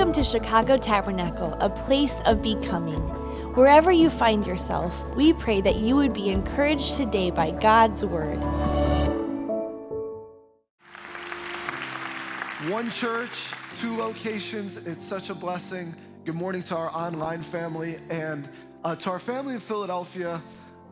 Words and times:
Welcome 0.00 0.14
to 0.14 0.24
Chicago 0.24 0.78
Tabernacle, 0.78 1.52
a 1.60 1.68
place 1.68 2.22
of 2.24 2.42
becoming. 2.42 3.00
Wherever 3.54 3.92
you 3.92 4.08
find 4.08 4.46
yourself, 4.46 5.14
we 5.14 5.34
pray 5.34 5.60
that 5.60 5.76
you 5.76 5.94
would 5.94 6.14
be 6.14 6.30
encouraged 6.30 6.94
today 6.94 7.30
by 7.30 7.50
God's 7.60 8.02
word. 8.02 8.38
One 12.70 12.90
church, 12.90 13.52
two 13.76 13.94
locations. 13.98 14.78
It's 14.78 15.04
such 15.04 15.28
a 15.28 15.34
blessing. 15.34 15.94
Good 16.24 16.34
morning 16.34 16.62
to 16.62 16.76
our 16.76 16.88
online 16.96 17.42
family 17.42 17.98
and 18.08 18.48
uh, 18.82 18.96
to 18.96 19.10
our 19.10 19.18
family 19.18 19.52
in 19.52 19.60
Philadelphia. 19.60 20.40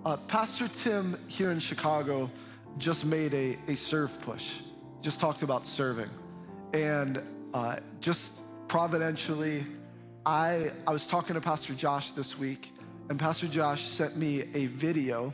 Uh, 0.05 0.19
Pastor 0.19 0.69
Tim 0.69 1.17
here 1.29 1.51
in 1.51 1.61
Chicago 1.61 2.31
just 2.77 3.07
made 3.07 3.33
a, 3.33 3.57
a 3.69 3.75
serve 3.75 4.21
push, 4.21 4.61
just 5.01 5.19
talked 5.19 5.43
about 5.43 5.67
serving. 5.67 6.11
And 6.75 7.23
uh, 7.55 7.77
just 8.03 8.43
providentially, 8.69 9.65
I, 10.27 10.71
I 10.87 10.91
was 10.91 11.07
talking 11.07 11.35
to 11.35 11.41
Pastor 11.41 11.73
Josh 11.73 12.11
this 12.13 12.39
week, 12.39 12.71
and 13.09 13.19
Pastor 13.19 13.49
Josh 13.49 13.81
sent 13.81 14.15
me 14.15 14.45
a 14.55 14.67
video 14.67 15.33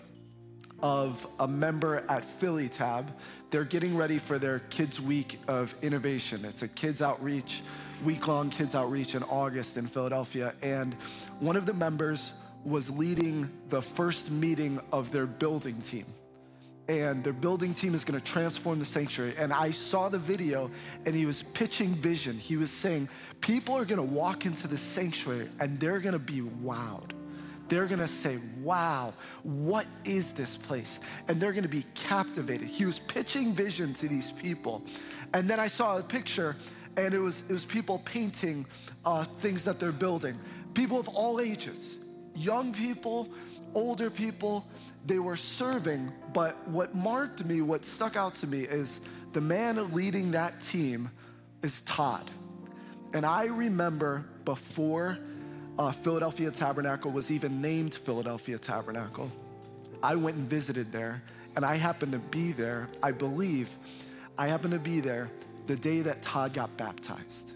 of 0.81 1.27
a 1.41 1.49
member 1.49 2.05
at 2.09 2.25
Philly 2.25 2.69
Tab. 2.69 3.13
They're 3.51 3.65
getting 3.65 3.97
ready 3.97 4.19
for 4.19 4.39
their 4.39 4.61
Kids 4.61 5.01
Week 5.01 5.41
of 5.49 5.75
Innovation. 5.83 6.45
It's 6.45 6.63
a 6.63 6.69
kids 6.69 7.03
outreach, 7.03 7.63
week 8.05 8.29
long 8.29 8.51
kids 8.51 8.77
outreach 8.77 9.17
in 9.17 9.25
August 9.25 9.77
in 9.77 9.87
Philadelphia. 9.87 10.55
And 10.63 10.95
one 11.41 11.57
of 11.57 11.67
the 11.67 11.75
members 11.75 12.35
was 12.65 12.89
leading 12.89 13.51
the 13.69 13.83
first 13.83 14.31
meeting 14.31 14.79
of 14.93 15.11
their 15.11 15.27
building 15.27 15.81
team 15.81 16.07
and 16.89 17.25
their 17.25 17.33
building 17.33 17.73
team 17.73 17.95
is 17.95 18.05
going 18.05 18.21
to 18.21 18.25
transform 18.25 18.79
the 18.79 18.85
sanctuary. 18.85 19.35
And 19.39 19.53
I 19.53 19.71
saw 19.71 20.09
the 20.09 20.19
video, 20.19 20.71
and 21.07 21.15
he 21.15 21.25
was 21.25 21.43
pitching 21.43 21.95
vision. 21.95 22.39
He 22.39 22.57
was 22.57 22.71
saying, 22.71 23.09
People 23.41 23.75
are 23.75 23.85
going 23.85 23.99
to 23.99 24.15
walk 24.15 24.47
into 24.47 24.67
the 24.67 24.79
sanctuary 24.79 25.51
and 25.61 25.79
they're 25.79 26.01
going 26.01 26.15
to 26.15 26.19
be 26.19 26.41
wowed. 26.41 27.11
They're 27.69 27.87
going 27.87 28.01
to 28.01 28.07
say, 28.07 28.39
Wow, 28.63 29.15
what 29.43 29.87
is 30.05 30.33
this 30.33 30.57
place? 30.57 31.01
And 31.29 31.41
they're 31.41 31.53
going 31.53 31.63
to 31.63 31.69
be 31.69 31.85
captivated. 31.95 32.69
He 32.69 32.85
was 32.85 32.99
pitching 32.99 33.55
vision 33.55 33.95
to 33.95 34.09
these 34.09 34.33
people. 34.33 34.83
And 35.33 35.49
then 35.49 35.59
I 35.59 35.69
saw 35.69 35.99
a 35.99 36.03
picture, 36.03 36.57
and 36.97 37.15
it 37.15 37.19
was, 37.19 37.45
it 37.49 37.53
was 37.53 37.65
people 37.65 38.03
painting 38.05 38.67
uh, 39.05 39.25
things 39.25 39.65
that 39.65 39.81
they're 39.81 39.93
building. 39.93 40.39
People 40.75 40.99
of 40.99 41.09
all 41.09 41.41
ages, 41.41 41.99
young 42.35 42.75
people, 42.75 43.29
older 43.75 44.11
people, 44.11 44.67
they 45.07 45.19
were 45.19 45.37
serving, 45.37 46.13
but 46.33 46.67
what 46.69 46.95
marked 46.95 47.45
me, 47.45 47.61
what 47.61 47.85
stuck 47.85 48.17
out 48.17 48.37
to 48.37 48.47
me 48.47 48.63
is 48.63 49.01
the 49.33 49.41
man 49.41 49.93
leading 49.93 50.31
that 50.33 50.61
team 50.61 51.11
is 51.63 51.83
Todd. 51.83 52.31
And 53.13 53.27
I 53.27 53.45
remember 53.47 54.25
before 54.45 55.19
uh, 55.79 55.93
Philadelphia 55.93 56.51
Tabernacle 56.51 57.11
was 57.11 57.31
even 57.31 57.61
named 57.61 57.95
Philadelphia 57.95 58.59
Tabernacle, 58.59 59.31
I 60.03 60.17
went 60.17 60.37
and 60.37 60.49
visited 60.49 60.93
there, 60.93 61.23
and 61.57 61.65
I 61.65 61.77
happened 61.77 62.13
to 62.13 62.19
be 62.19 62.53
there, 62.53 62.89
I 63.03 63.13
believe, 63.13 63.77
I 64.37 64.49
happened 64.49 64.73
to 64.73 64.79
be 64.79 65.01
there 65.01 65.31
the 65.67 65.77
day 65.77 66.03
that 66.03 66.23
Todd 66.23 66.53
got 66.53 66.77
baptized. 66.77 67.53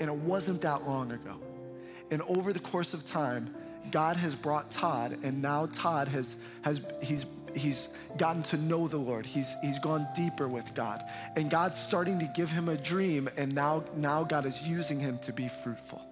And 0.00 0.10
it 0.10 0.16
wasn't 0.16 0.60
that 0.62 0.86
long 0.86 1.12
ago. 1.12 1.40
And 2.10 2.20
over 2.22 2.52
the 2.52 2.60
course 2.60 2.94
of 2.94 3.04
time, 3.04 3.54
God 3.90 4.16
has 4.16 4.34
brought 4.34 4.70
Todd, 4.70 5.18
and 5.22 5.42
now 5.42 5.66
Todd 5.66 6.08
has, 6.08 6.36
has 6.62 6.80
he's, 7.02 7.26
he's 7.54 7.88
gotten 8.16 8.42
to 8.44 8.56
know 8.56 8.88
the 8.88 8.98
Lord. 8.98 9.26
He's, 9.26 9.54
he's 9.62 9.78
gone 9.78 10.06
deeper 10.14 10.48
with 10.48 10.74
God. 10.74 11.02
And 11.36 11.50
God's 11.50 11.78
starting 11.78 12.18
to 12.20 12.26
give 12.34 12.50
him 12.50 12.68
a 12.68 12.76
dream, 12.76 13.28
and 13.36 13.54
now, 13.54 13.84
now 13.96 14.24
God 14.24 14.46
is 14.46 14.66
using 14.66 15.00
him 15.00 15.18
to 15.18 15.32
be 15.32 15.48
fruitful. 15.48 16.02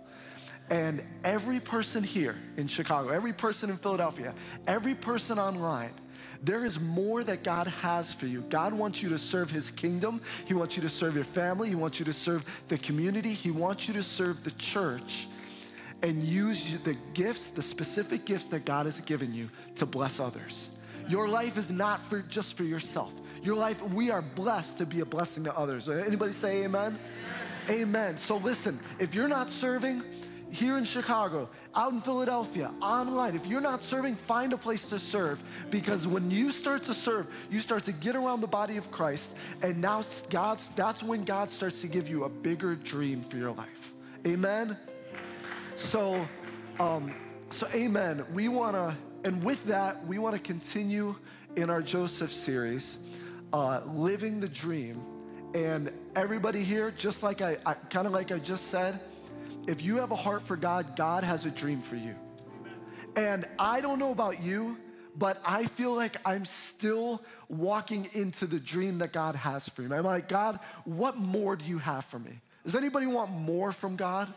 And 0.70 1.02
every 1.24 1.60
person 1.60 2.02
here 2.02 2.36
in 2.56 2.66
Chicago, 2.66 3.10
every 3.10 3.32
person 3.32 3.68
in 3.68 3.76
Philadelphia, 3.76 4.32
every 4.66 4.94
person 4.94 5.38
online, 5.38 5.92
there 6.42 6.64
is 6.64 6.80
more 6.80 7.22
that 7.22 7.44
God 7.44 7.68
has 7.68 8.12
for 8.12 8.26
you. 8.26 8.40
God 8.48 8.72
wants 8.72 9.02
you 9.02 9.10
to 9.10 9.18
serve 9.18 9.50
His 9.50 9.70
kingdom. 9.70 10.20
He 10.44 10.54
wants 10.54 10.76
you 10.76 10.82
to 10.82 10.88
serve 10.88 11.14
your 11.14 11.24
family. 11.24 11.68
He 11.68 11.76
wants 11.76 12.00
you 12.00 12.04
to 12.06 12.12
serve 12.12 12.44
the 12.68 12.78
community. 12.78 13.32
He 13.32 13.50
wants 13.50 13.86
you 13.86 13.94
to 13.94 14.02
serve 14.02 14.42
the 14.42 14.50
church 14.52 15.28
and 16.02 16.22
use 16.22 16.78
the 16.80 16.96
gifts, 17.14 17.50
the 17.50 17.62
specific 17.62 18.24
gifts 18.24 18.48
that 18.48 18.64
God 18.64 18.86
has 18.86 19.00
given 19.00 19.32
you 19.32 19.48
to 19.76 19.86
bless 19.86 20.20
others. 20.20 20.70
Your 21.08 21.28
life 21.28 21.58
is 21.58 21.70
not 21.70 22.00
for 22.00 22.20
just 22.20 22.56
for 22.56 22.64
yourself. 22.64 23.12
Your 23.42 23.56
life, 23.56 23.82
we 23.90 24.10
are 24.10 24.22
blessed 24.22 24.78
to 24.78 24.86
be 24.86 25.00
a 25.00 25.04
blessing 25.04 25.44
to 25.44 25.56
others. 25.56 25.88
Anybody 25.88 26.32
say 26.32 26.64
amen? 26.64 26.98
Amen. 27.68 27.80
amen. 27.80 28.16
So 28.16 28.36
listen, 28.36 28.78
if 28.98 29.14
you're 29.14 29.28
not 29.28 29.50
serving 29.50 30.02
here 30.50 30.76
in 30.76 30.84
Chicago, 30.84 31.48
out 31.74 31.92
in 31.92 32.00
Philadelphia, 32.02 32.72
online, 32.82 33.34
if 33.34 33.46
you're 33.46 33.62
not 33.62 33.80
serving, 33.80 34.14
find 34.14 34.52
a 34.52 34.56
place 34.56 34.90
to 34.90 34.98
serve 34.98 35.42
because 35.70 36.06
when 36.06 36.30
you 36.30 36.52
start 36.52 36.82
to 36.84 36.94
serve, 36.94 37.26
you 37.50 37.58
start 37.58 37.84
to 37.84 37.92
get 37.92 38.14
around 38.14 38.42
the 38.42 38.46
body 38.46 38.76
of 38.76 38.90
Christ 38.90 39.34
and 39.62 39.80
now 39.80 40.02
God's 40.30 40.68
that's 40.68 41.02
when 41.02 41.24
God 41.24 41.50
starts 41.50 41.80
to 41.80 41.86
give 41.86 42.08
you 42.08 42.24
a 42.24 42.28
bigger 42.28 42.74
dream 42.74 43.22
for 43.22 43.38
your 43.38 43.52
life. 43.52 43.92
Amen. 44.26 44.76
So, 45.74 46.26
um, 46.78 47.14
so 47.50 47.66
amen. 47.74 48.24
We 48.32 48.48
want 48.48 48.74
to, 48.74 48.94
and 49.24 49.42
with 49.42 49.64
that, 49.66 50.06
we 50.06 50.18
want 50.18 50.34
to 50.34 50.40
continue 50.40 51.16
in 51.56 51.70
our 51.70 51.80
Joseph 51.80 52.32
series, 52.32 52.98
uh, 53.52 53.80
living 53.86 54.40
the 54.40 54.48
dream. 54.48 55.02
And 55.54 55.90
everybody 56.14 56.62
here, 56.62 56.92
just 56.96 57.22
like 57.22 57.40
I, 57.40 57.56
I 57.64 57.74
kind 57.74 58.06
of 58.06 58.12
like 58.12 58.32
I 58.32 58.38
just 58.38 58.68
said, 58.68 59.00
if 59.66 59.82
you 59.82 59.96
have 59.96 60.10
a 60.10 60.16
heart 60.16 60.42
for 60.42 60.56
God, 60.56 60.96
God 60.96 61.24
has 61.24 61.46
a 61.46 61.50
dream 61.50 61.80
for 61.80 61.96
you. 61.96 62.14
And 63.16 63.46
I 63.58 63.80
don't 63.80 63.98
know 63.98 64.12
about 64.12 64.42
you, 64.42 64.76
but 65.16 65.40
I 65.44 65.64
feel 65.64 65.94
like 65.94 66.16
I'm 66.26 66.44
still 66.44 67.22
walking 67.48 68.08
into 68.12 68.46
the 68.46 68.58
dream 68.58 68.98
that 68.98 69.12
God 69.12 69.36
has 69.36 69.68
for 69.68 69.82
me. 69.82 69.96
I'm 69.96 70.04
like, 70.04 70.28
God, 70.28 70.58
what 70.84 71.16
more 71.16 71.56
do 71.56 71.64
you 71.64 71.78
have 71.78 72.04
for 72.04 72.18
me? 72.18 72.40
Does 72.64 72.76
anybody 72.76 73.06
want 73.06 73.30
more 73.30 73.72
from 73.72 73.96
God? 73.96 74.32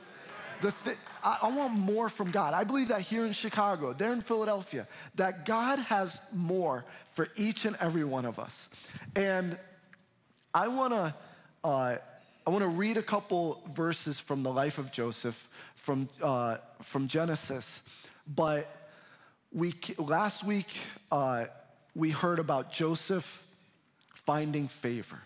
The 0.61 0.73
th- 0.83 0.97
I, 1.23 1.39
I 1.43 1.49
want 1.49 1.73
more 1.73 2.09
from 2.09 2.31
God. 2.31 2.53
I 2.53 2.63
believe 2.63 2.89
that 2.89 3.01
here 3.01 3.25
in 3.25 3.33
Chicago, 3.33 3.93
there 3.93 4.13
in 4.13 4.21
Philadelphia, 4.21 4.87
that 5.15 5.45
God 5.45 5.79
has 5.79 6.19
more 6.33 6.85
for 7.13 7.29
each 7.35 7.65
and 7.65 7.75
every 7.79 8.03
one 8.03 8.25
of 8.25 8.39
us. 8.39 8.69
And 9.15 9.57
I 10.53 10.67
want 10.67 10.93
to. 10.93 11.15
Uh, 11.63 11.97
I 12.47 12.51
want 12.51 12.61
to 12.61 12.69
read 12.69 12.97
a 12.97 13.01
couple 13.01 13.59
verses 13.73 14.19
from 14.19 14.43
the 14.43 14.51
life 14.51 14.77
of 14.77 14.91
Joseph 14.91 15.49
from, 15.73 16.09
uh, 16.21 16.57
from 16.83 17.07
Genesis. 17.07 17.81
But 18.27 18.67
we, 19.51 19.73
last 19.97 20.43
week, 20.43 20.67
uh, 21.11 21.45
we 21.95 22.11
heard 22.11 22.37
about 22.37 22.71
Joseph 22.71 23.43
finding 24.13 24.67
favor 24.67 25.21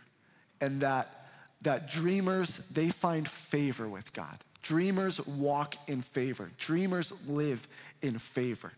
and 0.61 0.81
that, 0.81 1.29
that 1.63 1.89
dreamers, 1.89 2.61
they 2.71 2.89
find 2.89 3.27
favor 3.27 3.89
with 3.89 4.13
God. 4.13 4.37
Dreamers 4.61 5.25
walk 5.25 5.75
in 5.87 6.01
favor, 6.01 6.51
dreamers 6.57 7.13
live 7.27 7.67
in 8.01 8.17
favor. 8.17 8.71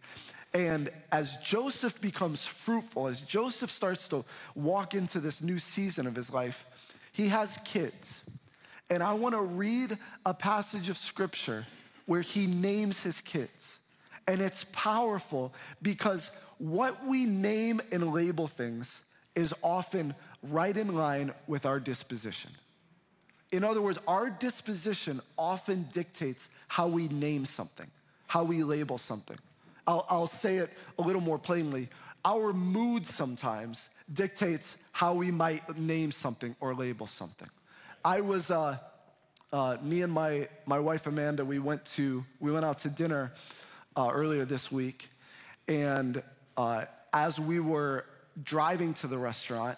And 0.53 0.89
as 1.11 1.37
Joseph 1.37 2.01
becomes 2.01 2.45
fruitful, 2.45 3.07
as 3.07 3.21
Joseph 3.21 3.71
starts 3.71 4.09
to 4.09 4.25
walk 4.53 4.93
into 4.93 5.19
this 5.19 5.41
new 5.41 5.59
season 5.59 6.07
of 6.07 6.15
his 6.15 6.31
life, 6.31 6.65
he 7.13 7.29
has 7.29 7.57
kids. 7.63 8.21
And 8.89 9.01
I 9.01 9.13
want 9.13 9.33
to 9.35 9.41
read 9.41 9.97
a 10.25 10.33
passage 10.33 10.89
of 10.89 10.97
scripture 10.97 11.65
where 12.05 12.21
he 12.21 12.47
names 12.47 13.01
his 13.01 13.21
kids. 13.21 13.79
And 14.27 14.41
it's 14.41 14.65
powerful 14.73 15.53
because 15.81 16.31
what 16.57 17.05
we 17.05 17.25
name 17.25 17.81
and 17.91 18.13
label 18.13 18.47
things 18.47 19.03
is 19.35 19.53
often 19.63 20.13
right 20.43 20.75
in 20.75 20.95
line 20.95 21.33
with 21.47 21.65
our 21.65 21.79
disposition. 21.79 22.51
In 23.51 23.63
other 23.63 23.81
words, 23.81 23.99
our 24.07 24.29
disposition 24.29 25.21
often 25.37 25.87
dictates 25.91 26.49
how 26.67 26.87
we 26.87 27.09
name 27.09 27.45
something, 27.45 27.87
how 28.27 28.43
we 28.43 28.63
label 28.63 28.97
something. 28.97 29.37
I'll, 29.85 30.05
I'll, 30.09 30.27
say 30.27 30.57
it 30.57 30.69
a 30.97 31.01
little 31.01 31.21
more 31.21 31.37
plainly. 31.37 31.89
Our 32.23 32.53
mood 32.53 33.05
sometimes 33.05 33.89
dictates 34.13 34.77
how 34.91 35.15
we 35.15 35.31
might 35.31 35.77
name 35.77 36.11
something 36.11 36.55
or 36.61 36.73
label 36.73 37.07
something. 37.07 37.49
I 38.05 38.21
was, 38.21 38.51
uh, 38.51 38.77
uh, 39.51 39.77
me 39.81 40.01
and 40.01 40.13
my, 40.13 40.47
my 40.65 40.79
wife 40.79 41.07
Amanda, 41.07 41.43
we 41.43 41.59
went 41.59 41.83
to, 41.85 42.23
we 42.39 42.51
went 42.51 42.63
out 42.63 42.79
to 42.79 42.89
dinner 42.89 43.33
uh, 43.97 44.09
earlier 44.13 44.45
this 44.45 44.71
week. 44.71 45.09
And 45.67 46.23
uh, 46.55 46.85
as 47.11 47.39
we 47.39 47.59
were 47.59 48.05
driving 48.41 48.93
to 48.95 49.07
the 49.07 49.17
restaurant, 49.17 49.77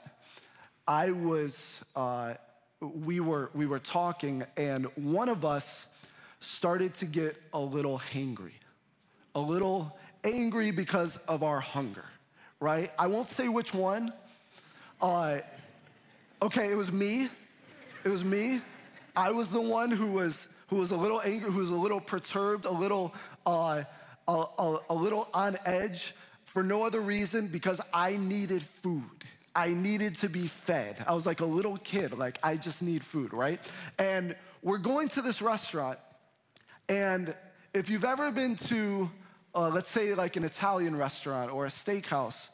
I 0.87 1.11
was 1.11 1.83
uh, 1.95 2.35
we 2.83 3.19
were, 3.19 3.49
we 3.53 3.65
were 3.65 3.79
talking, 3.79 4.43
and 4.57 4.85
one 4.95 5.29
of 5.29 5.45
us 5.45 5.87
started 6.39 6.93
to 6.95 7.05
get 7.05 7.41
a 7.53 7.59
little 7.59 7.99
hangry, 7.99 8.51
a 9.35 9.39
little 9.39 9.97
angry 10.23 10.71
because 10.71 11.17
of 11.27 11.43
our 11.43 11.59
hunger, 11.59 12.05
right? 12.59 12.91
I 12.99 13.07
won't 13.07 13.27
say 13.27 13.47
which 13.47 13.73
one. 13.73 14.13
Uh, 15.01 15.39
okay, 16.41 16.71
it 16.71 16.75
was 16.75 16.91
me. 16.91 17.29
It 18.03 18.09
was 18.09 18.23
me. 18.23 18.59
I 19.15 19.31
was 19.31 19.49
the 19.51 19.61
one 19.61 19.91
who 19.91 20.07
was 20.13 20.47
who 20.67 20.77
was 20.77 20.91
a 20.91 20.97
little 20.97 21.21
angry, 21.21 21.51
who 21.51 21.59
was 21.59 21.69
a 21.69 21.75
little 21.75 22.01
perturbed, 22.01 22.65
a 22.65 22.71
little, 22.71 23.13
uh, 23.45 23.83
a, 24.27 24.31
a, 24.31 24.79
a 24.89 24.93
little 24.93 25.29
on 25.31 25.55
edge 25.65 26.15
for 26.45 26.63
no 26.63 26.83
other 26.83 26.99
reason 26.99 27.47
because 27.47 27.79
I 27.93 28.17
needed 28.17 28.63
food. 28.63 29.22
I 29.55 29.69
needed 29.69 30.15
to 30.17 30.29
be 30.29 30.47
fed. 30.47 31.03
I 31.07 31.13
was 31.13 31.25
like 31.25 31.41
a 31.41 31.45
little 31.45 31.77
kid, 31.77 32.17
like 32.17 32.39
I 32.41 32.57
just 32.57 32.81
need 32.81 33.03
food, 33.03 33.33
right? 33.33 33.61
And 33.99 34.35
we're 34.61 34.79
going 34.79 35.09
to 35.09 35.21
this 35.21 35.41
restaurant, 35.41 35.99
and 36.89 37.35
if 37.73 37.89
you've 37.89 38.05
ever 38.05 38.31
been 38.31 38.55
to, 38.55 39.11
uh, 39.53 39.69
let's 39.69 39.89
say, 39.89 40.13
like 40.15 40.35
an 40.35 40.43
Italian 40.43 40.95
restaurant 40.95 41.51
or 41.51 41.65
a 41.65 41.69
steakhouse, 41.69 42.49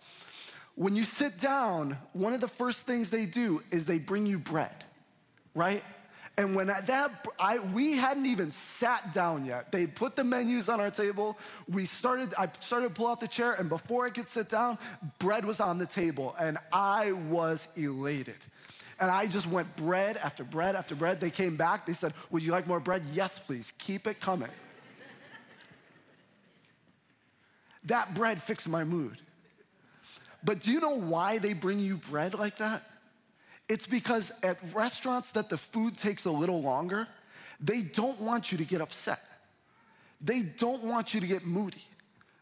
when 0.76 0.96
you 0.96 1.04
sit 1.04 1.38
down, 1.38 1.98
one 2.14 2.34
of 2.34 2.42
the 2.42 2.48
first 2.48 2.88
things 2.88 3.10
they 3.10 3.26
do 3.26 3.62
is 3.70 3.86
they 3.86 4.00
bring 4.00 4.26
you 4.26 4.40
bread, 4.40 4.86
right? 5.54 5.84
And 6.40 6.56
when 6.56 6.68
that, 6.68 7.28
I, 7.38 7.60
we 7.60 7.98
hadn't 7.98 8.26
even 8.26 8.50
sat 8.50 9.12
down 9.12 9.46
yet. 9.46 9.74
They 9.74 9.86
put 9.86 10.16
the 10.16 10.24
menus 10.24 10.70
on 10.70 10.80
our 10.80 10.90
table. 10.90 11.38
We 11.68 11.84
started, 11.84 12.34
I 12.38 12.48
started 12.62 12.88
to 12.88 12.94
pull 12.94 13.08
out 13.08 13.20
the 13.20 13.28
chair, 13.28 13.52
and 13.52 13.68
before 13.68 14.06
I 14.06 14.10
could 14.10 14.30
sit 14.30 14.48
down, 14.48 14.78
bread 15.20 15.44
was 15.44 15.60
on 15.60 15.80
the 15.80 15.86
table, 15.86 16.38
and 16.40 16.58
I 16.72 17.12
was 17.12 17.68
elated. 17.76 18.38
And 19.02 19.12
I 19.12 19.28
just 19.28 19.48
went 19.48 19.76
bread 19.76 20.16
after 20.16 20.46
bread 20.46 20.78
after 20.78 20.96
bread. 20.96 21.20
They 21.20 21.30
came 21.30 21.58
back. 21.58 21.86
They 21.86 21.92
said, 21.92 22.14
Would 22.32 22.42
you 22.42 22.54
like 22.54 22.68
more 22.68 22.80
bread? 22.80 23.04
Yes, 23.12 23.38
please. 23.38 23.74
Keep 23.78 24.08
it 24.08 24.22
coming. 24.22 24.48
that 27.84 28.14
bread 28.14 28.42
fixed 28.42 28.70
my 28.70 28.86
mood. 28.86 29.18
But 30.42 30.62
do 30.62 30.72
you 30.72 30.80
know 30.80 30.96
why 30.96 31.40
they 31.40 31.52
bring 31.52 31.80
you 31.80 31.98
bread 31.98 32.34
like 32.34 32.60
that? 32.60 32.82
It's 33.70 33.86
because 33.86 34.32
at 34.42 34.58
restaurants 34.74 35.32
that 35.32 35.50
the 35.50 35.58
food 35.58 35.96
takes 35.96 36.26
a 36.26 36.32
little 36.32 36.62
longer, 36.62 37.08
they 37.62 37.84
don't 37.84 38.20
want 38.20 38.52
you 38.52 38.58
to 38.58 38.66
get 38.66 38.82
upset. 38.82 39.22
They 40.20 40.42
don't 40.42 40.84
want 40.84 41.14
you 41.14 41.22
to 41.22 41.28
get 41.28 41.46
moody. 41.46 41.84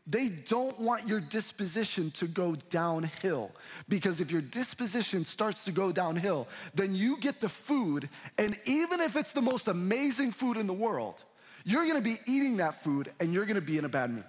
They 0.10 0.30
don't 0.30 0.80
want 0.80 1.06
your 1.06 1.20
disposition 1.20 2.12
to 2.12 2.28
go 2.28 2.56
downhill. 2.70 3.52
Because 3.90 4.22
if 4.22 4.32
your 4.32 4.42
disposition 4.42 5.26
starts 5.26 5.66
to 5.66 5.74
go 5.74 5.92
downhill, 5.92 6.48
then 6.74 6.96
you 6.96 7.18
get 7.18 7.42
the 7.42 7.50
food, 7.50 8.08
and 8.38 8.58
even 8.66 9.02
if 9.02 9.18
it's 9.18 9.34
the 9.34 9.42
most 9.42 9.68
amazing 9.68 10.32
food 10.32 10.56
in 10.56 10.66
the 10.66 10.74
world, 10.74 11.26
you're 11.66 11.86
gonna 11.86 12.00
be 12.00 12.16
eating 12.26 12.58
that 12.58 12.82
food 12.82 13.12
and 13.20 13.34
you're 13.34 13.46
gonna 13.46 13.60
be 13.60 13.78
in 13.78 13.84
a 13.84 13.90
bad 13.90 14.10
mood. 14.12 14.24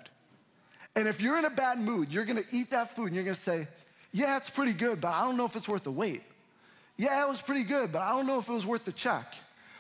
And 0.96 1.06
if 1.06 1.20
you're 1.20 1.38
in 1.38 1.44
a 1.44 1.50
bad 1.50 1.78
mood, 1.78 2.12
you're 2.12 2.24
gonna 2.24 2.42
eat 2.50 2.70
that 2.70 2.96
food 2.96 3.06
and 3.06 3.14
you're 3.14 3.24
gonna 3.24 3.34
say, 3.34 3.68
Yeah, 4.10 4.36
it's 4.36 4.50
pretty 4.50 4.72
good, 4.72 5.00
but 5.00 5.12
I 5.12 5.22
don't 5.22 5.36
know 5.36 5.44
if 5.44 5.54
it's 5.54 5.68
worth 5.68 5.84
the 5.84 5.92
wait. 5.92 6.22
Yeah, 6.98 7.24
it 7.24 7.28
was 7.28 7.40
pretty 7.40 7.62
good, 7.62 7.92
but 7.92 8.02
I 8.02 8.10
don't 8.10 8.26
know 8.26 8.40
if 8.40 8.48
it 8.48 8.52
was 8.52 8.66
worth 8.66 8.84
the 8.84 8.92
check. 8.92 9.34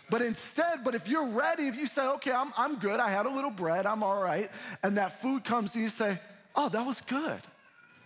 But 0.08 0.22
instead, 0.22 0.84
but 0.84 0.94
if 0.94 1.06
you're 1.08 1.26
ready, 1.26 1.66
if 1.66 1.76
you 1.76 1.86
say, 1.86 2.06
okay, 2.06 2.32
I'm, 2.32 2.50
I'm 2.56 2.76
good, 2.76 2.98
I 3.00 3.10
had 3.10 3.26
a 3.26 3.30
little 3.30 3.50
bread, 3.50 3.84
I'm 3.84 4.02
all 4.02 4.22
right, 4.22 4.50
and 4.82 4.96
that 4.96 5.20
food 5.20 5.44
comes 5.44 5.74
and 5.74 5.82
you 5.82 5.90
say, 5.90 6.18
oh, 6.56 6.68
that 6.70 6.86
was 6.86 7.02
good. 7.02 7.40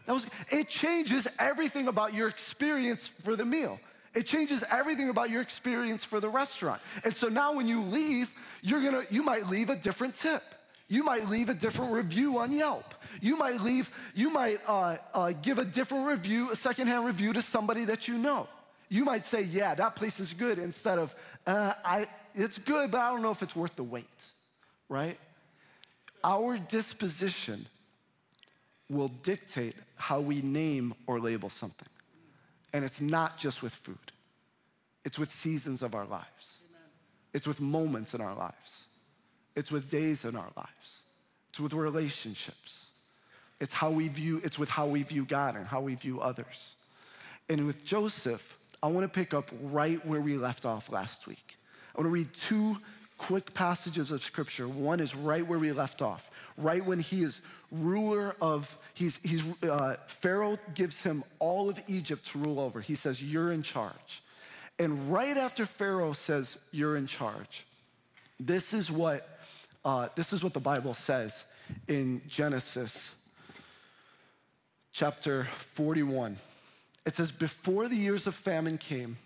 That 0.06 0.14
was, 0.14 0.26
it 0.50 0.69
changes 0.69 1.29
everything 1.38 1.87
about 1.87 2.12
your 2.12 2.26
experience 2.26 3.06
for 3.06 3.37
the 3.37 3.44
meal. 3.44 3.79
It 4.14 4.26
changes 4.26 4.64
everything 4.70 5.11
about 5.11 5.31
your 5.31 5.43
experience 5.43 6.05
for 6.05 6.19
the 6.19 6.29
restaurant. 6.29 6.82
And 7.05 7.15
so 7.15 7.29
now 7.29 7.55
when 7.55 7.69
you 7.69 7.82
leave, 7.82 8.32
you're 8.62 8.82
gonna, 8.82 9.05
you 9.11 9.23
might 9.23 9.47
leave 9.47 9.70
a 9.70 9.76
different 9.76 10.15
tip. 10.15 10.43
You 10.88 11.05
might 11.05 11.29
leave 11.29 11.49
a 11.49 11.55
different 11.55 11.93
review 11.93 12.38
on 12.38 12.50
Yelp. 12.53 12.94
You 13.20 13.37
might 13.37 13.61
leave, 13.61 13.91
you 14.15 14.29
might 14.29 14.61
uh, 14.67 14.97
uh, 15.15 15.32
give 15.41 15.58
a 15.58 15.65
different 15.65 16.06
review, 16.06 16.50
a 16.50 16.56
secondhand 16.56 17.06
review 17.06 17.32
to 17.32 17.43
somebody 17.43 17.85
that 17.85 18.08
you 18.08 18.19
know 18.19 18.49
you 18.93 19.06
might 19.06 19.25
say, 19.25 19.43
yeah, 19.44 19.75
that 19.75 19.97
place 19.97 20.21
is 20.21 20.35
good, 20.35 20.59
instead 20.59 20.99
of, 20.99 21.15
uh, 21.47 21.73
I, 21.83 22.06
it's 22.35 22.59
good, 22.59 22.91
but 22.91 23.00
I 23.00 23.11
don't 23.11 23.23
know 23.23 23.31
if 23.31 23.43
it's 23.43 23.56
worth 23.56 23.75
the 23.75 23.83
wait, 23.83 24.25
right? 24.91 25.19
Our 26.23 26.59
disposition 26.59 27.65
will 28.91 29.09
dictate 29.09 29.75
how 29.97 30.21
we 30.21 30.43
name 30.43 30.93
or 31.06 31.19
label 31.19 31.49
something. 31.49 31.89
And 32.75 32.85
it's 32.85 33.00
not 33.00 33.39
just 33.39 33.62
with 33.62 33.75
food, 33.75 34.12
it's 35.06 35.19
with 35.19 35.33
seasons 35.33 35.83
of 35.83 35.94
our 35.94 36.05
lives, 36.05 36.59
it's 37.33 37.47
with 37.47 37.62
moments 37.62 38.12
in 38.12 38.21
our 38.21 38.35
lives, 38.35 38.85
it's 39.56 39.73
with 39.73 39.91
days 39.91 40.27
in 40.27 40.37
our 40.37 40.50
lives, 40.55 41.00
it's 41.49 41.61
with 41.61 41.73
relationships. 41.73 42.91
It's 43.59 43.73
how 43.73 43.91
we 43.91 44.09
view, 44.09 44.41
it's 44.44 44.59
with 44.59 44.69
how 44.69 44.87
we 44.87 45.05
view 45.05 45.25
God 45.25 45.55
and 45.55 45.65
how 45.65 45.81
we 45.81 45.94
view 45.94 46.21
others. 46.21 46.75
And 47.49 47.65
with 47.65 47.85
Joseph, 47.85 48.59
I 48.82 48.88
want 48.88 49.05
to 49.05 49.08
pick 49.08 49.32
up 49.32 49.49
right 49.62 50.05
where 50.05 50.20
we 50.20 50.37
left 50.37 50.67
off 50.67 50.90
last 50.90 51.26
week. 51.26 51.56
I 51.94 52.00
want 52.00 52.06
to 52.06 52.12
read 52.12 52.32
two 52.32 52.79
quick 53.17 53.55
passages 53.55 54.11
of 54.11 54.20
scripture. 54.23 54.67
One 54.67 54.99
is 54.99 55.14
right 55.14 55.46
where 55.46 55.58
we 55.58 55.70
left 55.70 56.02
off, 56.02 56.31
right 56.56 56.84
when 56.84 56.99
he 56.99 57.23
is 57.23 57.40
ruler 57.70 58.34
of, 58.40 58.76
he's, 58.94 59.19
he's, 59.23 59.44
uh, 59.62 59.96
Pharaoh 60.08 60.58
gives 60.75 61.02
him 61.02 61.23
all 61.38 61.70
of 61.70 61.81
Egypt 61.87 62.26
to 62.32 62.38
rule 62.38 62.58
over. 62.58 62.81
He 62.81 62.96
says, 62.96 63.23
You're 63.23 63.52
in 63.52 63.62
charge. 63.62 64.23
And 64.79 65.12
right 65.12 65.37
after 65.37 65.64
Pharaoh 65.64 66.12
says, 66.12 66.58
You're 66.73 66.96
in 66.96 67.06
charge, 67.06 67.64
this 68.40 68.75
is 68.75 68.90
what, 68.90 69.29
uh, 69.84 70.08
this 70.17 70.32
is 70.32 70.43
what 70.43 70.55
the 70.55 70.61
Bible 70.61 70.94
says 70.94 71.44
in 71.87 72.23
Genesis 72.26 73.14
chapter 74.93 75.44
41. 75.44 76.37
It 77.05 77.15
says, 77.15 77.33
Before 77.33 77.89
the 77.89 77.97
years 77.97 78.27
of 78.27 78.35
famine 78.35 78.79
came, 78.79 79.19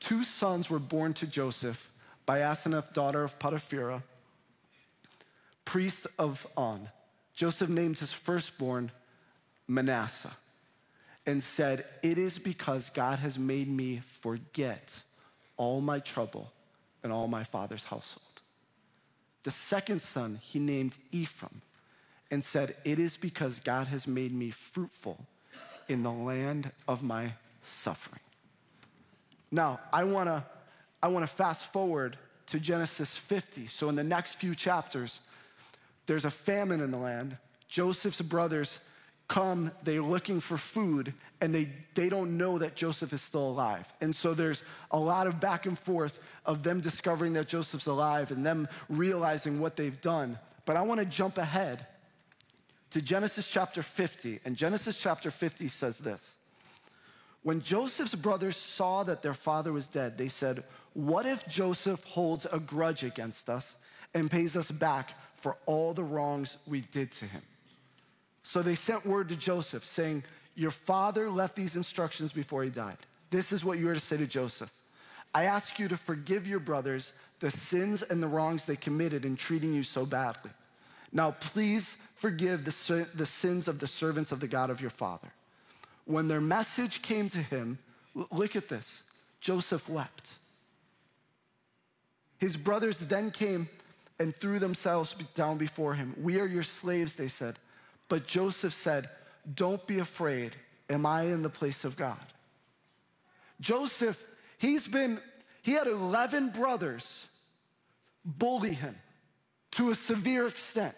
two 0.00 0.24
sons 0.24 0.70
were 0.70 0.78
born 0.78 1.14
to 1.14 1.26
Joseph 1.26 1.90
by 2.26 2.40
Asenath, 2.40 2.92
daughter 2.92 3.22
of 3.22 3.38
Potiphera, 3.38 4.02
priest 5.64 6.06
of 6.18 6.46
On. 6.56 6.88
Joseph 7.34 7.68
named 7.68 7.98
his 7.98 8.12
firstborn 8.12 8.90
Manasseh 9.66 10.36
and 11.26 11.42
said, 11.42 11.84
It 12.02 12.18
is 12.18 12.38
because 12.38 12.90
God 12.90 13.18
has 13.18 13.38
made 13.38 13.68
me 13.68 14.00
forget 14.20 15.02
all 15.56 15.80
my 15.80 15.98
trouble 15.98 16.52
and 17.02 17.12
all 17.12 17.26
my 17.26 17.42
father's 17.42 17.84
household. 17.84 18.22
The 19.42 19.50
second 19.50 20.02
son 20.02 20.38
he 20.40 20.58
named 20.58 20.98
Ephraim 21.10 21.62
and 22.30 22.44
said, 22.44 22.76
It 22.84 22.98
is 22.98 23.16
because 23.16 23.58
God 23.58 23.88
has 23.88 24.06
made 24.06 24.32
me 24.32 24.50
fruitful 24.50 25.26
in 25.88 26.02
the 26.02 26.10
land 26.10 26.70
of 26.88 27.02
my 27.02 27.32
suffering. 27.62 28.20
Now, 29.50 29.80
I 29.92 30.04
wanna, 30.04 30.44
I 31.02 31.08
wanna 31.08 31.26
fast 31.26 31.72
forward 31.72 32.16
to 32.46 32.60
Genesis 32.60 33.16
50. 33.16 33.66
So, 33.66 33.88
in 33.88 33.94
the 33.94 34.04
next 34.04 34.34
few 34.34 34.54
chapters, 34.54 35.20
there's 36.06 36.24
a 36.24 36.30
famine 36.30 36.80
in 36.80 36.90
the 36.90 36.98
land. 36.98 37.36
Joseph's 37.68 38.20
brothers 38.20 38.80
come, 39.28 39.72
they're 39.82 40.02
looking 40.02 40.40
for 40.40 40.58
food, 40.58 41.14
and 41.40 41.54
they, 41.54 41.68
they 41.94 42.08
don't 42.08 42.36
know 42.36 42.58
that 42.58 42.74
Joseph 42.74 43.12
is 43.12 43.22
still 43.22 43.48
alive. 43.48 43.90
And 44.00 44.14
so 44.14 44.34
there's 44.34 44.62
a 44.90 44.98
lot 44.98 45.26
of 45.26 45.40
back 45.40 45.64
and 45.64 45.78
forth 45.78 46.18
of 46.44 46.62
them 46.62 46.80
discovering 46.80 47.32
that 47.34 47.48
Joseph's 47.48 47.86
alive 47.86 48.30
and 48.30 48.44
them 48.44 48.68
realizing 48.88 49.60
what 49.60 49.76
they've 49.76 50.00
done. 50.00 50.38
But 50.66 50.76
I 50.76 50.82
wanna 50.82 51.04
jump 51.04 51.38
ahead 51.38 51.86
to 52.92 53.00
Genesis 53.00 53.48
chapter 53.48 53.82
50. 53.82 54.40
And 54.44 54.54
Genesis 54.54 54.98
chapter 54.98 55.30
50 55.30 55.68
says 55.68 55.98
this 55.98 56.36
When 57.42 57.60
Joseph's 57.60 58.14
brothers 58.14 58.56
saw 58.56 59.02
that 59.04 59.22
their 59.22 59.34
father 59.34 59.72
was 59.72 59.88
dead, 59.88 60.18
they 60.18 60.28
said, 60.28 60.62
What 60.92 61.26
if 61.26 61.48
Joseph 61.48 62.04
holds 62.04 62.46
a 62.46 62.58
grudge 62.58 63.02
against 63.02 63.48
us 63.48 63.76
and 64.14 64.30
pays 64.30 64.56
us 64.56 64.70
back 64.70 65.14
for 65.36 65.56
all 65.66 65.94
the 65.94 66.04
wrongs 66.04 66.58
we 66.66 66.82
did 66.92 67.10
to 67.12 67.24
him? 67.24 67.42
So 68.42 68.62
they 68.62 68.74
sent 68.74 69.06
word 69.06 69.30
to 69.30 69.36
Joseph 69.36 69.84
saying, 69.84 70.24
Your 70.54 70.70
father 70.70 71.30
left 71.30 71.56
these 71.56 71.76
instructions 71.76 72.30
before 72.30 72.62
he 72.62 72.70
died. 72.70 72.98
This 73.30 73.52
is 73.52 73.64
what 73.64 73.78
you 73.78 73.88
are 73.88 73.94
to 73.94 74.00
say 74.00 74.18
to 74.18 74.26
Joseph. 74.26 74.72
I 75.34 75.44
ask 75.44 75.78
you 75.78 75.88
to 75.88 75.96
forgive 75.96 76.46
your 76.46 76.60
brothers 76.60 77.14
the 77.40 77.50
sins 77.50 78.02
and 78.02 78.22
the 78.22 78.28
wrongs 78.28 78.66
they 78.66 78.76
committed 78.76 79.24
in 79.24 79.36
treating 79.36 79.72
you 79.72 79.82
so 79.82 80.04
badly. 80.04 80.50
Now, 81.12 81.32
please 81.32 81.98
forgive 82.16 82.64
the, 82.64 83.06
the 83.14 83.26
sins 83.26 83.68
of 83.68 83.78
the 83.78 83.86
servants 83.86 84.32
of 84.32 84.40
the 84.40 84.48
God 84.48 84.70
of 84.70 84.80
your 84.80 84.90
father. 84.90 85.28
When 86.04 86.28
their 86.28 86.40
message 86.40 87.02
came 87.02 87.28
to 87.30 87.38
him, 87.38 87.78
look 88.30 88.56
at 88.56 88.68
this 88.68 89.02
Joseph 89.40 89.88
wept. 89.88 90.34
His 92.38 92.56
brothers 92.56 92.98
then 92.98 93.30
came 93.30 93.68
and 94.18 94.34
threw 94.34 94.58
themselves 94.58 95.14
down 95.34 95.58
before 95.58 95.94
him. 95.94 96.14
We 96.20 96.40
are 96.40 96.46
your 96.46 96.62
slaves, 96.62 97.14
they 97.14 97.28
said. 97.28 97.56
But 98.08 98.26
Joseph 98.26 98.72
said, 98.72 99.08
Don't 99.54 99.86
be 99.86 99.98
afraid. 99.98 100.56
Am 100.88 101.06
I 101.06 101.22
in 101.22 101.42
the 101.42 101.48
place 101.48 101.84
of 101.84 101.96
God? 101.96 102.18
Joseph, 103.60 104.22
he's 104.58 104.88
been, 104.88 105.20
he 105.62 105.72
had 105.72 105.86
11 105.86 106.50
brothers 106.50 107.26
bully 108.24 108.74
him 108.74 108.96
to 109.72 109.90
a 109.90 109.94
severe 109.94 110.46
extent. 110.46 110.94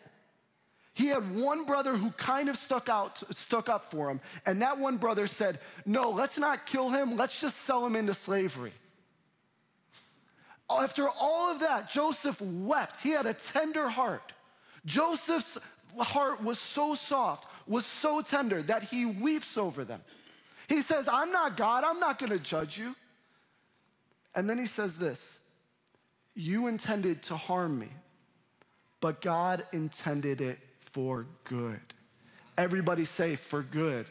He 0.95 1.09
had 1.09 1.35
one 1.35 1.65
brother 1.65 1.97
who 1.97 2.13
kind 2.13 2.49
of 2.49 2.57
stuck 2.57 2.89
out, 2.89 3.21
stuck 3.35 3.69
up 3.69 3.91
for 3.91 4.09
him, 4.09 4.21
and 4.47 4.63
that 4.63 4.79
one 4.79 4.97
brother 4.97 5.27
said, 5.27 5.59
No, 5.85 6.11
let's 6.11 6.39
not 6.39 6.67
kill 6.67 6.91
him, 6.91 7.17
let's 7.17 7.41
just 7.41 7.59
sell 7.59 7.85
him 7.85 7.97
into 7.97 8.15
slavery. 8.15 8.73
after 10.71 11.09
all 11.21 11.51
of 11.51 11.61
that, 11.61 11.91
Joseph 11.91 12.41
wept. 12.41 13.01
He 13.01 13.11
had 13.11 13.27
a 13.27 13.35
tender 13.35 13.89
heart. 13.89 14.33
Joseph's 14.87 15.59
heart 15.99 16.43
was 16.43 16.61
so 16.61 16.95
soft, 16.95 17.49
was 17.67 17.85
so 17.85 18.21
tender 18.21 18.63
that 18.63 18.85
he 18.85 19.05
weeps 19.05 19.59
over 19.59 19.85
them. 19.85 20.01
He 20.69 20.81
says, 20.81 21.09
I'm 21.09 21.33
not 21.33 21.57
God, 21.57 21.83
I'm 21.83 21.99
not 21.99 22.21
gonna 22.21 22.39
judge 22.39 22.79
you. 22.79 22.95
And 24.33 24.49
then 24.49 24.59
he 24.59 24.67
says 24.67 24.97
this 24.97 25.41
You 26.37 26.69
intended 26.69 27.25
to 27.25 27.37
harm 27.37 27.81
me, 27.81 27.89
but 29.01 29.21
God 29.21 29.67
intended 29.73 30.41
it 30.41 30.61
for 30.95 31.27
good. 31.43 31.81
Everybody 32.57 33.05
say, 33.05 33.35
for 33.35 33.63
good. 33.63 34.07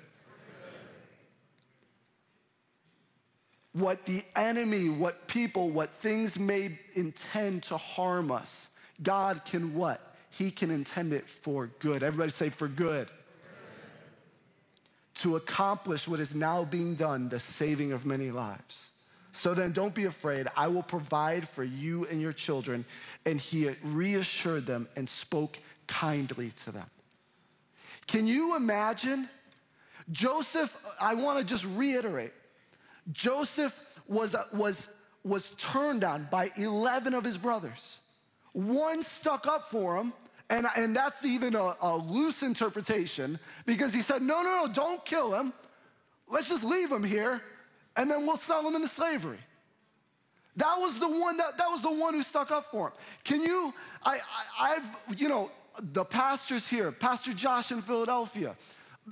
What 3.72 4.06
the 4.06 4.22
enemy, 4.36 4.90
what 4.90 5.30
people, 5.30 5.70
what 5.70 5.92
things 5.96 6.38
may 6.38 6.78
intend 6.94 7.63
to 7.63 7.78
harm 7.78 8.32
us, 8.34 8.68
God 9.02 9.46
can 9.46 9.75
what? 9.75 10.13
He 10.30 10.52
can 10.52 10.72
intend 10.72 11.13
it 11.13 11.25
for 11.25 11.68
good. 11.80 12.04
Everybody 12.04 12.32
say, 12.32 12.50
for 12.50 12.68
good. 12.68 13.08
To 15.16 15.38
accomplish 15.38 16.06
what 16.06 16.20
is 16.20 16.36
now 16.36 16.66
being 16.66 16.96
done, 16.96 17.30
the 17.30 17.40
saving 17.40 17.94
of 17.94 18.06
many 18.06 18.30
lives. 18.30 18.90
So 19.32 19.54
then 19.54 19.72
don't 19.72 19.96
be 19.96 20.04
afraid. 20.04 20.48
I 20.58 20.68
will 20.68 20.84
provide 20.84 21.48
for 21.48 21.63
you 21.63 22.06
and 22.08 22.22
your 22.22 22.34
children. 22.34 22.84
And 23.25 23.40
he 23.40 23.70
reassured 23.84 24.66
them 24.66 24.90
and 24.98 25.08
spoke 25.08 25.58
kindly 25.88 26.52
to 26.63 26.72
them. 26.72 26.90
Can 28.08 28.28
you 28.28 28.56
imagine? 28.56 29.30
Joseph, 30.12 30.75
I 31.00 31.13
want 31.13 31.40
to 31.40 31.46
just 31.46 31.66
reiterate 31.66 32.34
Joseph 33.12 33.78
was, 34.08 34.36
was, 34.54 34.90
was 35.24 35.52
turned 35.52 36.04
on 36.04 36.28
by 36.32 36.50
11 36.58 37.13
of 37.13 37.24
his 37.24 37.38
brothers. 37.38 38.00
One 38.54 39.04
stuck 39.04 39.48
up 39.48 39.70
for 39.70 39.98
him, 39.98 40.13
and, 40.50 40.68
and 40.78 40.96
that's 40.96 41.25
even 41.25 41.56
a, 41.56 41.75
a 41.82 41.98
loose 41.98 42.44
interpretation 42.44 43.40
because 43.66 43.94
he 43.94 44.02
said, 44.02 44.22
No, 44.22 44.42
no, 44.44 44.66
no, 44.66 44.74
don't 44.74 45.04
kill 45.04 45.34
him. 45.34 45.54
Let's 46.30 46.50
just 46.50 46.63
leave 46.63 46.92
him 46.92 47.04
here, 47.04 47.42
and 47.96 48.10
then 48.10 48.25
we'll 48.25 48.38
sell 48.38 48.66
him 48.66 48.75
into 48.75 48.88
slavery. 48.88 49.40
That 50.56 50.75
was 50.78 51.00
the 51.00 51.08
one 51.08 51.38
that, 51.38 51.58
that 51.58 51.70
was 51.70 51.82
the 51.82 51.92
one 51.92 52.13
who 52.13 52.22
stuck 52.22 52.52
up 52.52 52.70
for 52.70 52.88
him. 52.88 52.94
Can 53.24 53.42
you, 53.42 53.74
I, 54.04 54.20
I, 54.60 54.75
I've, 54.75 55.20
you 55.20 55.28
know, 55.28 55.50
the 55.80 56.06
pastors 56.06 56.68
here, 56.68 56.92
Pastor 56.92 57.34
Josh 57.34 57.72
in 57.72 57.82
Philadelphia, 57.82 58.56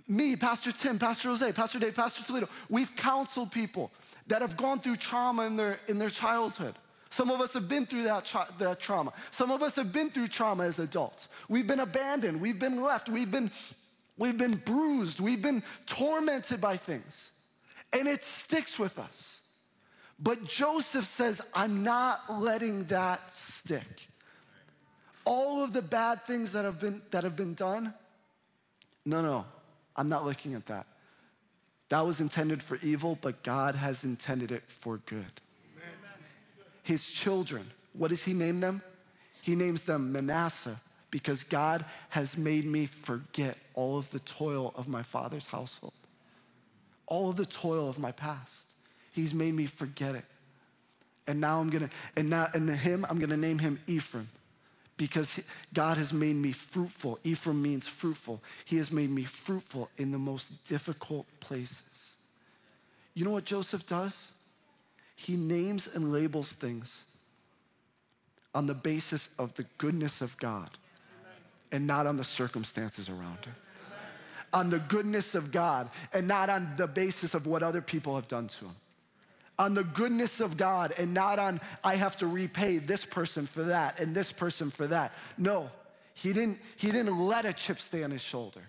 me, 0.07 0.35
Pastor 0.35 0.71
Tim, 0.71 0.99
Pastor 0.99 1.29
Jose, 1.29 1.51
Pastor 1.51 1.79
Dave, 1.79 1.95
Pastor 1.95 2.23
Toledo, 2.23 2.47
we've 2.69 2.95
counseled 2.95 3.51
people 3.51 3.91
that 4.27 4.41
have 4.41 4.55
gone 4.55 4.79
through 4.79 4.95
trauma 4.95 5.45
in 5.45 5.55
their, 5.55 5.79
in 5.87 5.97
their 5.97 6.09
childhood. 6.09 6.75
Some 7.09 7.29
of 7.29 7.41
us 7.41 7.53
have 7.53 7.67
been 7.67 7.85
through 7.85 8.03
that, 8.03 8.23
tra- 8.23 8.47
that 8.57 8.79
trauma. 8.79 9.11
Some 9.31 9.51
of 9.51 9.61
us 9.61 9.75
have 9.75 9.91
been 9.91 10.09
through 10.09 10.29
trauma 10.29 10.63
as 10.63 10.79
adults. 10.79 11.27
We've 11.49 11.67
been 11.67 11.81
abandoned. 11.81 12.39
We've 12.39 12.57
been 12.57 12.81
left. 12.81 13.09
We've 13.09 13.29
been, 13.29 13.51
we've 14.17 14.37
been 14.37 14.55
bruised. 14.55 15.19
We've 15.19 15.41
been 15.41 15.61
tormented 15.87 16.61
by 16.61 16.77
things. 16.77 17.31
And 17.91 18.07
it 18.07 18.23
sticks 18.23 18.79
with 18.79 18.97
us. 18.97 19.41
But 20.17 20.45
Joseph 20.45 21.05
says, 21.05 21.41
I'm 21.53 21.83
not 21.83 22.31
letting 22.31 22.85
that 22.85 23.29
stick 23.29 24.07
all 25.25 25.63
of 25.63 25.73
the 25.73 25.81
bad 25.81 26.23
things 26.25 26.53
that 26.53 26.65
have 26.65 26.79
been, 26.79 27.01
that 27.11 27.23
have 27.23 27.35
been 27.35 27.53
done, 27.53 27.93
no, 29.05 29.21
no, 29.21 29.45
I'm 29.95 30.07
not 30.07 30.25
looking 30.25 30.53
at 30.53 30.65
that. 30.67 30.85
That 31.89 32.05
was 32.05 32.21
intended 32.21 32.63
for 32.63 32.77
evil, 32.81 33.17
but 33.21 33.43
God 33.43 33.75
has 33.75 34.03
intended 34.03 34.51
it 34.51 34.63
for 34.67 34.97
good. 35.05 35.17
Amen. 35.19 35.93
His 36.83 37.09
children, 37.09 37.69
what 37.93 38.09
does 38.09 38.23
he 38.23 38.33
name 38.33 38.59
them? 38.59 38.81
He 39.41 39.55
names 39.55 39.83
them 39.83 40.11
Manasseh 40.11 40.79
because 41.09 41.43
God 41.43 41.83
has 42.09 42.37
made 42.37 42.65
me 42.65 42.85
forget 42.85 43.57
all 43.73 43.97
of 43.97 44.09
the 44.11 44.19
toil 44.19 44.73
of 44.75 44.87
my 44.87 45.03
father's 45.03 45.47
household, 45.47 45.93
all 47.07 47.29
of 47.29 47.35
the 47.35 47.45
toil 47.45 47.89
of 47.89 47.99
my 47.99 48.11
past. 48.11 48.71
He's 49.11 49.33
made 49.33 49.53
me 49.53 49.65
forget 49.65 50.15
it. 50.15 50.23
And 51.27 51.41
now 51.41 51.59
I'm 51.59 51.69
gonna, 51.69 51.89
and 52.15 52.29
now, 52.29 52.47
and 52.53 52.69
him, 52.69 53.05
I'm 53.09 53.19
gonna 53.19 53.37
name 53.37 53.59
him 53.59 53.79
Ephraim 53.87 54.29
because 55.01 55.39
God 55.73 55.97
has 55.97 56.13
made 56.13 56.35
me 56.35 56.51
fruitful. 56.51 57.17
Ephraim 57.23 57.59
means 57.59 57.87
fruitful. 57.87 58.39
He 58.65 58.77
has 58.77 58.91
made 58.91 59.09
me 59.09 59.23
fruitful 59.23 59.89
in 59.97 60.11
the 60.11 60.19
most 60.19 60.63
difficult 60.65 61.25
places. 61.39 62.13
You 63.15 63.25
know 63.25 63.31
what 63.31 63.43
Joseph 63.43 63.87
does? 63.87 64.27
He 65.15 65.37
names 65.37 65.89
and 65.91 66.13
labels 66.13 66.51
things 66.51 67.03
on 68.53 68.67
the 68.67 68.75
basis 68.75 69.31
of 69.39 69.55
the 69.55 69.65
goodness 69.79 70.21
of 70.21 70.37
God 70.37 70.69
and 71.71 71.87
not 71.87 72.05
on 72.05 72.15
the 72.15 72.23
circumstances 72.23 73.09
around 73.09 73.43
him. 73.43 73.55
On 74.53 74.69
the 74.69 74.77
goodness 74.77 75.33
of 75.33 75.51
God 75.51 75.89
and 76.13 76.27
not 76.27 76.47
on 76.47 76.73
the 76.77 76.85
basis 76.85 77.33
of 77.33 77.47
what 77.47 77.63
other 77.63 77.81
people 77.81 78.13
have 78.13 78.27
done 78.27 78.45
to 78.49 78.65
him 78.65 78.75
on 79.61 79.75
the 79.75 79.83
goodness 79.83 80.41
of 80.41 80.57
God 80.57 80.91
and 80.97 81.13
not 81.13 81.37
on, 81.37 81.61
I 81.83 81.93
have 81.93 82.17
to 82.17 82.27
repay 82.27 82.79
this 82.79 83.05
person 83.05 83.45
for 83.45 83.61
that 83.65 83.99
and 83.99 84.15
this 84.15 84.31
person 84.31 84.71
for 84.71 84.87
that. 84.87 85.13
No, 85.37 85.69
he 86.15 86.33
didn't, 86.33 86.57
he 86.77 86.87
didn't 86.87 87.15
let 87.19 87.45
a 87.45 87.53
chip 87.53 87.77
stay 87.77 88.03
on 88.03 88.09
his 88.09 88.23
shoulder. 88.23 88.61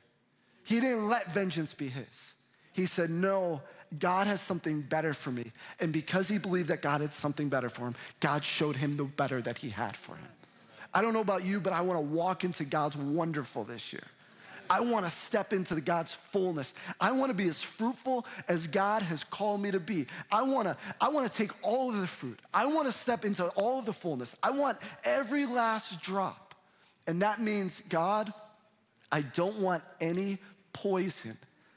He 0.65 0.81
didn't 0.81 1.09
let 1.09 1.33
vengeance 1.33 1.73
be 1.73 1.89
his. 1.89 2.35
He 2.75 2.85
said, 2.85 3.09
No, 3.09 3.63
God 3.99 4.27
has 4.27 4.43
something 4.43 4.83
better 4.83 5.15
for 5.15 5.31
me. 5.31 5.53
And 5.81 5.95
because 5.95 6.29
he 6.29 6.37
believed 6.37 6.69
that 6.69 6.83
God 6.83 7.01
had 7.01 7.15
something 7.15 7.49
better 7.49 7.71
for 7.71 7.85
him, 7.87 7.95
God 8.21 8.45
showed 8.45 8.77
him 8.77 8.99
the 8.99 9.05
better 9.05 9.41
that 9.41 9.59
he 9.59 9.71
had 9.71 9.97
for 9.97 10.15
him. 10.17 10.29
I 10.93 11.01
don't 11.01 11.15
know 11.15 11.21
about 11.21 11.43
you, 11.43 11.59
but 11.59 11.73
I 11.73 11.81
want 11.81 12.01
to 12.01 12.07
walk 12.07 12.45
into 12.45 12.65
God's 12.65 12.99
wonderful 12.99 13.65
this 13.65 13.95
year. 13.95 14.05
I 14.69 14.81
want 14.81 15.05
to 15.05 15.11
step 15.11 15.53
into 15.53 15.75
the 15.75 15.81
God's 15.81 16.15
fullness. 16.15 16.75
I 17.01 17.13
want 17.13 17.31
to 17.31 17.35
be 17.35 17.49
as 17.49 17.63
fruitful 17.63 18.27
as 18.49 18.67
God 18.67 19.03
has 19.03 19.25
called 19.25 19.61
me 19.61 19.71
to 19.71 19.81
be. 19.81 20.07
I 20.31 20.43
want 20.43 20.67
to 20.67 20.77
I 21.01 21.09
want 21.09 21.31
to 21.31 21.37
take 21.37 21.51
all 21.63 21.91
of 21.91 22.01
the 22.01 22.07
fruit. 22.07 22.41
I 22.53 22.67
want 22.67 22.87
to 22.87 22.93
step 22.93 23.25
into 23.25 23.47
all 23.49 23.79
of 23.79 23.87
the 23.87 23.93
fullness. 23.93 24.37
I 24.43 24.51
want 24.51 24.79
every 25.05 25.47
last 25.47 26.01
drop. 26.03 26.55
And 27.07 27.23
that 27.23 27.41
means 27.41 27.83
God, 27.89 28.33
I 29.11 29.23
don't 29.23 29.59
want 29.59 29.83
any 30.01 30.39
poison 30.73 31.37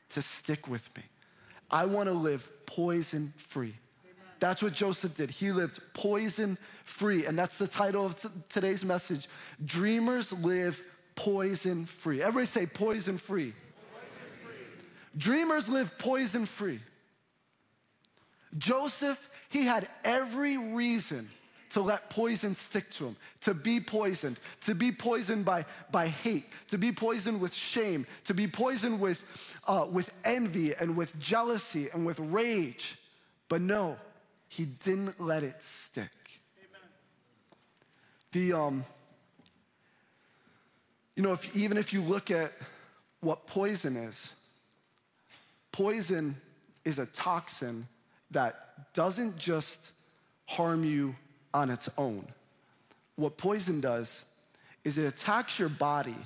to 0.10 0.22
stick 0.22 0.68
with 0.68 0.88
me. 0.96 1.04
I 1.70 1.86
want 1.86 2.08
to 2.08 2.14
live 2.14 2.50
poison 2.66 3.34
free. 3.38 3.76
That's 4.40 4.62
what 4.62 4.74
Joseph 4.74 5.16
did. 5.16 5.32
He 5.32 5.52
lived 5.52 5.80
poison 5.94 6.58
free. 6.84 7.26
And 7.26 7.38
that's 7.38 7.58
the 7.58 7.68
title 7.68 8.06
of 8.06 8.16
t- 8.16 8.30
today's 8.50 8.86
message 8.86 9.28
Dreamers 9.66 10.32
Live 10.34 10.82
poison 11.16 11.86
free. 11.86 12.22
Everybody 12.22 12.46
say 12.46 12.66
poison 12.66 13.18
free. 13.18 13.54
Dreamers 15.18 15.70
live 15.70 15.98
poison 15.98 16.46
free. 16.46 16.80
Joseph, 18.58 19.30
he 19.50 19.66
had 19.66 19.88
every 20.04 20.58
reason 20.58 21.30
to 21.70 21.82
let 21.82 22.10
poison 22.10 22.56
stick 22.56 22.90
to 22.90 23.06
him, 23.08 23.18
to 23.42 23.54
be 23.54 23.82
poisoned, 23.82 24.40
to 24.62 24.74
be 24.74 24.92
poisoned 24.92 25.44
by, 25.44 25.66
by 25.92 26.08
hate, 26.08 26.46
to 26.70 26.78
be 26.78 26.92
poisoned 26.92 27.42
with 27.42 27.54
shame, 27.54 28.06
to 28.24 28.34
be 28.34 28.48
poisoned 28.48 29.00
with, 29.00 29.24
uh, 29.68 29.86
with 29.92 30.14
envy 30.24 30.74
and 30.74 30.96
with 30.96 31.18
jealousy 31.20 31.90
and 31.94 32.06
with 32.06 32.18
rage. 32.20 32.98
But 33.50 33.62
no, 33.62 33.98
he 34.48 34.66
didn't 34.66 35.20
let 35.20 35.44
it 35.44 35.62
stick. 35.62 36.10
Amen. 36.58 36.90
The, 38.32 38.54
um, 38.54 38.86
you 41.16 41.24
know, 41.24 41.32
if, 41.32 41.56
even 41.56 41.78
if 41.78 41.94
you 41.94 42.02
look 42.02 42.30
at 42.32 42.52
what 43.22 43.48
poison 43.48 43.96
is, 43.96 44.34
poison 45.72 46.36
is 46.84 47.00
a 47.00 47.06
toxin 47.06 47.88
that 48.32 48.94
doesn't 48.94 49.38
just 49.38 49.92
harm 50.46 50.84
you 50.84 51.16
on 51.54 51.70
its 51.70 51.90
own. 51.98 52.26
What 53.16 53.38
poison 53.38 53.80
does 53.80 54.26
is 54.84 54.98
it 54.98 55.06
attacks 55.06 55.58
your 55.58 55.70
body, 55.70 56.18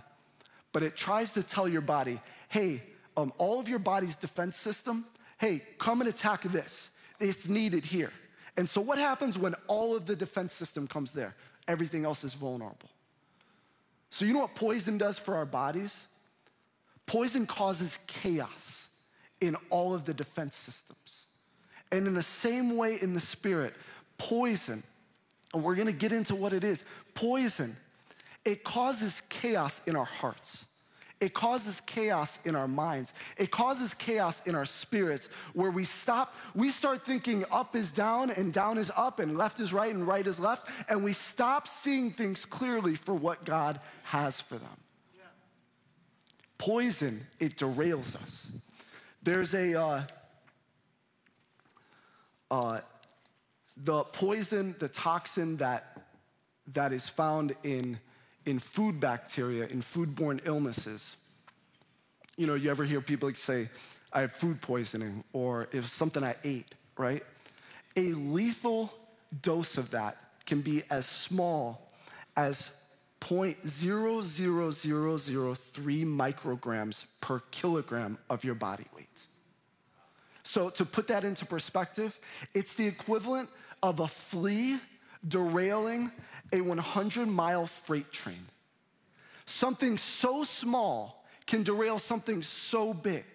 but 0.73 0.83
it 0.83 0.95
tries 0.95 1.33
to 1.33 1.43
tell 1.43 1.67
your 1.67 1.81
body, 1.81 2.19
hey, 2.49 2.81
um, 3.15 3.31
all 3.37 3.59
of 3.59 3.69
your 3.69 3.79
body's 3.79 4.17
defense 4.17 4.55
system, 4.55 5.05
hey, 5.39 5.61
come 5.77 6.01
and 6.01 6.09
attack 6.09 6.43
this. 6.43 6.89
It's 7.19 7.47
needed 7.47 7.85
here. 7.85 8.11
And 8.57 8.67
so, 8.67 8.81
what 8.81 8.97
happens 8.97 9.37
when 9.37 9.55
all 9.67 9.95
of 9.95 10.05
the 10.05 10.15
defense 10.15 10.53
system 10.53 10.87
comes 10.87 11.13
there? 11.13 11.35
Everything 11.67 12.05
else 12.05 12.23
is 12.23 12.33
vulnerable. 12.33 12.89
So, 14.09 14.25
you 14.25 14.33
know 14.33 14.39
what 14.39 14.55
poison 14.55 14.97
does 14.97 15.19
for 15.19 15.35
our 15.35 15.45
bodies? 15.45 16.05
Poison 17.05 17.45
causes 17.45 17.97
chaos 18.07 18.89
in 19.41 19.55
all 19.69 19.93
of 19.93 20.05
the 20.05 20.13
defense 20.13 20.55
systems. 20.55 21.25
And 21.91 22.05
in 22.05 22.13
the 22.13 22.23
same 22.23 22.75
way, 22.75 22.97
in 23.01 23.13
the 23.13 23.19
spirit, 23.19 23.73
poison, 24.17 24.83
and 25.53 25.63
we're 25.63 25.75
gonna 25.75 25.91
get 25.91 26.11
into 26.11 26.35
what 26.35 26.53
it 26.53 26.63
is 26.63 26.83
poison, 27.15 27.75
it 28.45 28.63
causes 28.63 29.21
chaos 29.29 29.81
in 29.85 29.95
our 29.95 30.05
hearts. 30.05 30.65
It 31.21 31.33
causes 31.33 31.81
chaos 31.81 32.39
in 32.45 32.55
our 32.55 32.67
minds. 32.67 33.13
It 33.37 33.51
causes 33.51 33.93
chaos 33.93 34.45
in 34.47 34.55
our 34.55 34.65
spirits 34.65 35.27
where 35.53 35.69
we 35.69 35.83
stop, 35.83 36.33
we 36.55 36.69
start 36.69 37.05
thinking 37.05 37.43
up 37.51 37.75
is 37.75 37.91
down 37.91 38.31
and 38.31 38.53
down 38.53 38.77
is 38.77 38.89
up 38.95 39.19
and 39.19 39.37
left 39.37 39.59
is 39.59 39.73
right 39.73 39.93
and 39.93 40.07
right 40.07 40.25
is 40.25 40.39
left, 40.39 40.69
and 40.87 41.03
we 41.03 41.11
stop 41.11 41.67
seeing 41.67 42.11
things 42.11 42.45
clearly 42.45 42.95
for 42.95 43.13
what 43.13 43.43
God 43.43 43.81
has 44.03 44.39
for 44.39 44.55
them. 44.55 44.77
Yeah. 45.17 45.25
Poison, 46.57 47.27
it 47.37 47.57
derails 47.57 48.15
us. 48.15 48.51
There's 49.21 49.53
a, 49.53 49.75
uh, 49.75 50.03
uh, 52.49 52.79
the 53.75 54.05
poison, 54.05 54.73
the 54.79 54.87
toxin 54.87 55.57
that, 55.57 56.01
that 56.71 56.93
is 56.93 57.09
found 57.09 57.55
in 57.63 57.99
in 58.49 58.57
food 58.57 58.99
bacteria, 58.99 59.67
in 59.67 59.81
foodborne 59.81 60.41
illnesses. 60.43 61.15
You 62.35 62.47
know, 62.47 62.55
you 62.55 62.71
ever 62.71 62.83
hear 62.83 62.99
people 62.99 63.31
say, 63.33 63.69
I 64.11 64.21
have 64.21 64.31
food 64.31 64.59
poisoning, 64.59 65.23
or 65.33 65.67
if 65.71 65.85
something 65.85 66.23
I 66.23 66.35
ate, 66.43 66.73
right? 66.97 67.23
A 67.95 68.13
lethal 68.13 68.91
dose 69.43 69.77
of 69.77 69.91
that 69.91 70.17
can 70.47 70.61
be 70.61 70.81
as 70.89 71.05
small 71.05 71.91
as 72.35 72.71
0.00003 73.21 76.05
micrograms 76.05 77.05
per 77.21 77.39
kilogram 77.51 78.17
of 78.31 78.43
your 78.43 78.55
body 78.55 78.85
weight. 78.95 79.27
So, 80.41 80.71
to 80.71 80.85
put 80.85 81.07
that 81.09 81.23
into 81.23 81.45
perspective, 81.45 82.19
it's 82.55 82.73
the 82.73 82.87
equivalent 82.87 83.49
of 83.83 83.99
a 83.99 84.07
flea 84.07 84.79
derailing 85.27 86.11
a 86.51 86.61
100 86.61 87.27
mile 87.27 87.67
freight 87.67 88.11
train. 88.11 88.45
Something 89.45 89.97
so 89.97 90.43
small 90.43 91.25
can 91.47 91.63
derail 91.63 91.97
something 91.97 92.41
so 92.41 92.93
big. 92.93 93.25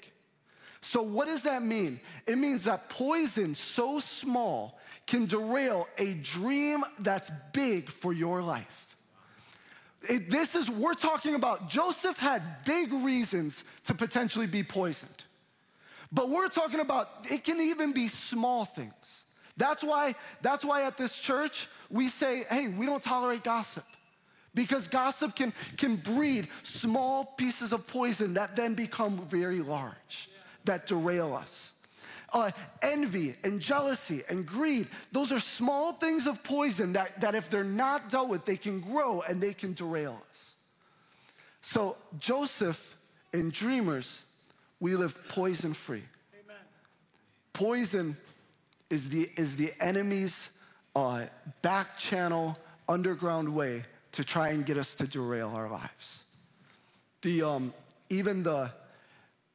So, 0.81 1.03
what 1.03 1.27
does 1.27 1.43
that 1.45 1.63
mean? 1.63 1.99
It 2.27 2.37
means 2.37 2.65
that 2.65 2.89
poison 2.91 3.55
so 3.55 3.99
small 3.99 4.79
can 5.07 5.27
derail 5.27 5.89
a 5.99 6.15
dream 6.15 6.85
that's 6.99 7.31
big 7.53 7.91
for 7.91 8.13
your 8.13 8.43
life. 8.43 8.97
It, 10.09 10.31
this 10.31 10.55
is, 10.55 10.69
we're 10.69 10.95
talking 10.95 11.35
about 11.35 11.69
Joseph 11.69 12.19
had 12.19 12.65
big 12.65 12.93
reasons 12.93 13.65
to 13.85 13.95
potentially 13.95 14.47
be 14.47 14.63
poisoned. 14.63 15.25
But 16.13 16.29
we're 16.29 16.49
talking 16.49 16.81
about 16.81 17.09
it 17.31 17.45
can 17.45 17.61
even 17.61 17.93
be 17.93 18.09
small 18.09 18.65
things. 18.65 19.25
That's 19.57 19.85
why, 19.85 20.15
that's 20.43 20.65
why 20.65 20.83
at 20.83 20.97
this 20.97 21.19
church, 21.19 21.69
we 21.91 22.09
say, 22.09 22.45
hey, 22.51 22.69
we 22.69 22.87
don't 22.87 23.03
tolerate 23.03 23.45
gossip. 23.45 23.85
Because 24.55 24.87
gossip 24.87 25.35
can, 25.35 25.53
can 25.77 25.97
breed 25.97 26.49
small 26.63 27.25
pieces 27.25 27.73
of 27.73 27.87
poison 27.87 28.35
that 28.35 28.55
then 28.57 28.75
become 28.75 29.19
very 29.27 29.61
large, 29.61 30.29
that 30.65 30.87
derail 30.87 31.35
us. 31.35 31.73
Uh, 32.33 32.51
envy 32.83 33.37
and 33.45 33.61
jealousy 33.61 34.23
and 34.29 34.45
greed, 34.45 34.89
those 35.13 35.31
are 35.31 35.39
small 35.39 35.93
things 35.93 36.27
of 36.27 36.43
poison 36.43 36.93
that, 36.95 37.21
that 37.21 37.37
if 37.37 37.49
they're 37.49 37.63
not 37.63 38.09
dealt 38.09 38.29
with, 38.29 38.45
they 38.45 38.57
can 38.57 38.81
grow 38.81 39.21
and 39.23 39.41
they 39.41 39.53
can 39.53 39.73
derail 39.73 40.21
us. 40.31 40.57
So, 41.61 41.97
Joseph 42.19 42.97
and 43.33 43.53
dreamers, 43.53 44.25
we 44.81 44.97
live 44.97 45.17
poison 45.29 45.75
free. 45.75 46.03
Poison 47.53 48.17
is 48.95 49.09
the, 49.09 49.29
is 49.37 49.57
the 49.57 49.73
enemy's 49.81 50.51
uh, 50.95 51.25
back 51.63 51.99
channel, 51.99 52.57
underground 52.89 53.53
way 53.53 53.85
to 54.13 54.23
try 54.23 54.51
and 54.51 54.65
get 54.65 54.79
us 54.79 54.95
to 54.95 55.05
derail 55.05 55.51
our 55.53 55.69
lives. 55.69 56.23
The, 57.23 57.43
um, 57.43 57.75
even 58.09 58.45
the, 58.45 58.71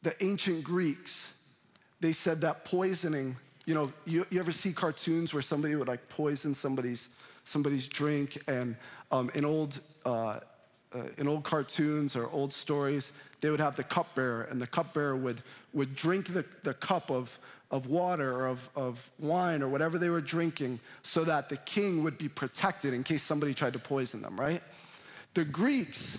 the 0.01 0.13
ancient 0.21 0.65
Greeks, 0.65 1.31
they 2.01 2.11
said 2.11 2.41
that 2.41 2.65
poisoning, 2.65 3.37
you 3.65 3.75
know, 3.75 3.93
you, 4.05 4.25
you 4.29 4.41
ever 4.41 4.51
see 4.51 4.73
cartoons 4.73 5.33
where 5.33 5.41
somebody 5.41 5.73
would 5.75 5.87
like 5.87 6.09
poison 6.09 6.53
somebody's, 6.53 7.07
somebody's 7.45 7.87
drink 7.87 8.43
and 8.45 8.75
um, 9.09 9.31
in 9.35 9.45
old, 9.45 9.79
uh, 10.05 10.39
uh, 10.91 11.03
in 11.17 11.29
old 11.29 11.45
cartoons 11.45 12.17
or 12.17 12.29
old 12.31 12.51
stories, 12.51 13.13
they 13.39 13.49
would 13.49 13.61
have 13.61 13.77
the 13.77 13.83
cupbearer, 13.85 14.43
and 14.51 14.61
the 14.61 14.67
cupbearer 14.67 15.15
would, 15.15 15.41
would 15.71 15.95
drink 15.95 16.33
the, 16.33 16.43
the 16.63 16.73
cup 16.73 17.09
of, 17.09 17.39
of 17.71 17.87
water 17.87 18.33
or 18.33 18.47
of, 18.47 18.69
of 18.75 19.09
wine 19.19 19.61
or 19.61 19.67
whatever 19.67 19.97
they 19.97 20.09
were 20.09 20.21
drinking 20.21 20.79
so 21.03 21.23
that 21.23 21.49
the 21.49 21.57
king 21.57 22.03
would 22.03 22.17
be 22.17 22.27
protected 22.27 22.93
in 22.93 23.03
case 23.03 23.21
somebody 23.21 23.53
tried 23.53 23.73
to 23.73 23.79
poison 23.79 24.21
them, 24.21 24.39
right? 24.39 24.63
The 25.35 25.45
Greeks, 25.45 26.17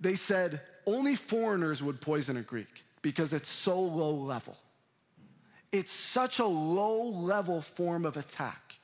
they 0.00 0.14
said 0.14 0.60
only 0.86 1.16
foreigners 1.16 1.82
would 1.82 2.00
poison 2.00 2.36
a 2.36 2.42
Greek 2.42 2.84
because 3.02 3.32
it's 3.32 3.48
so 3.48 3.80
low 3.80 4.14
level. 4.14 4.56
It's 5.72 5.90
such 5.90 6.38
a 6.38 6.46
low 6.46 7.02
level 7.02 7.60
form 7.60 8.04
of 8.04 8.16
attack. 8.16 8.76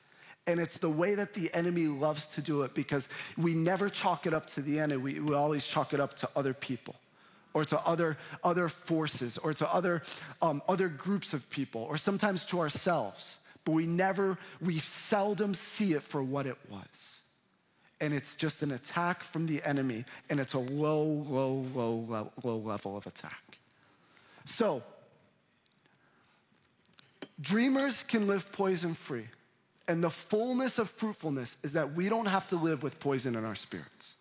And 0.49 0.61
it's 0.61 0.79
the 0.79 0.91
way 0.91 1.15
that 1.17 1.35
the 1.35 1.53
enemy 1.55 1.87
loves 1.87 2.27
to 2.29 2.41
do 2.41 2.63
it 2.63 2.75
because 2.75 3.09
we 3.37 3.55
never 3.55 3.89
chalk 3.89 4.27
it 4.27 4.35
up 4.35 4.47
to 4.49 4.63
the 4.63 4.79
enemy, 4.79 5.03
we, 5.03 5.21
we 5.21 5.35
always 5.35 5.67
chalk 5.67 5.93
it 5.93 5.99
up 5.99 6.15
to 6.17 6.29
other 6.37 6.55
people 6.55 6.95
or 7.57 7.65
to 7.65 7.81
other, 7.87 8.19
other 8.45 8.69
forces 8.69 9.39
or 9.39 9.55
to 9.55 9.75
other, 9.75 10.03
um, 10.43 10.61
other 10.69 10.89
groups 10.89 11.33
of 11.33 11.49
people 11.49 11.81
or 11.85 11.97
sometimes 11.97 12.45
to 12.45 12.61
ourselves. 12.61 13.39
But 13.65 13.73
we 13.73 13.87
never, 13.87 14.37
we 14.61 14.79
seldom 14.81 15.55
see 15.55 15.95
it 15.95 16.03
for 16.03 16.23
what 16.23 16.45
it 16.47 16.59
was. 16.71 17.23
And 17.99 18.13
it's 18.13 18.35
just 18.35 18.63
an 18.63 18.73
attack 18.73 19.23
from 19.23 19.47
the 19.47 19.63
enemy, 19.65 20.05
and 20.29 20.39
it's 20.39 20.53
a 20.53 20.59
low, 20.59 21.03
low, 21.03 21.65
low, 21.75 22.05
low, 22.07 22.31
low 22.45 22.59
level 22.59 22.95
of 22.95 23.07
attack. 23.07 23.57
So, 24.45 24.83
dreamers 27.41 28.03
can 28.03 28.27
live 28.27 28.53
poison 28.53 28.93
free. 28.93 29.29
And 29.89 30.05
the 30.05 30.11
fullness 30.11 30.79
of 30.79 30.91
fruitfulness 30.91 31.57
is 31.63 31.73
that 31.73 31.95
we 31.95 32.11
don't 32.11 32.27
have 32.27 32.47
to 32.49 32.57
live 32.57 32.83
with 32.83 33.01
poison 33.01 33.35
in 33.35 33.47
our 33.47 33.55
spirits. 33.55 34.17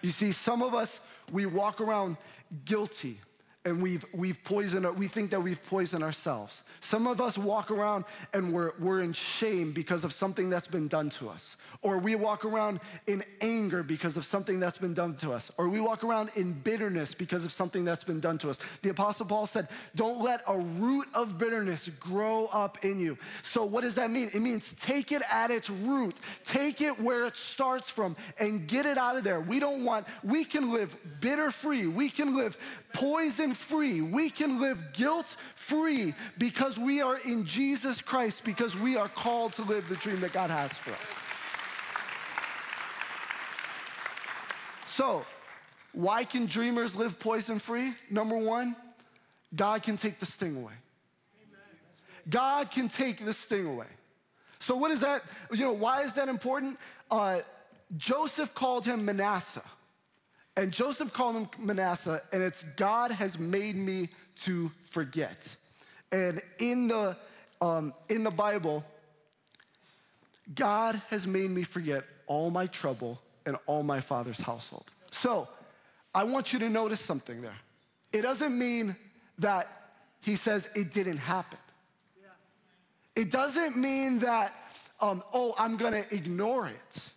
You 0.00 0.10
see, 0.10 0.32
some 0.32 0.62
of 0.62 0.74
us, 0.74 1.00
we 1.32 1.46
walk 1.46 1.80
around 1.80 2.16
guilty 2.64 3.18
and 3.66 3.82
we've, 3.82 4.04
we've 4.12 4.42
poisoned, 4.44 4.86
we 4.98 5.08
think 5.08 5.30
that 5.30 5.42
we've 5.42 5.62
poisoned 5.66 6.04
ourselves. 6.04 6.62
Some 6.80 7.06
of 7.06 7.20
us 7.22 7.38
walk 7.38 7.70
around 7.70 8.04
and 8.34 8.52
we're, 8.52 8.72
we're 8.78 9.00
in 9.00 9.14
shame 9.14 9.72
because 9.72 10.04
of 10.04 10.12
something 10.12 10.50
that's 10.50 10.66
been 10.66 10.86
done 10.86 11.08
to 11.10 11.30
us. 11.30 11.56
Or 11.80 11.96
we 11.96 12.14
walk 12.14 12.44
around 12.44 12.80
in 13.06 13.24
anger 13.40 13.82
because 13.82 14.18
of 14.18 14.26
something 14.26 14.60
that's 14.60 14.76
been 14.76 14.92
done 14.92 15.16
to 15.16 15.32
us. 15.32 15.50
Or 15.56 15.70
we 15.70 15.80
walk 15.80 16.04
around 16.04 16.30
in 16.36 16.52
bitterness 16.52 17.14
because 17.14 17.46
of 17.46 17.52
something 17.52 17.84
that's 17.84 18.04
been 18.04 18.20
done 18.20 18.36
to 18.38 18.50
us. 18.50 18.58
The 18.82 18.90
Apostle 18.90 19.24
Paul 19.24 19.46
said, 19.46 19.68
Don't 19.94 20.22
let 20.22 20.42
a 20.46 20.58
root 20.58 21.06
of 21.14 21.38
bitterness 21.38 21.88
grow 21.98 22.46
up 22.46 22.84
in 22.84 23.00
you. 23.00 23.16
So, 23.40 23.64
what 23.64 23.80
does 23.80 23.94
that 23.94 24.10
mean? 24.10 24.30
It 24.34 24.40
means 24.40 24.74
take 24.74 25.10
it 25.10 25.22
at 25.32 25.50
its 25.50 25.70
root, 25.70 26.16
take 26.44 26.82
it 26.82 27.00
where 27.00 27.24
it 27.24 27.36
starts 27.36 27.88
from, 27.88 28.14
and 28.38 28.66
get 28.66 28.84
it 28.84 28.98
out 28.98 29.16
of 29.16 29.24
there. 29.24 29.40
We 29.40 29.58
don't 29.58 29.84
want, 29.84 30.06
we 30.22 30.44
can 30.44 30.72
live 30.72 30.94
bitter 31.20 31.50
free, 31.50 31.86
we 31.86 32.10
can 32.10 32.36
live 32.36 32.58
poison 32.92 33.53
free. 33.54 34.00
We 34.00 34.30
can 34.30 34.60
live 34.60 34.92
guilt 34.92 35.36
free 35.54 36.14
because 36.38 36.78
we 36.78 37.00
are 37.00 37.18
in 37.18 37.46
Jesus 37.46 38.00
Christ, 38.00 38.44
because 38.44 38.76
we 38.76 38.96
are 38.96 39.08
called 39.08 39.54
to 39.54 39.62
live 39.62 39.88
the 39.88 39.96
dream 39.96 40.20
that 40.20 40.32
God 40.32 40.50
has 40.50 40.72
for 40.72 40.92
us. 40.92 41.18
So, 44.86 45.26
why 45.92 46.24
can 46.24 46.46
dreamers 46.46 46.94
live 46.94 47.18
poison 47.18 47.58
free? 47.58 47.94
Number 48.10 48.36
one, 48.36 48.76
God 49.54 49.82
can 49.82 49.96
take 49.96 50.18
the 50.18 50.26
sting 50.26 50.56
away. 50.56 50.74
God 52.28 52.70
can 52.70 52.88
take 52.88 53.24
the 53.24 53.32
sting 53.32 53.66
away. 53.66 53.86
So, 54.58 54.76
what 54.76 54.90
is 54.90 55.00
that? 55.00 55.22
You 55.52 55.64
know, 55.64 55.72
why 55.72 56.02
is 56.02 56.14
that 56.14 56.28
important? 56.28 56.78
Uh, 57.10 57.40
Joseph 57.96 58.54
called 58.54 58.86
him 58.86 59.04
Manasseh. 59.04 59.64
And 60.56 60.72
Joseph 60.72 61.12
called 61.12 61.36
him 61.36 61.48
Manasseh, 61.58 62.22
and 62.32 62.42
it's 62.42 62.62
God 62.76 63.10
has 63.10 63.38
made 63.38 63.74
me 63.74 64.08
to 64.36 64.70
forget. 64.84 65.56
And 66.12 66.40
in 66.58 66.88
the, 66.88 67.16
um, 67.60 67.92
in 68.08 68.22
the 68.22 68.30
Bible, 68.30 68.84
God 70.54 71.00
has 71.10 71.26
made 71.26 71.50
me 71.50 71.64
forget 71.64 72.04
all 72.26 72.50
my 72.50 72.66
trouble 72.66 73.20
and 73.46 73.56
all 73.66 73.82
my 73.82 74.00
father's 74.00 74.40
household. 74.40 74.90
So 75.10 75.48
I 76.14 76.24
want 76.24 76.52
you 76.52 76.58
to 76.60 76.68
notice 76.68 77.00
something 77.00 77.42
there. 77.42 77.58
It 78.12 78.22
doesn't 78.22 78.56
mean 78.56 78.94
that 79.38 79.68
he 80.20 80.36
says 80.36 80.70
it 80.76 80.92
didn't 80.92 81.18
happen. 81.18 81.58
It 83.16 83.30
doesn't 83.30 83.76
mean 83.76 84.20
that, 84.20 84.54
um, 85.00 85.22
oh, 85.32 85.54
I'm 85.58 85.76
gonna 85.76 86.04
ignore 86.10 86.68
it. 86.68 87.10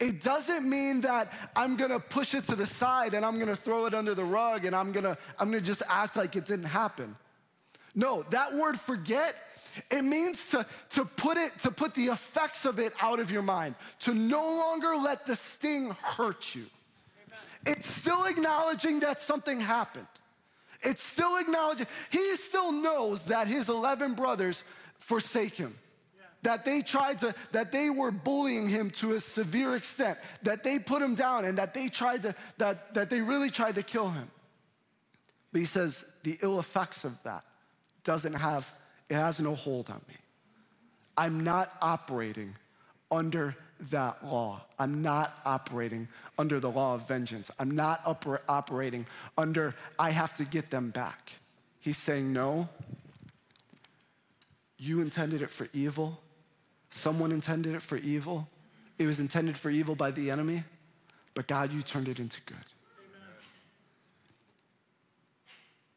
It 0.00 0.22
doesn't 0.22 0.68
mean 0.68 1.02
that 1.02 1.32
I'm 1.54 1.76
gonna 1.76 2.00
push 2.00 2.34
it 2.34 2.44
to 2.44 2.56
the 2.56 2.66
side 2.66 3.14
and 3.14 3.24
I'm 3.24 3.38
gonna 3.38 3.56
throw 3.56 3.86
it 3.86 3.94
under 3.94 4.14
the 4.14 4.24
rug 4.24 4.64
and 4.64 4.74
I'm 4.74 4.92
gonna, 4.92 5.16
I'm 5.38 5.50
gonna 5.50 5.60
just 5.60 5.82
act 5.88 6.16
like 6.16 6.34
it 6.36 6.46
didn't 6.46 6.66
happen. 6.66 7.16
No, 7.94 8.24
that 8.30 8.54
word 8.54 8.78
forget, 8.78 9.36
it 9.90 10.02
means 10.02 10.50
to, 10.50 10.66
to 10.90 11.04
put 11.04 11.36
it, 11.36 11.56
to 11.60 11.70
put 11.70 11.94
the 11.94 12.06
effects 12.06 12.64
of 12.64 12.78
it 12.78 12.92
out 13.00 13.20
of 13.20 13.30
your 13.30 13.42
mind, 13.42 13.76
to 14.00 14.14
no 14.14 14.42
longer 14.56 14.96
let 14.96 15.26
the 15.26 15.36
sting 15.36 15.96
hurt 16.02 16.54
you. 16.54 16.66
It's 17.66 17.86
still 17.86 18.24
acknowledging 18.24 19.00
that 19.00 19.18
something 19.20 19.60
happened. 19.60 20.06
It's 20.82 21.02
still 21.02 21.36
acknowledging, 21.36 21.86
he 22.10 22.36
still 22.36 22.72
knows 22.72 23.26
that 23.26 23.46
his 23.46 23.68
11 23.68 24.14
brothers 24.14 24.64
forsake 24.98 25.56
him. 25.56 25.74
That 26.44 26.64
they 26.64 26.82
tried 26.82 27.18
to, 27.20 27.34
that 27.52 27.72
they 27.72 27.90
were 27.90 28.10
bullying 28.10 28.68
him 28.68 28.90
to 28.92 29.14
a 29.14 29.20
severe 29.20 29.74
extent, 29.76 30.18
that 30.42 30.62
they 30.62 30.78
put 30.78 31.02
him 31.02 31.14
down 31.14 31.44
and 31.44 31.58
that 31.58 31.74
they 31.74 31.88
tried 31.88 32.22
to, 32.22 32.34
that, 32.58 32.94
that 32.94 33.10
they 33.10 33.20
really 33.20 33.50
tried 33.50 33.74
to 33.74 33.82
kill 33.82 34.10
him. 34.10 34.30
But 35.52 35.60
he 35.60 35.64
says 35.64 36.04
the 36.22 36.38
ill 36.42 36.60
effects 36.60 37.04
of 37.04 37.20
that 37.22 37.44
doesn't 38.04 38.34
have, 38.34 38.72
it 39.08 39.14
has 39.14 39.40
no 39.40 39.54
hold 39.54 39.88
on 39.90 40.00
me. 40.08 40.14
I'm 41.16 41.44
not 41.44 41.76
operating 41.80 42.56
under 43.10 43.56
that 43.90 44.26
law. 44.26 44.62
I'm 44.78 45.02
not 45.02 45.40
operating 45.44 46.08
under 46.38 46.60
the 46.60 46.70
law 46.70 46.94
of 46.94 47.08
vengeance. 47.08 47.50
I'm 47.58 47.70
not 47.70 48.04
oper- 48.04 48.40
operating 48.48 49.06
under, 49.38 49.74
I 49.98 50.10
have 50.10 50.34
to 50.34 50.44
get 50.44 50.70
them 50.70 50.90
back. 50.90 51.32
He's 51.80 51.96
saying, 51.96 52.32
no, 52.32 52.68
you 54.76 55.00
intended 55.00 55.40
it 55.40 55.50
for 55.50 55.68
evil. 55.72 56.20
Someone 56.94 57.32
intended 57.32 57.74
it 57.74 57.82
for 57.82 57.96
evil. 57.96 58.48
It 59.00 59.06
was 59.06 59.18
intended 59.18 59.58
for 59.58 59.68
evil 59.68 59.96
by 59.96 60.12
the 60.12 60.30
enemy, 60.30 60.62
but 61.34 61.48
God, 61.48 61.72
you 61.72 61.82
turned 61.82 62.06
it 62.06 62.20
into 62.20 62.40
good. 62.42 62.56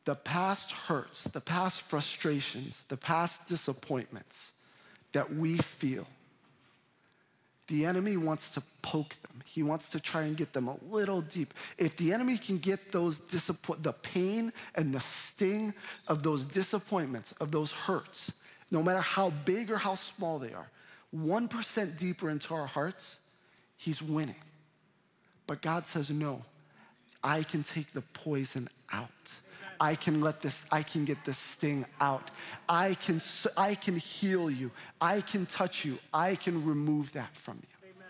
The 0.05 0.15
past 0.15 0.71
hurts, 0.71 1.25
the 1.25 1.39
past 1.39 1.83
frustrations, 1.83 2.83
the 2.89 2.97
past 2.97 3.47
disappointments 3.47 4.53
that 5.11 5.31
we 5.31 5.57
feel 5.57 6.07
the 7.67 7.85
enemy 7.85 8.17
wants 8.17 8.51
to 8.51 8.63
poke 8.81 9.15
them. 9.21 9.43
He 9.45 9.61
wants 9.61 9.89
to 9.89 9.99
try 9.99 10.23
and 10.23 10.35
get 10.35 10.53
them 10.53 10.67
a 10.67 10.77
little 10.89 11.21
deep. 11.21 11.53
If 11.77 11.95
the 11.97 12.11
enemy 12.11 12.37
can 12.37 12.57
get 12.57 12.91
those 12.91 13.19
disappoint, 13.19 13.83
the 13.83 13.93
pain 13.93 14.51
and 14.73 14.93
the 14.93 15.01
sting 15.01 15.75
of 16.07 16.23
those 16.23 16.45
disappointments, 16.45 17.33
of 17.33 17.51
those 17.51 17.71
hurts, 17.71 18.31
no 18.71 18.81
matter 18.81 19.01
how 19.01 19.29
big 19.29 19.69
or 19.69 19.77
how 19.77 19.95
small 19.95 20.39
they 20.39 20.53
are, 20.53 20.71
1% 21.15 21.97
deeper 21.97 22.29
into 22.29 22.53
our 22.53 22.65
hearts, 22.65 23.19
he's 23.77 24.01
winning. 24.01 24.35
But 25.45 25.61
God 25.61 25.85
says, 25.85 26.09
no, 26.09 26.43
I 27.23 27.43
can 27.43 27.63
take 27.63 27.93
the 27.93 28.01
poison 28.01 28.69
out. 28.91 29.09
I 29.79 29.95
can 29.95 30.21
let 30.21 30.41
this, 30.41 30.65
I 30.71 30.81
can 30.83 31.05
get 31.05 31.23
this 31.23 31.37
sting 31.37 31.85
out. 32.01 32.31
I 32.67 32.95
can, 32.95 33.21
I 33.55 33.75
can 33.75 33.95
heal 33.97 34.49
you. 34.49 34.71
I 34.99 35.21
can 35.21 35.45
touch 35.45 35.85
you. 35.85 35.99
I 36.13 36.35
can 36.35 36.65
remove 36.65 37.13
that 37.13 37.35
from 37.35 37.57
you. 37.61 37.89
Amen. 37.95 38.07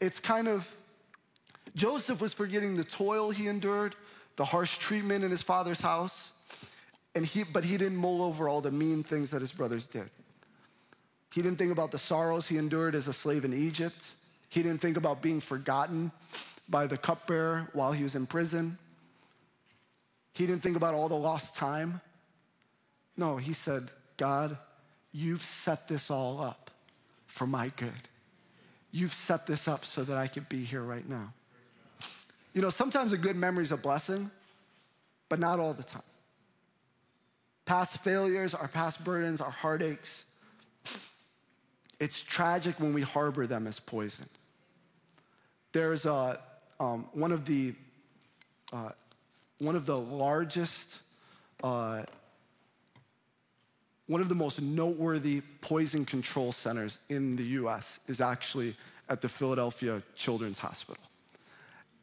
It's 0.00 0.20
kind 0.20 0.48
of, 0.48 0.70
Joseph 1.74 2.20
was 2.20 2.34
forgetting 2.34 2.76
the 2.76 2.84
toil 2.84 3.30
he 3.30 3.48
endured, 3.48 3.96
the 4.36 4.44
harsh 4.44 4.78
treatment 4.78 5.24
in 5.24 5.30
his 5.30 5.42
father's 5.42 5.80
house, 5.80 6.30
and 7.14 7.26
he, 7.26 7.42
but 7.42 7.64
he 7.64 7.76
didn't 7.76 7.98
mull 7.98 8.22
over 8.22 8.48
all 8.48 8.60
the 8.60 8.70
mean 8.70 9.02
things 9.02 9.30
that 9.30 9.40
his 9.40 9.52
brothers 9.52 9.86
did. 9.86 10.08
He 11.34 11.42
didn't 11.42 11.58
think 11.58 11.72
about 11.72 11.90
the 11.90 11.98
sorrows 11.98 12.46
he 12.46 12.58
endured 12.58 12.94
as 12.94 13.08
a 13.08 13.12
slave 13.12 13.44
in 13.44 13.52
Egypt. 13.52 14.12
He 14.50 14.62
didn't 14.62 14.80
think 14.80 14.96
about 14.96 15.20
being 15.20 15.40
forgotten 15.40 16.12
by 16.68 16.86
the 16.86 16.96
cupbearer 16.96 17.68
while 17.72 17.90
he 17.90 18.04
was 18.04 18.14
in 18.14 18.24
prison. 18.24 18.78
He 20.34 20.46
didn't 20.46 20.62
think 20.62 20.76
about 20.76 20.94
all 20.94 21.08
the 21.08 21.16
lost 21.16 21.56
time. 21.56 22.00
No, 23.16 23.36
he 23.36 23.52
said, 23.52 23.90
God, 24.16 24.56
you've 25.10 25.42
set 25.42 25.88
this 25.88 26.08
all 26.08 26.40
up 26.40 26.70
for 27.26 27.48
my 27.48 27.72
good. 27.78 28.08
You've 28.92 29.12
set 29.12 29.44
this 29.44 29.66
up 29.66 29.84
so 29.84 30.04
that 30.04 30.16
I 30.16 30.28
could 30.28 30.48
be 30.48 30.62
here 30.62 30.82
right 30.82 31.08
now. 31.08 31.32
You 32.52 32.62
know, 32.62 32.70
sometimes 32.70 33.12
a 33.12 33.18
good 33.18 33.34
memory 33.34 33.64
is 33.64 33.72
a 33.72 33.76
blessing, 33.76 34.30
but 35.28 35.40
not 35.40 35.58
all 35.58 35.74
the 35.74 35.82
time. 35.82 36.02
Past 37.64 38.04
failures, 38.04 38.54
our 38.54 38.68
past 38.68 39.02
burdens, 39.02 39.40
our 39.40 39.50
heartaches, 39.50 40.26
it's 42.00 42.22
tragic 42.22 42.80
when 42.80 42.92
we 42.92 43.02
harbor 43.02 43.46
them 43.46 43.66
as 43.66 43.80
poison. 43.80 44.26
There's 45.72 46.06
a, 46.06 46.40
um, 46.78 47.08
one 47.12 47.32
of 47.32 47.44
the 47.44 47.74
uh, 48.72 48.90
one 49.58 49.76
of 49.76 49.86
the 49.86 49.98
largest, 49.98 51.00
uh, 51.62 52.02
one 54.06 54.20
of 54.20 54.28
the 54.28 54.34
most 54.34 54.60
noteworthy 54.60 55.42
poison 55.60 56.04
control 56.04 56.52
centers 56.52 56.98
in 57.08 57.36
the 57.36 57.44
US 57.44 58.00
is 58.08 58.20
actually 58.20 58.76
at 59.08 59.20
the 59.20 59.28
Philadelphia 59.28 60.02
Children's 60.16 60.58
Hospital. 60.58 61.02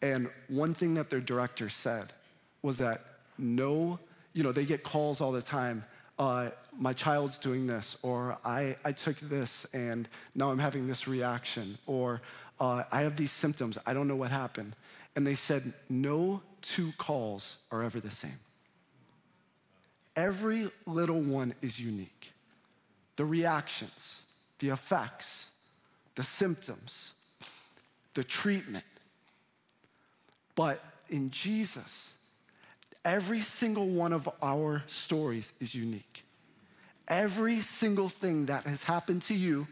And 0.02 0.30
one 0.48 0.74
thing 0.74 0.96
that 0.96 1.10
their 1.10 1.20
director 1.20 1.70
said 1.70 2.14
was 2.62 2.78
that 2.78 3.02
no, 3.38 4.00
you 4.34 4.44
know, 4.44 4.52
they 4.52 4.66
get 4.66 4.84
calls 4.84 5.22
all 5.22 5.32
the 5.32 5.42
time. 5.42 5.84
Uh, 6.18 6.50
my 6.82 6.94
child's 6.94 7.38
doing 7.38 7.68
this, 7.68 7.96
or 8.02 8.40
I, 8.44 8.76
I 8.84 8.92
took 8.92 9.18
this 9.18 9.68
and 9.72 10.10
now 10.34 10.50
I'm 10.50 10.58
having 10.58 10.88
this 10.88 11.08
reaction, 11.08 11.78
or 11.86 12.22
uh, 12.60 12.84
I 12.92 13.02
have 13.02 13.16
these 13.18 13.32
symptoms, 13.32 13.78
I 13.86 13.94
don't 13.94 14.08
know 14.08 14.16
what 14.16 14.32
happened. 14.32 14.76
And 15.16 15.26
they 15.26 15.36
said, 15.36 15.74
no 15.90 16.42
two 16.64 16.92
calls 16.98 17.58
are 17.72 17.84
ever 17.84 18.00
the 18.00 18.10
same. 18.10 18.40
Every 20.16 20.72
little 20.88 21.22
one 21.22 21.54
is 21.62 21.80
unique. 21.80 22.34
The 23.16 23.26
reactions, 23.26 24.24
the 24.58 24.70
effects, 24.70 25.52
the 26.16 26.24
symptoms, 26.24 27.14
the 28.16 28.24
treatment. 28.24 28.86
But 30.56 30.84
in 31.10 31.30
Jesus, 31.30 32.14
every 33.06 33.42
single 33.42 33.88
one 33.88 34.14
of 34.14 34.28
our 34.42 34.82
stories 34.88 35.54
is 35.60 35.76
unique. 35.76 36.24
Every 37.12 37.60
single 37.60 38.08
thing 38.08 38.46
that 38.46 38.64
has 38.64 38.84
happened 38.84 39.22
to 39.24 39.34
you 39.34 39.68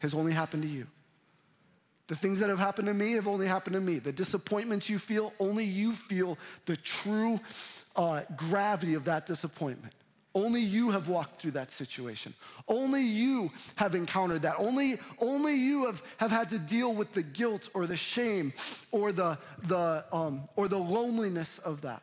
has 0.00 0.12
only 0.12 0.32
happened 0.32 0.64
to 0.64 0.68
you. 0.68 0.86
The 2.08 2.14
things 2.14 2.40
that 2.40 2.50
have 2.50 2.58
happened 2.58 2.88
to 2.88 2.94
me 2.94 3.12
have 3.12 3.26
only 3.26 3.46
happened 3.46 3.72
to 3.72 3.80
me. 3.80 3.98
The 3.98 4.12
disappointments 4.12 4.90
you 4.90 4.98
feel, 4.98 5.32
only 5.40 5.64
you 5.64 5.92
feel 5.92 6.36
the 6.66 6.76
true 6.76 7.40
uh, 7.96 8.24
gravity 8.36 8.92
of 8.92 9.06
that 9.06 9.24
disappointment. 9.24 9.94
Only 10.34 10.60
you 10.60 10.90
have 10.90 11.08
walked 11.08 11.40
through 11.40 11.52
that 11.52 11.70
situation. 11.70 12.34
Only 12.68 13.00
you 13.00 13.50
have 13.76 13.94
encountered 13.94 14.42
that. 14.42 14.56
Only, 14.58 14.98
only 15.20 15.54
you 15.54 15.86
have, 15.86 16.02
have 16.18 16.32
had 16.32 16.50
to 16.50 16.58
deal 16.58 16.92
with 16.92 17.14
the 17.14 17.22
guilt 17.22 17.70
or 17.72 17.86
the 17.86 17.96
shame 17.96 18.52
or 18.90 19.10
the, 19.10 19.38
the, 19.62 20.04
um, 20.12 20.42
or 20.54 20.68
the 20.68 20.76
loneliness 20.76 21.60
of 21.60 21.80
that. 21.80 22.02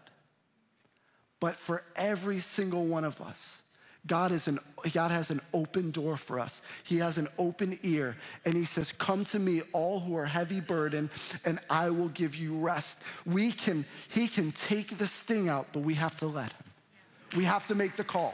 But 1.39 1.55
for 1.55 1.83
every 1.95 2.39
single 2.39 2.85
one 2.85 3.03
of 3.03 3.21
us, 3.21 3.61
God, 4.07 4.31
is 4.31 4.47
an, 4.47 4.59
God 4.93 5.11
has 5.11 5.29
an 5.29 5.41
open 5.53 5.91
door 5.91 6.17
for 6.17 6.39
us. 6.39 6.61
He 6.83 6.97
has 6.97 7.17
an 7.19 7.27
open 7.37 7.77
ear, 7.83 8.17
and 8.45 8.55
He 8.55 8.65
says, 8.65 8.91
Come 8.91 9.25
to 9.25 9.39
me, 9.39 9.61
all 9.73 9.99
who 9.99 10.15
are 10.15 10.25
heavy 10.25 10.59
burdened, 10.59 11.09
and 11.45 11.59
I 11.69 11.91
will 11.91 12.09
give 12.09 12.35
you 12.35 12.57
rest. 12.57 12.99
We 13.25 13.51
can, 13.51 13.85
He 14.09 14.27
can 14.27 14.51
take 14.53 14.97
the 14.97 15.05
sting 15.05 15.49
out, 15.49 15.67
but 15.71 15.83
we 15.83 15.93
have 15.95 16.17
to 16.17 16.27
let 16.27 16.51
Him. 16.51 17.37
We 17.37 17.43
have 17.43 17.67
to 17.67 17.75
make 17.75 17.95
the 17.95 18.03
call. 18.03 18.33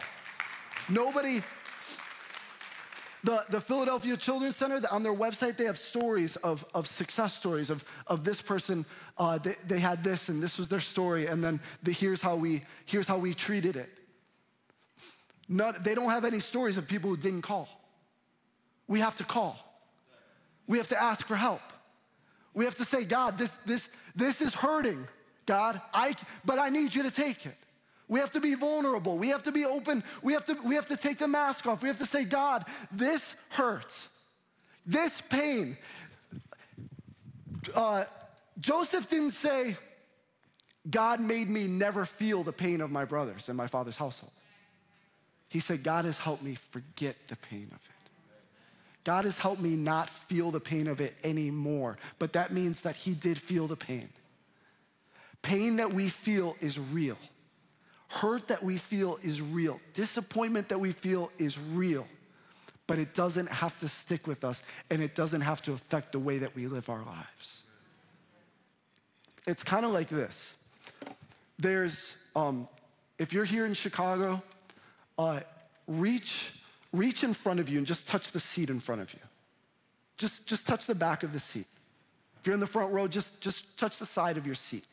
Nobody, 0.89 1.43
the, 3.25 3.43
the 3.49 3.59
Philadelphia 3.59 4.15
Children's 4.15 4.55
Center, 4.55 4.81
on 4.89 5.03
their 5.03 5.13
website, 5.13 5.57
they 5.57 5.65
have 5.65 5.77
stories 5.77 6.37
of, 6.37 6.65
of 6.73 6.87
success 6.87 7.33
stories 7.33 7.69
of, 7.69 7.83
of 8.07 8.23
this 8.23 8.41
person, 8.41 8.85
uh, 9.17 9.37
they, 9.37 9.55
they 9.67 9.79
had 9.79 10.01
this, 10.01 10.29
and 10.29 10.41
this 10.41 10.57
was 10.57 10.69
their 10.69 10.79
story, 10.79 11.25
and 11.27 11.43
then 11.43 11.59
the, 11.83 11.91
here's, 11.91 12.21
how 12.21 12.37
we, 12.37 12.63
here's 12.85 13.07
how 13.07 13.17
we 13.17 13.33
treated 13.33 13.75
it. 13.75 13.89
Not, 15.49 15.83
they 15.83 15.95
don't 15.95 16.09
have 16.09 16.25
any 16.25 16.39
stories 16.39 16.77
of 16.77 16.87
people 16.87 17.09
who 17.09 17.17
didn't 17.17 17.43
call. 17.43 17.69
We 18.87 18.99
have 18.99 19.15
to 19.17 19.23
call. 19.23 19.57
We 20.67 20.77
have 20.77 20.89
to 20.89 21.01
ask 21.01 21.25
for 21.25 21.35
help. 21.35 21.61
We 22.53 22.65
have 22.65 22.75
to 22.75 22.85
say, 22.85 23.05
God, 23.05 23.37
this, 23.37 23.53
this, 23.65 23.89
this 24.15 24.41
is 24.41 24.53
hurting, 24.53 25.07
God, 25.45 25.79
I, 25.93 26.15
but 26.43 26.59
I 26.59 26.69
need 26.69 26.95
you 26.95 27.03
to 27.03 27.11
take 27.11 27.45
it. 27.45 27.55
We 28.09 28.19
have 28.19 28.31
to 28.31 28.39
be 28.39 28.55
vulnerable. 28.55 29.17
We 29.17 29.29
have 29.29 29.43
to 29.43 29.51
be 29.51 29.65
open. 29.65 30.03
We 30.21 30.33
have 30.33 30.45
to, 30.45 30.57
we 30.65 30.75
have 30.75 30.87
to 30.87 30.97
take 30.97 31.17
the 31.17 31.27
mask 31.27 31.67
off. 31.67 31.81
We 31.81 31.89
have 31.89 31.97
to 31.97 32.05
say, 32.05 32.23
God, 32.23 32.65
this 32.91 33.35
hurts. 33.49 34.07
This 34.85 35.21
pain. 35.29 35.77
Uh, 37.75 38.05
Joseph 38.59 39.09
didn't 39.09 39.31
say, 39.31 39.75
God 40.89 41.19
made 41.19 41.49
me 41.49 41.67
never 41.67 42.05
feel 42.05 42.43
the 42.43 42.53
pain 42.53 42.79
of 42.79 42.91
my 42.91 43.03
brothers 43.03 43.49
in 43.49 43.57
my 43.57 43.67
father's 43.67 43.97
household. 43.97 44.31
He 45.49 45.59
said, 45.59 45.83
God 45.83 46.05
has 46.05 46.17
helped 46.17 46.43
me 46.43 46.55
forget 46.55 47.15
the 47.27 47.35
pain 47.35 47.67
of 47.71 47.77
it. 47.77 47.97
God 49.03 49.23
has 49.23 49.37
helped 49.37 49.61
me 49.61 49.77
not 49.77 50.09
feel 50.09 50.51
the 50.51 50.59
pain 50.59 50.87
of 50.87 50.99
it 50.99 51.15
anymore. 51.23 51.97
But 52.19 52.33
that 52.33 52.51
means 52.51 52.81
that 52.81 52.97
He 52.97 53.13
did 53.13 53.39
feel 53.39 53.65
the 53.67 53.77
pain. 53.77 54.09
Pain 55.41 55.77
that 55.77 55.93
we 55.93 56.09
feel 56.09 56.57
is 56.59 56.77
real. 56.77 57.17
Hurt 58.09 58.49
that 58.49 58.63
we 58.63 58.77
feel 58.77 59.17
is 59.21 59.41
real. 59.41 59.79
Disappointment 59.93 60.69
that 60.69 60.79
we 60.79 60.91
feel 60.91 61.31
is 61.37 61.57
real. 61.57 62.05
But 62.85 62.97
it 62.97 63.13
doesn't 63.13 63.49
have 63.49 63.77
to 63.79 63.87
stick 63.87 64.27
with 64.27 64.43
us 64.43 64.63
and 64.89 65.01
it 65.01 65.15
doesn't 65.15 65.41
have 65.41 65.61
to 65.63 65.73
affect 65.73 66.13
the 66.13 66.19
way 66.19 66.39
that 66.39 66.55
we 66.55 66.67
live 66.67 66.89
our 66.89 67.03
lives. 67.03 67.63
it's 69.45 69.63
kind 69.63 69.85
of 69.85 69.91
like 69.91 70.09
this. 70.09 70.55
There's, 71.57 72.13
um, 72.35 72.67
if 73.17 73.31
you're 73.31 73.45
here 73.45 73.65
in 73.65 73.73
Chicago, 73.73 74.41
uh, 75.17 75.39
reach, 75.87 76.51
reach 76.93 77.23
in 77.23 77.33
front 77.33 77.59
of 77.59 77.69
you 77.69 77.77
and 77.77 77.87
just 77.87 78.07
touch 78.07 78.31
the 78.31 78.39
seat 78.39 78.69
in 78.69 78.79
front 78.79 79.01
of 79.01 79.13
you. 79.13 79.19
Just, 80.17 80.47
just 80.47 80.67
touch 80.67 80.85
the 80.85 80.95
back 80.95 81.23
of 81.23 81.33
the 81.33 81.39
seat. 81.39 81.67
If 82.39 82.47
you're 82.47 82.53
in 82.53 82.59
the 82.59 82.67
front 82.67 82.93
row, 82.93 83.07
just, 83.07 83.39
just 83.41 83.77
touch 83.77 83.97
the 83.97 84.05
side 84.05 84.37
of 84.37 84.45
your 84.45 84.55
seat, 84.55 84.87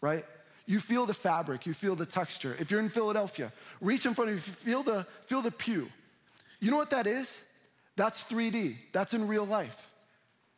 right? 0.00 0.24
You 0.66 0.80
feel 0.80 1.06
the 1.06 1.14
fabric, 1.14 1.66
you 1.66 1.74
feel 1.74 1.94
the 1.94 2.06
texture. 2.06 2.56
If 2.58 2.70
you're 2.70 2.80
in 2.80 2.88
Philadelphia, 2.88 3.52
reach 3.80 4.06
in 4.06 4.14
front 4.14 4.30
of 4.30 4.36
you, 4.36 4.40
feel 4.40 4.82
the, 4.82 5.06
feel 5.26 5.42
the 5.42 5.50
pew. 5.50 5.88
You 6.60 6.70
know 6.70 6.76
what 6.76 6.90
that 6.90 7.06
is? 7.06 7.42
That's 7.96 8.22
3D, 8.22 8.76
that's 8.92 9.14
in 9.14 9.26
real 9.26 9.46
life. 9.46 9.90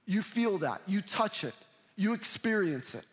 You 0.07 0.23
feel 0.23 0.59
that, 0.59 0.81
you 0.87 1.01
touch 1.01 1.45
it, 1.45 1.55
you 1.97 2.15
experience 2.15 2.95
it. 2.95 3.05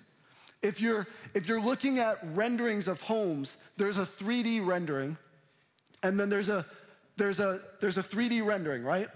If 0.62 0.82
you're, 0.82 1.06
if 1.34 1.48
you're 1.48 1.62
looking 1.62 2.00
at 2.00 2.18
renderings 2.34 2.88
of 2.88 3.02
homes, 3.02 3.58
there's 3.78 3.98
a 3.98 4.06
3D 4.06 4.66
rendering, 4.66 5.18
and 6.06 6.20
then 6.20 6.30
there's 6.30 6.50
a, 6.50 6.66
there's 7.18 7.40
a, 7.40 7.60
there's 7.82 7.98
a 7.98 8.04
3D 8.04 8.46
rendering, 8.46 8.84
right? 8.84 9.10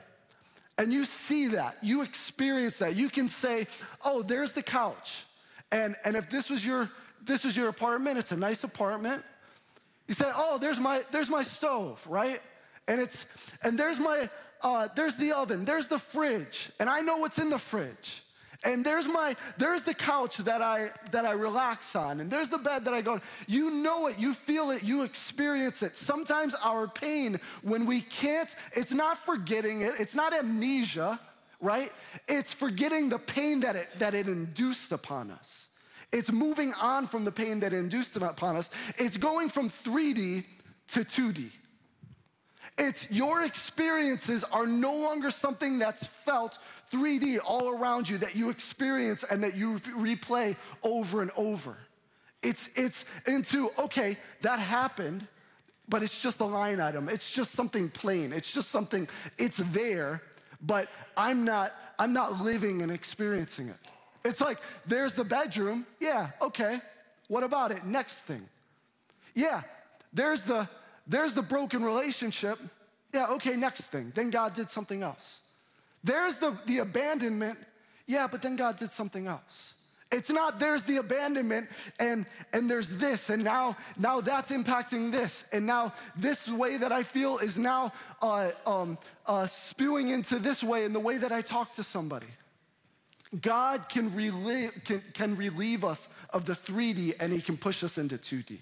And 0.78 0.92
you 0.92 1.04
see 1.04 1.48
that, 1.48 1.78
you 1.82 2.02
experience 2.02 2.78
that. 2.78 2.96
You 2.96 3.10
can 3.10 3.28
say, 3.28 3.68
oh, 4.04 4.22
there's 4.22 4.54
the 4.54 4.64
couch. 4.64 5.26
And, 5.72 5.96
and 6.04 6.16
if 6.16 6.30
this 6.30 6.50
was 6.50 6.66
your 6.66 6.90
this 7.22 7.44
was 7.44 7.56
your 7.56 7.68
apartment, 7.68 8.18
it's 8.18 8.32
a 8.32 8.38
nice 8.38 8.64
apartment. 8.64 9.24
You 10.08 10.14
say, 10.14 10.32
oh, 10.34 10.58
there's 10.58 10.80
my, 10.80 11.04
there's 11.12 11.30
my 11.30 11.44
stove, 11.44 12.04
right? 12.08 12.42
And 12.88 13.00
it's, 13.00 13.28
and 13.62 13.78
there's 13.78 14.00
my, 14.00 14.30
uh, 14.62 14.88
there's 14.96 15.18
the 15.18 15.34
oven, 15.34 15.66
there's 15.66 15.88
the 15.88 16.00
fridge, 16.00 16.72
and 16.80 16.90
I 16.90 17.02
know 17.02 17.18
what's 17.18 17.38
in 17.38 17.50
the 17.50 17.60
fridge. 17.60 18.24
And 18.66 18.86
there's 18.86 19.08
my, 19.08 19.38
there's 19.58 19.84
the 19.84 19.94
couch 19.94 20.38
that 20.38 20.62
I 20.62 20.92
that 21.12 21.26
I 21.26 21.32
relax 21.32 21.96
on, 21.96 22.20
and 22.20 22.30
there's 22.30 22.50
the 22.50 22.58
bed 22.58 22.84
that 22.86 22.94
I 22.94 23.00
go. 23.00 23.22
You 23.48 23.72
know 23.72 24.08
it, 24.08 24.20
you 24.20 24.34
feel 24.34 24.72
it, 24.72 24.84
you 24.84 25.04
experience 25.04 25.82
it. 25.82 25.96
Sometimes 25.96 26.56
our 26.56 26.88
pain, 26.90 27.40
when 27.62 27.86
we 27.86 28.02
can't, 28.02 28.54
it's 28.74 28.92
not 28.92 29.18
forgetting 29.26 29.82
it, 29.82 29.94
it's 29.98 30.14
not 30.14 30.34
amnesia, 30.34 31.22
right? 31.62 31.90
It's 32.28 32.52
forgetting 32.52 33.08
the 33.08 33.20
pain 33.20 33.62
that 33.62 33.78
it 33.78 33.88
that 34.00 34.14
it 34.14 34.28
induced 34.28 34.92
upon 34.92 35.32
us. 35.32 35.70
It's 36.12 36.32
moving 36.32 36.74
on 36.74 37.08
from 37.08 37.24
the 37.24 37.32
pain 37.32 37.62
that 37.62 37.72
induced 37.72 38.18
upon 38.18 38.58
us. 38.58 38.70
It's 38.98 39.16
going 39.16 39.48
from 39.48 39.70
3D 39.70 40.44
to 40.90 41.00
2D. 41.02 41.52
It's 42.80 43.12
your 43.12 43.44
experiences 43.44 44.46
are 44.46 44.66
no 44.66 44.96
longer 44.96 45.32
something 45.32 45.80
that's 45.80 46.06
felt 46.06 46.58
3D 46.92 47.40
all 47.46 47.70
around 47.70 48.08
you 48.08 48.18
that 48.20 48.36
you 48.36 48.50
experience 48.50 49.26
and 49.30 49.44
that 49.44 49.56
you 49.56 49.80
replay 49.80 50.56
over 50.82 51.22
and 51.22 51.30
over. 51.36 51.78
It's, 52.42 52.70
it's 52.76 53.04
into, 53.28 53.70
okay, 53.78 54.16
that 54.42 54.60
happened, 54.60 55.28
but 55.90 56.04
it's 56.04 56.22
just 56.22 56.40
a 56.40 56.46
line 56.46 56.80
item. 56.80 57.10
It's 57.10 57.30
just 57.30 57.52
something 57.52 57.90
plain. 57.90 58.32
It's 58.32 58.54
just 58.54 58.70
something, 58.70 59.10
it's 59.38 59.58
there, 59.58 60.24
but 60.62 60.88
I'm 61.18 61.44
not, 61.44 61.74
I'm 62.00 62.14
not 62.14 62.42
living 62.42 62.82
and 62.82 62.94
experiencing 62.94 63.68
it. 63.68 63.78
It's 64.24 64.40
like, 64.40 64.60
there's 64.86 65.16
the 65.16 65.26
bedroom. 65.26 65.86
Yeah, 66.00 66.30
okay. 66.42 66.80
What 67.28 67.44
about 67.44 67.72
it? 67.72 67.86
Next 67.86 68.22
thing. 68.22 68.48
Yeah, 69.36 69.64
there's 70.14 70.44
the 70.44 70.68
there's 71.10 71.34
the 71.34 71.42
broken 71.42 71.84
relationship. 71.84 72.60
Yeah, 73.14 73.26
okay, 73.32 73.56
next 73.56 73.88
thing. 73.88 74.12
Then 74.14 74.30
God 74.30 74.54
did 74.54 74.70
something 74.70 75.02
else. 75.02 75.42
There's 76.04 76.38
the, 76.38 76.56
the 76.68 76.78
abandonment. 76.78 77.58
Yeah, 78.06 78.28
but 78.28 78.44
then 78.44 78.56
God 78.56 78.78
did 78.78 78.92
something 78.92 79.28
else. 79.28 79.74
It's 80.12 80.32
not 80.32 80.58
there's 80.58 80.86
the 80.86 80.98
abandonment 80.98 81.70
and 82.00 82.26
and 82.52 82.68
there's 82.68 82.96
this 82.96 83.30
and 83.30 83.44
now 83.44 83.78
now 83.96 84.22
that's 84.22 84.50
impacting 84.50 85.12
this 85.12 85.46
and 85.52 85.68
now 85.68 85.94
this 86.16 86.50
way 86.50 86.78
that 86.78 86.92
I 86.92 87.04
feel 87.04 87.38
is 87.38 87.60
now 87.60 87.94
uh, 88.20 88.50
um, 88.66 88.98
uh, 89.28 89.46
spewing 89.46 90.08
into 90.08 90.40
this 90.40 90.64
way 90.64 90.84
in 90.84 90.94
the 90.94 91.00
way 91.00 91.18
that 91.18 91.32
I 91.32 91.42
talk 91.42 91.74
to 91.74 91.84
somebody. 91.84 92.26
God 93.40 93.88
can 93.88 94.12
relieve, 94.16 94.72
can, 94.84 95.04
can 95.14 95.36
relieve 95.36 95.84
us 95.84 96.10
of 96.32 96.46
the 96.46 96.54
3D 96.54 97.14
and 97.20 97.32
He 97.32 97.42
can 97.42 97.58
push 97.58 97.84
us 97.84 98.00
into 98.00 98.18
2D. 98.18 98.62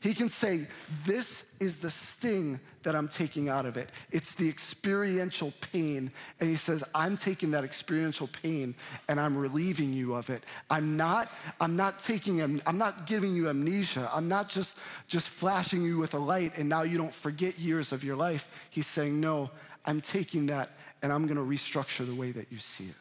He 0.00 0.14
can 0.14 0.30
say, 0.30 0.66
This 1.04 1.44
is 1.60 1.78
the 1.78 1.90
sting 1.90 2.58
that 2.82 2.94
I'm 2.94 3.06
taking 3.06 3.50
out 3.50 3.66
of 3.66 3.76
it. 3.76 3.90
It's 4.10 4.34
the 4.34 4.48
experiential 4.48 5.52
pain. 5.72 6.10
And 6.40 6.48
He 6.48 6.56
says, 6.56 6.82
I'm 6.94 7.16
taking 7.16 7.50
that 7.50 7.64
experiential 7.64 8.28
pain 8.42 8.74
and 9.08 9.20
I'm 9.20 9.36
relieving 9.36 9.92
you 9.92 10.14
of 10.14 10.30
it. 10.30 10.42
I'm 10.70 10.96
not, 10.96 11.30
I'm 11.60 11.76
not 11.76 11.98
taking, 11.98 12.40
I'm 12.66 12.78
not 12.78 13.06
giving 13.06 13.34
you 13.34 13.50
amnesia. 13.50 14.10
I'm 14.12 14.28
not 14.28 14.48
just, 14.48 14.78
just 15.06 15.28
flashing 15.28 15.82
you 15.82 15.98
with 15.98 16.14
a 16.14 16.18
light 16.18 16.56
and 16.56 16.68
now 16.68 16.82
you 16.82 16.96
don't 16.96 17.14
forget 17.14 17.58
years 17.58 17.92
of 17.92 18.02
your 18.02 18.16
life. 18.16 18.66
He's 18.70 18.86
saying, 18.86 19.20
No, 19.20 19.50
I'm 19.84 20.00
taking 20.00 20.46
that 20.46 20.70
and 21.02 21.12
I'm 21.12 21.26
gonna 21.26 21.40
restructure 21.40 22.06
the 22.06 22.14
way 22.14 22.32
that 22.32 22.50
you 22.50 22.58
see 22.58 22.84
it. 22.84 22.94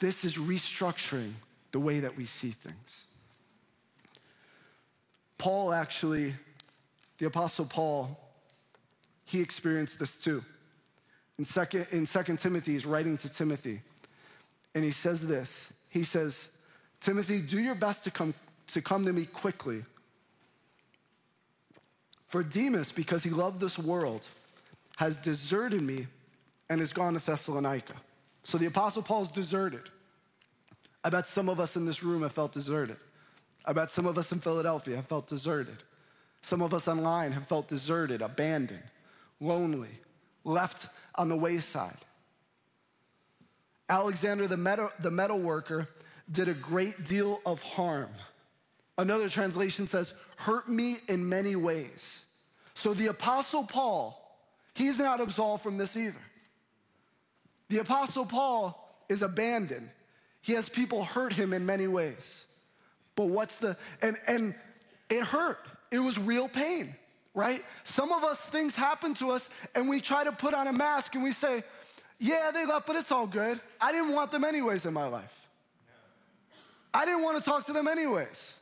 This 0.00 0.24
is 0.24 0.38
restructuring 0.38 1.32
the 1.72 1.80
way 1.80 2.00
that 2.00 2.16
we 2.16 2.24
see 2.24 2.50
things. 2.50 3.06
Paul 5.38 5.72
actually, 5.72 6.34
the 7.18 7.26
Apostle 7.26 7.66
Paul, 7.66 8.18
he 9.24 9.40
experienced 9.40 9.98
this 9.98 10.18
too. 10.18 10.44
In 11.38 11.44
second, 11.44 11.86
in 11.90 12.06
second 12.06 12.38
Timothy, 12.38 12.72
he's 12.72 12.86
writing 12.86 13.16
to 13.18 13.28
Timothy, 13.28 13.80
and 14.74 14.84
he 14.84 14.90
says 14.90 15.26
this. 15.26 15.72
He 15.90 16.02
says, 16.02 16.48
Timothy, 17.00 17.40
do 17.40 17.60
your 17.60 17.74
best 17.74 18.04
to 18.04 18.10
come, 18.10 18.34
to 18.68 18.80
come 18.80 19.04
to 19.04 19.12
me 19.12 19.26
quickly. 19.26 19.84
For 22.28 22.42
Demas, 22.42 22.90
because 22.92 23.22
he 23.22 23.30
loved 23.30 23.60
this 23.60 23.78
world, 23.78 24.26
has 24.96 25.18
deserted 25.18 25.82
me 25.82 26.06
and 26.68 26.80
has 26.80 26.92
gone 26.92 27.14
to 27.14 27.24
Thessalonica. 27.24 27.94
So 28.42 28.58
the 28.58 28.66
Apostle 28.66 29.02
Paul's 29.02 29.30
deserted. 29.30 29.88
I 31.02 31.10
bet 31.10 31.26
some 31.26 31.48
of 31.48 31.60
us 31.60 31.76
in 31.76 31.84
this 31.84 32.02
room 32.02 32.22
have 32.22 32.32
felt 32.32 32.52
deserted. 32.52 32.96
I 33.64 33.72
bet 33.72 33.90
some 33.90 34.06
of 34.06 34.18
us 34.18 34.30
in 34.32 34.40
Philadelphia 34.40 34.96
have 34.96 35.06
felt 35.06 35.26
deserted. 35.26 35.82
Some 36.42 36.60
of 36.60 36.74
us 36.74 36.86
online 36.88 37.32
have 37.32 37.46
felt 37.46 37.68
deserted, 37.68 38.20
abandoned, 38.20 38.82
lonely, 39.40 40.00
left 40.44 40.88
on 41.14 41.28
the 41.28 41.36
wayside. 41.36 41.96
Alexander 43.88 44.46
the 44.46 44.56
metal, 44.56 44.90
the 45.00 45.10
metal 45.10 45.38
worker 45.38 45.88
did 46.30 46.48
a 46.48 46.54
great 46.54 47.04
deal 47.04 47.40
of 47.46 47.62
harm. 47.62 48.10
Another 48.96 49.28
translation 49.28 49.86
says, 49.86 50.14
hurt 50.36 50.68
me 50.68 50.98
in 51.08 51.28
many 51.28 51.56
ways. 51.56 52.24
So 52.74 52.94
the 52.94 53.06
Apostle 53.06 53.64
Paul, 53.64 54.20
he's 54.74 54.98
not 54.98 55.20
absolved 55.20 55.62
from 55.62 55.78
this 55.78 55.96
either. 55.96 56.20
The 57.68 57.78
Apostle 57.78 58.26
Paul 58.26 58.80
is 59.08 59.22
abandoned. 59.22 59.90
He 60.42 60.52
has 60.52 60.68
people 60.68 61.04
hurt 61.04 61.32
him 61.32 61.52
in 61.52 61.66
many 61.66 61.86
ways. 61.86 62.44
But 63.16 63.28
what's 63.28 63.58
the, 63.58 63.76
and, 64.02 64.16
and 64.26 64.54
it 65.10 65.22
hurt. 65.22 65.58
It 65.90 65.98
was 65.98 66.18
real 66.18 66.48
pain, 66.48 66.94
right? 67.34 67.64
Some 67.84 68.12
of 68.12 68.24
us, 68.24 68.44
things 68.44 68.74
happen 68.74 69.14
to 69.14 69.30
us 69.30 69.48
and 69.74 69.88
we 69.88 70.00
try 70.00 70.24
to 70.24 70.32
put 70.32 70.54
on 70.54 70.66
a 70.66 70.72
mask 70.72 71.14
and 71.14 71.22
we 71.22 71.32
say, 71.32 71.62
yeah, 72.18 72.50
they 72.52 72.64
left, 72.66 72.86
but 72.86 72.96
it's 72.96 73.12
all 73.12 73.26
good. 73.26 73.60
I 73.80 73.92
didn't 73.92 74.12
want 74.12 74.30
them 74.30 74.44
anyways 74.44 74.86
in 74.86 74.94
my 74.94 75.06
life. 75.06 75.48
I 76.92 77.04
didn't 77.04 77.22
want 77.22 77.38
to 77.38 77.44
talk 77.44 77.66
to 77.66 77.72
them 77.72 77.88
anyways. 77.88 78.56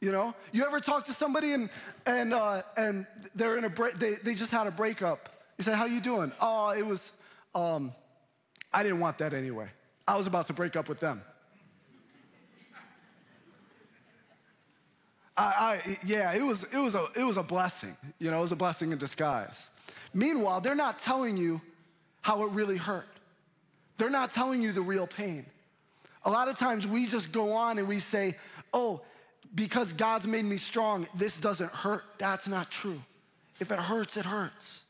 You 0.00 0.12
know, 0.12 0.34
you 0.52 0.64
ever 0.66 0.80
talk 0.80 1.04
to 1.04 1.12
somebody 1.12 1.52
and 1.52 1.70
and 2.04 2.34
uh, 2.34 2.62
and 2.76 3.06
they're 3.34 3.56
in 3.56 3.64
a 3.64 3.70
break, 3.70 3.94
they, 3.94 4.14
they 4.16 4.34
just 4.34 4.52
had 4.52 4.66
a 4.66 4.70
breakup. 4.70 5.30
You 5.56 5.64
say, 5.64 5.72
"How 5.72 5.86
you 5.86 6.02
doing?" 6.02 6.32
Oh, 6.38 6.70
it 6.70 6.84
was. 6.84 7.12
Um, 7.54 7.92
I 8.74 8.82
didn't 8.82 9.00
want 9.00 9.16
that 9.18 9.32
anyway. 9.32 9.68
I 10.06 10.16
was 10.16 10.26
about 10.26 10.48
to 10.48 10.52
break 10.52 10.76
up 10.76 10.88
with 10.88 11.00
them. 11.00 11.22
I, 15.36 15.44
I, 15.44 15.98
yeah, 16.04 16.32
it 16.32 16.42
was, 16.42 16.64
it, 16.64 16.78
was 16.78 16.94
a, 16.94 17.06
it 17.14 17.24
was 17.24 17.36
a 17.36 17.42
blessing. 17.42 17.96
You 18.18 18.30
know, 18.30 18.38
it 18.38 18.42
was 18.42 18.52
a 18.52 18.56
blessing 18.56 18.92
in 18.92 18.98
disguise. 18.98 19.70
Meanwhile, 20.14 20.62
they're 20.62 20.74
not 20.74 20.98
telling 20.98 21.36
you 21.36 21.60
how 22.22 22.44
it 22.44 22.50
really 22.52 22.76
hurt. 22.78 23.06
They're 23.98 24.10
not 24.10 24.30
telling 24.30 24.62
you 24.62 24.72
the 24.72 24.80
real 24.80 25.06
pain. 25.06 25.44
A 26.24 26.30
lot 26.30 26.48
of 26.48 26.58
times 26.58 26.86
we 26.86 27.06
just 27.06 27.32
go 27.32 27.52
on 27.52 27.78
and 27.78 27.86
we 27.86 27.98
say, 27.98 28.36
oh, 28.72 29.00
because 29.54 29.92
God's 29.92 30.26
made 30.26 30.44
me 30.44 30.56
strong, 30.56 31.06
this 31.14 31.38
doesn't 31.38 31.70
hurt. 31.70 32.04
That's 32.18 32.48
not 32.48 32.70
true. 32.70 33.00
If 33.60 33.70
it 33.70 33.78
hurts, 33.78 34.16
it 34.16 34.24
hurts. 34.24 34.82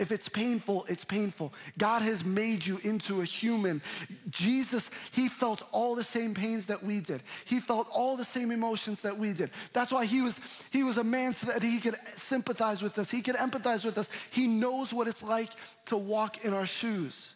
If 0.00 0.12
it's 0.12 0.30
painful, 0.30 0.86
it's 0.88 1.04
painful. 1.04 1.52
God 1.76 2.00
has 2.00 2.24
made 2.24 2.64
you 2.64 2.80
into 2.82 3.20
a 3.20 3.24
human. 3.24 3.82
Jesus, 4.30 4.90
he 5.10 5.28
felt 5.28 5.62
all 5.72 5.94
the 5.94 6.02
same 6.02 6.32
pains 6.32 6.66
that 6.66 6.82
we 6.82 7.00
did. 7.00 7.22
He 7.44 7.60
felt 7.60 7.86
all 7.92 8.16
the 8.16 8.24
same 8.24 8.50
emotions 8.50 9.02
that 9.02 9.18
we 9.18 9.34
did. 9.34 9.50
That's 9.74 9.92
why 9.92 10.06
he 10.06 10.22
was 10.22 10.40
he 10.70 10.82
was 10.84 10.96
a 10.96 11.04
man 11.04 11.34
so 11.34 11.48
that 11.48 11.62
he 11.62 11.80
could 11.80 11.96
sympathize 12.14 12.82
with 12.82 12.98
us. 12.98 13.10
He 13.10 13.20
could 13.20 13.36
empathize 13.36 13.84
with 13.84 13.98
us. 13.98 14.08
He 14.30 14.46
knows 14.46 14.90
what 14.90 15.06
it's 15.06 15.22
like 15.22 15.50
to 15.86 15.98
walk 15.98 16.46
in 16.46 16.54
our 16.54 16.66
shoes. 16.66 17.34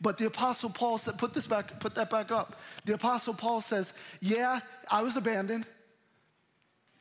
But 0.00 0.16
the 0.16 0.26
Apostle 0.26 0.70
Paul 0.70 0.98
said, 0.98 1.18
put 1.18 1.34
this 1.34 1.46
back, 1.46 1.80
put 1.80 1.96
that 1.96 2.10
back 2.10 2.30
up. 2.30 2.60
The 2.84 2.94
Apostle 2.94 3.34
Paul 3.34 3.60
says, 3.60 3.94
Yeah, 4.20 4.60
I 4.88 5.02
was 5.02 5.16
abandoned. 5.16 5.66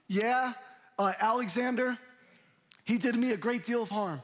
Yeah, 0.08 0.54
uh, 0.98 1.14
Alexander, 1.20 1.98
he 2.86 2.98
did 2.98 3.16
me 3.16 3.34
a 3.34 3.38
great 3.38 3.66
deal 3.66 3.84
of 3.84 3.90
harm. 3.90 4.22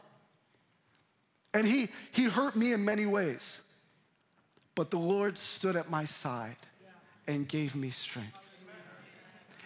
And 1.53 1.67
he, 1.67 1.89
he 2.11 2.23
hurt 2.23 2.55
me 2.55 2.73
in 2.73 2.85
many 2.85 3.05
ways. 3.05 3.59
But 4.75 4.89
the 4.89 4.99
Lord 4.99 5.37
stood 5.37 5.75
at 5.75 5.89
my 5.89 6.05
side 6.05 6.55
and 7.27 7.47
gave 7.47 7.75
me 7.75 7.89
strength. 7.89 8.37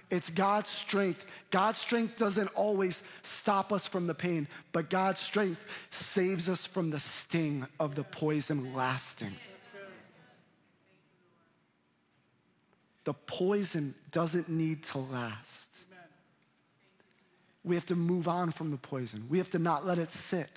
It's 0.10 0.30
God's 0.30 0.70
strength. 0.70 1.26
God's 1.52 1.78
strength 1.78 2.18
doesn't 2.18 2.50
always 2.50 3.04
stop 3.24 3.74
us 3.74 3.88
from 3.88 4.08
the 4.08 4.14
pain, 4.14 4.48
but 4.72 4.90
God's 4.90 5.20
strength 5.20 5.66
saves 5.90 6.48
us 6.48 6.66
from 6.66 6.92
the 6.92 7.00
sting 7.00 7.66
of 7.80 7.96
the 7.96 8.04
poison 8.04 8.74
lasting. 8.74 9.36
The 13.04 13.14
poison 13.14 13.94
doesn't 14.12 14.50
need 14.50 14.84
to 14.86 14.98
last. 14.98 15.84
We 17.64 17.76
have 17.76 17.86
to 17.88 17.96
move 17.96 18.28
on 18.28 18.52
from 18.52 18.70
the 18.70 18.78
poison. 18.78 19.26
We 19.30 19.40
have 19.40 19.50
to 19.52 19.60
not 19.60 19.86
let 19.86 19.98
it 19.98 20.12
sit. 20.12 20.50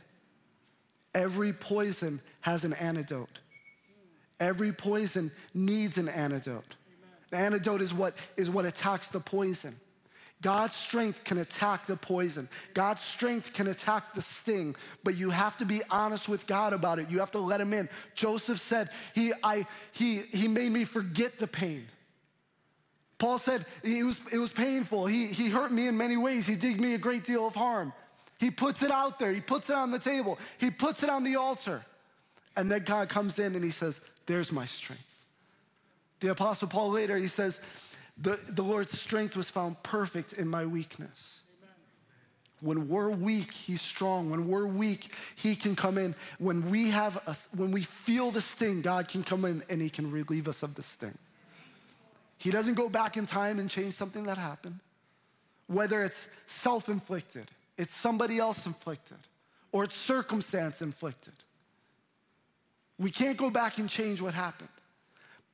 Every 1.19 1.53
poison 1.53 2.21
has 2.43 2.63
an 2.63 2.75
antidote. 2.75 3.41
Every 4.39 4.73
poison 4.73 5.33
needs 5.53 5.99
an 5.99 6.09
antidote. 6.09 6.77
The 7.31 7.39
antidote 7.39 7.83
is 7.83 7.93
what, 7.93 8.15
is 8.37 8.49
what 8.49 8.65
attacks 8.65 9.09
the 9.09 9.19
poison. 9.19 9.75
God's 10.43 10.77
strength 10.77 11.25
can 11.25 11.39
attack 11.39 11.89
the 11.89 11.97
poison. 11.97 12.49
God's 12.73 13.03
strength 13.03 13.53
can 13.53 13.67
attack 13.67 14.15
the 14.15 14.23
sting, 14.23 14.77
but 15.03 15.17
you 15.17 15.31
have 15.31 15.57
to 15.57 15.65
be 15.65 15.83
honest 15.91 16.29
with 16.29 16.47
God 16.47 16.73
about 16.73 17.01
it. 17.01 17.11
You 17.11 17.19
have 17.19 17.33
to 17.33 17.41
let 17.41 17.61
him 17.61 17.75
in. 17.75 17.89
Joseph 18.15 18.61
said, 18.61 18.91
he, 19.13 19.33
I, 19.43 19.67
he, 19.91 20.19
he 20.19 20.47
made 20.47 20.71
me 20.71 20.85
forget 20.85 21.41
the 21.41 21.49
pain. 21.49 21.89
Paul 23.19 23.39
said, 23.39 23.67
it 23.83 24.05
was, 24.05 24.21
it 24.33 24.39
was 24.39 24.53
painful. 24.53 25.07
He, 25.07 25.27
he 25.27 25.49
hurt 25.49 25.73
me 25.73 25.89
in 25.89 25.97
many 25.97 26.17
ways. 26.17 26.47
He 26.47 26.55
did 26.55 26.81
me 26.81 26.95
a 26.95 26.99
great 26.99 27.25
deal 27.25 27.45
of 27.45 27.57
harm. 27.57 27.93
He 28.39 28.51
puts 28.51 28.83
it 28.83 28.91
out 28.91 29.19
there. 29.19 29.33
He 29.33 29.41
puts 29.41 29.69
it 29.69 29.77
on 29.77 29.91
the 29.91 29.99
table. 29.99 30.39
He 30.59 30.71
puts 30.71 31.03
it 31.03 31.11
on 31.11 31.25
the 31.25 31.37
altar. 31.37 31.83
And 32.57 32.71
then 32.71 32.85
God 32.85 33.09
comes 33.09 33.39
in 33.39 33.55
and 33.55 33.65
he 33.65 33.71
says, 33.71 34.01
there's 34.27 34.53
my 34.53 34.65
strength. 34.65 35.03
The 36.21 36.29
Apostle 36.29 36.69
Paul 36.69 36.91
later, 36.91 37.17
he 37.17 37.29
says, 37.29 37.61
the, 38.17 38.39
the 38.49 38.63
Lord's 38.63 38.99
strength 38.99 39.37
was 39.37 39.49
found 39.49 39.83
perfect 39.83 40.33
in 40.33 40.49
my 40.49 40.67
weakness. 40.67 41.41
When 42.61 42.89
we're 42.89 43.11
weak, 43.11 43.53
he's 43.53 43.81
strong. 43.81 44.31
When 44.31 44.49
we're 44.49 44.67
weak, 44.67 45.15
he 45.37 45.55
can 45.55 45.77
come 45.77 45.97
in. 45.97 46.17
When 46.39 46.69
we 46.71 46.91
have 46.91 47.17
a, 47.29 47.37
when 47.57 47.71
we 47.71 47.83
feel 47.83 48.33
the 48.33 48.41
sting, 48.41 48.83
God 48.83 49.07
can 49.07 49.23
come 49.23 49.45
in 49.45 49.63
and 49.69 49.81
he 49.81 49.89
can 49.89 50.11
relieve 50.11 50.49
us 50.49 50.65
of 50.65 50.75
the 50.75 50.83
sting. 50.83 51.17
He 52.37 52.51
doesn't 52.51 52.75
go 52.75 52.89
back 52.89 53.17
in 53.17 53.27
time 53.27 53.61
and 53.61 53.71
change 53.71 53.95
something 53.95 54.25
that 54.25 54.39
happened. 54.39 54.81
Whether 55.69 56.03
it's 56.03 56.29
self-inflicted, 56.47 57.49
it's 57.79 57.95
somebody 57.95 58.39
else 58.39 58.67
inflicted, 58.67 59.19
or 59.73 59.85
it's 59.85 59.95
circumstance 59.95 60.83
inflicted. 60.83 61.35
We 62.99 63.11
can't 63.11 63.39
go 63.39 63.49
back 63.49 63.79
and 63.79 63.89
change 63.89 64.21
what 64.21 64.35
happened. 64.35 64.69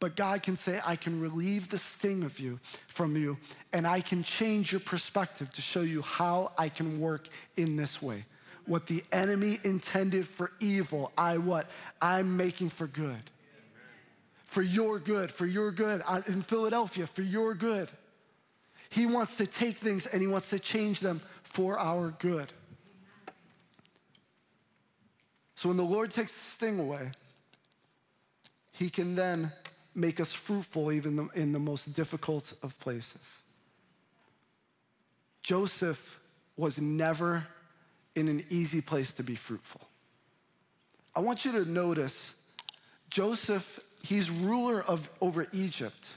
But 0.00 0.16
God 0.16 0.42
can 0.42 0.56
say, 0.56 0.80
I 0.84 0.96
can 0.96 1.20
relieve 1.20 1.70
the 1.70 1.78
sting 1.78 2.24
of 2.24 2.38
you 2.40 2.58
from 2.88 3.16
you, 3.16 3.38
and 3.72 3.86
I 3.86 4.00
can 4.00 4.22
change 4.22 4.72
your 4.72 4.80
perspective 4.80 5.50
to 5.52 5.62
show 5.62 5.82
you 5.82 6.02
how 6.02 6.52
I 6.58 6.68
can 6.68 7.00
work 7.00 7.28
in 7.56 7.76
this 7.76 8.02
way. 8.02 8.24
What 8.66 8.86
the 8.86 9.04
enemy 9.12 9.58
intended 9.62 10.26
for 10.26 10.52
evil, 10.58 11.12
I 11.16 11.38
what? 11.38 11.70
I'm 12.02 12.36
making 12.36 12.70
for 12.70 12.86
good. 12.86 13.30
For 14.46 14.62
your 14.62 14.98
good, 14.98 15.30
for 15.30 15.46
your 15.46 15.70
good. 15.70 16.02
In 16.26 16.42
Philadelphia, 16.42 17.06
for 17.06 17.22
your 17.22 17.54
good. 17.54 17.88
He 18.88 19.06
wants 19.06 19.36
to 19.36 19.46
take 19.46 19.78
things 19.78 20.06
and 20.06 20.20
he 20.20 20.28
wants 20.28 20.50
to 20.50 20.58
change 20.58 21.00
them 21.00 21.20
for 21.54 21.78
our 21.78 22.10
good. 22.18 22.48
So 25.54 25.68
when 25.68 25.76
the 25.76 25.84
Lord 25.84 26.10
takes 26.10 26.32
the 26.32 26.40
sting 26.40 26.80
away, 26.80 27.12
he 28.72 28.90
can 28.90 29.14
then 29.14 29.52
make 29.94 30.18
us 30.18 30.32
fruitful 30.32 30.90
even 30.90 31.30
in 31.36 31.52
the 31.52 31.60
most 31.60 31.92
difficult 31.94 32.52
of 32.64 32.76
places. 32.80 33.42
Joseph 35.44 36.18
was 36.56 36.80
never 36.80 37.46
in 38.16 38.26
an 38.26 38.44
easy 38.50 38.80
place 38.80 39.14
to 39.14 39.22
be 39.22 39.36
fruitful. 39.36 39.80
I 41.14 41.20
want 41.20 41.44
you 41.44 41.52
to 41.52 41.64
notice 41.64 42.34
Joseph, 43.10 43.78
he's 44.02 44.28
ruler 44.28 44.82
of 44.82 45.08
over 45.20 45.46
Egypt. 45.52 46.14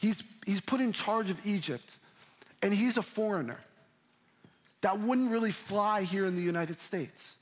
He's, 0.00 0.24
he's 0.46 0.62
put 0.62 0.80
in 0.80 0.94
charge 0.94 1.28
of 1.28 1.46
Egypt, 1.46 1.98
and 2.62 2.72
he's 2.72 2.96
a 2.96 3.02
foreigner. 3.02 3.60
That 4.84 5.00
wouldn't 5.00 5.30
really 5.30 5.50
fly 5.50 6.02
here 6.02 6.26
in 6.26 6.36
the 6.36 6.42
United 6.42 6.78
States. 6.78 7.36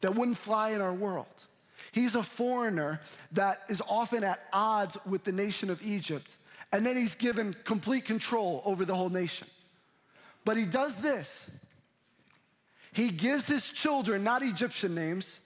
That 0.00 0.16
wouldn't 0.16 0.36
fly 0.36 0.70
in 0.70 0.80
our 0.80 0.92
world. 0.92 1.46
He's 1.92 2.16
a 2.16 2.24
foreigner 2.24 2.98
that 3.32 3.62
is 3.68 3.80
often 3.88 4.24
at 4.24 4.40
odds 4.52 4.98
with 5.06 5.22
the 5.22 5.30
nation 5.30 5.70
of 5.70 5.80
Egypt, 5.80 6.36
and 6.72 6.84
then 6.84 6.96
he's 6.96 7.14
given 7.14 7.54
complete 7.62 8.04
control 8.04 8.62
over 8.64 8.84
the 8.84 8.96
whole 8.96 9.10
nation. 9.10 9.46
But 10.44 10.56
he 10.56 10.64
does 10.64 10.96
this 10.96 11.48
he 12.92 13.10
gives 13.10 13.46
his 13.46 13.70
children 13.70 14.24
not 14.24 14.42
Egyptian 14.42 14.96
names, 14.96 15.38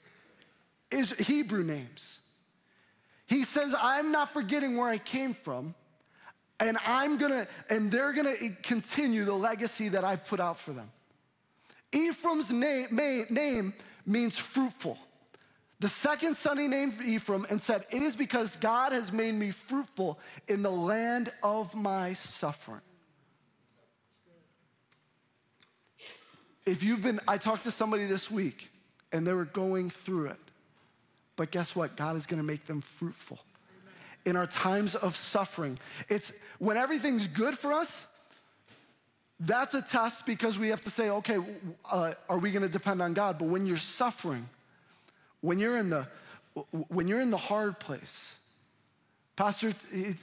is 0.91 1.13
Hebrew 1.13 1.63
names. 1.63 2.21
He 3.27 3.45
says, 3.45 3.75
I'm 3.79 4.11
not 4.11 4.33
forgetting 4.33 4.79
where 4.79 4.89
I 4.89 4.97
came 4.97 5.35
from, 5.35 5.75
and 6.59 6.79
I'm 6.87 7.19
gonna, 7.19 7.47
and 7.69 7.93
they're 7.93 8.15
gonna 8.15 8.37
continue 8.63 9.27
the 9.27 9.35
legacy 9.35 9.91
that 9.91 10.03
I 10.03 10.17
put 10.17 10.41
out 10.41 10.59
for 10.59 10.73
them. 10.73 10.91
Ephraim's 11.93 12.51
name, 12.51 12.89
name 13.31 13.75
means 14.07 14.39
fruitful. 14.39 14.99
The 15.81 15.89
second 15.89 16.37
son 16.37 16.59
he 16.59 16.69
named 16.69 16.95
Ephraim 17.05 17.45
and 17.51 17.61
said, 17.61 17.87
It 17.91 18.03
is 18.03 18.15
because 18.15 18.57
God 18.57 18.93
has 18.93 19.13
made 19.13 19.35
me 19.35 19.51
fruitful 19.51 20.19
in 20.47 20.63
the 20.63 20.71
land 20.71 21.33
of 21.43 21.75
my 21.75 22.13
suffering. 22.13 22.81
If 26.65 26.85
you've 26.85 27.03
been, 27.03 27.21
I 27.27 27.37
talked 27.37 27.65
to 27.65 27.73
somebody 27.73 28.07
this 28.07 28.31
week 28.31 28.71
and 29.11 29.27
they 29.27 29.33
were 29.33 29.45
going 29.45 29.91
through 29.91 30.27
it. 30.27 30.39
But 31.35 31.51
guess 31.51 31.75
what? 31.75 31.97
God 31.97 32.15
is 32.15 32.27
gonna 32.27 32.45
make 32.45 32.67
them 32.67 32.81
fruitful. 32.81 33.41
In 34.25 34.37
our 34.37 34.47
times 34.47 34.95
of 34.95 35.17
suffering, 35.17 35.81
it's 36.09 36.33
when 36.61 36.77
everything's 36.77 37.27
good 37.27 37.59
for 37.59 37.73
us, 37.73 38.07
that's 39.45 39.75
a 39.75 39.83
test 39.83 40.25
because 40.25 40.59
we 40.59 40.69
have 40.69 40.81
to 40.83 40.91
say, 40.91 41.11
okay, 41.11 41.39
uh, 41.91 42.13
are 42.29 42.39
we 42.39 42.51
gonna 42.51 42.69
depend 42.69 43.03
on 43.03 43.13
God? 43.13 43.39
But 43.39 43.49
when 43.49 43.67
you're 43.67 43.77
suffering, 43.77 44.49
when 45.41 45.59
you're 45.59 45.77
in 45.77 45.91
the, 45.91 46.07
when 46.89 47.09
you're 47.09 47.21
in 47.21 47.31
the 47.31 47.37
hard 47.37 47.81
place, 47.81 48.37
Pastor 49.35 49.73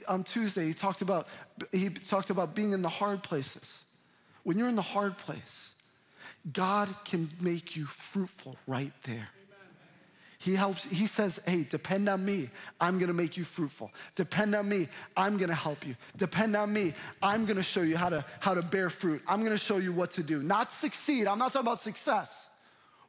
on 0.08 0.24
Tuesday 0.24 0.66
he 0.68 0.72
talked 0.72 1.02
about 1.02 1.26
he 1.72 1.90
talked 1.90 2.30
about 2.30 2.54
being 2.54 2.72
in 2.72 2.80
the 2.80 2.88
hard 2.88 3.22
places. 3.22 3.84
When 4.44 4.56
you're 4.56 4.68
in 4.68 4.76
the 4.76 4.82
hard 4.82 5.18
place, 5.18 5.72
God 6.50 6.88
can 7.04 7.28
make 7.40 7.76
you 7.76 7.84
fruitful 7.84 8.56
right 8.66 8.92
there. 9.02 9.28
He 10.40 10.54
helps, 10.54 10.86
he 10.86 11.06
says, 11.06 11.38
hey, 11.46 11.64
depend 11.64 12.08
on 12.08 12.24
me. 12.24 12.48
I'm 12.80 12.98
gonna 12.98 13.12
make 13.12 13.36
you 13.36 13.44
fruitful. 13.44 13.90
Depend 14.14 14.54
on 14.54 14.66
me. 14.66 14.88
I'm 15.14 15.36
gonna 15.36 15.54
help 15.54 15.86
you. 15.86 15.96
Depend 16.16 16.56
on 16.56 16.72
me. 16.72 16.94
I'm 17.22 17.44
gonna 17.44 17.62
show 17.62 17.82
you 17.82 17.98
how 17.98 18.08
to, 18.08 18.24
how 18.40 18.54
to 18.54 18.62
bear 18.62 18.88
fruit. 18.88 19.20
I'm 19.28 19.42
gonna 19.44 19.58
show 19.58 19.76
you 19.76 19.92
what 19.92 20.12
to 20.12 20.22
do. 20.22 20.42
Not 20.42 20.72
succeed. 20.72 21.26
I'm 21.26 21.38
not 21.38 21.52
talking 21.52 21.66
about 21.66 21.78
success. 21.78 22.48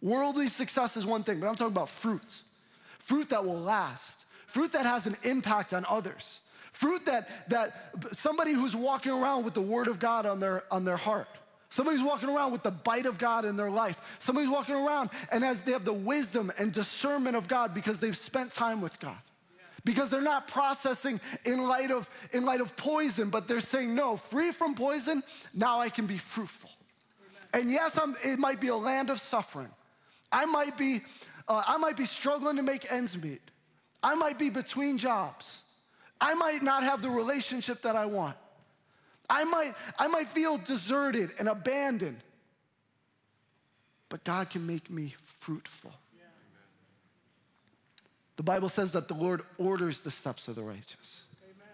Worldly 0.01 0.49
success 0.49 0.97
is 0.97 1.05
one 1.05 1.23
thing, 1.23 1.39
but 1.39 1.47
I'm 1.47 1.55
talking 1.55 1.71
about 1.71 1.87
fruit. 1.87 2.41
Fruit 2.99 3.29
that 3.29 3.45
will 3.45 3.61
last, 3.61 4.25
fruit 4.47 4.73
that 4.73 4.85
has 4.85 5.07
an 5.07 5.15
impact 5.23 5.73
on 5.73 5.85
others, 5.87 6.41
fruit 6.73 7.05
that, 7.05 7.29
that 7.47 7.93
somebody 8.11 8.51
who's 8.51 8.75
walking 8.75 9.13
around 9.13 9.45
with 9.45 9.53
the 9.53 9.61
word 9.61 9.87
of 9.87 9.99
God 9.99 10.25
on 10.25 10.41
their, 10.41 10.65
on 10.69 10.83
their 10.83 10.97
heart. 10.97 11.29
Somebody's 11.71 12.03
walking 12.03 12.27
around 12.27 12.51
with 12.51 12.63
the 12.63 12.71
bite 12.71 13.05
of 13.05 13.17
God 13.17 13.45
in 13.45 13.55
their 13.55 13.71
life. 13.71 13.99
Somebody's 14.19 14.49
walking 14.49 14.75
around 14.75 15.09
and 15.31 15.41
as 15.41 15.61
they 15.61 15.71
have 15.71 15.85
the 15.85 15.93
wisdom 15.93 16.51
and 16.57 16.73
discernment 16.73 17.37
of 17.37 17.47
God 17.47 17.73
because 17.73 17.97
they've 17.97 18.15
spent 18.15 18.51
time 18.51 18.81
with 18.81 18.99
God. 18.99 19.15
Because 19.85 20.09
they're 20.09 20.21
not 20.21 20.49
processing 20.49 21.21
in 21.45 21.63
light 21.63 21.89
of 21.89 22.09
in 22.33 22.43
light 22.43 22.59
of 22.59 22.75
poison, 22.75 23.29
but 23.29 23.47
they're 23.47 23.61
saying, 23.61 23.95
no, 23.95 24.17
free 24.17 24.51
from 24.51 24.75
poison, 24.75 25.23
now 25.53 25.79
I 25.79 25.87
can 25.87 26.07
be 26.07 26.17
fruitful. 26.17 26.69
And 27.53 27.71
yes, 27.71 27.97
I'm, 27.97 28.15
it 28.21 28.37
might 28.37 28.59
be 28.59 28.67
a 28.67 28.75
land 28.75 29.09
of 29.09 29.21
suffering. 29.21 29.69
I 30.29 30.45
might 30.45 30.77
be, 30.77 31.01
uh, 31.47 31.63
I 31.65 31.77
might 31.77 31.95
be 31.95 32.05
struggling 32.05 32.57
to 32.57 32.63
make 32.63 32.91
ends 32.91 33.17
meet. 33.17 33.41
I 34.03 34.15
might 34.15 34.37
be 34.37 34.49
between 34.49 34.97
jobs. 34.97 35.61
I 36.19 36.33
might 36.33 36.61
not 36.63 36.83
have 36.83 37.01
the 37.01 37.09
relationship 37.09 37.81
that 37.83 37.95
I 37.95 38.07
want. 38.07 38.35
I 39.31 39.45
might, 39.45 39.73
I 39.97 40.07
might 40.07 40.27
feel 40.29 40.57
deserted 40.57 41.31
and 41.39 41.47
abandoned. 41.47 42.19
But 44.09 44.25
God 44.25 44.49
can 44.49 44.67
make 44.67 44.89
me 44.89 45.15
fruitful. 45.39 45.93
The 48.35 48.43
Bible 48.43 48.69
says 48.69 48.91
that 48.93 49.07
the 49.07 49.13
Lord 49.13 49.43
orders 49.57 50.01
the 50.01 50.11
steps 50.11 50.47
of 50.47 50.55
the 50.55 50.63
righteous. 50.63 51.27
Amen. 51.43 51.67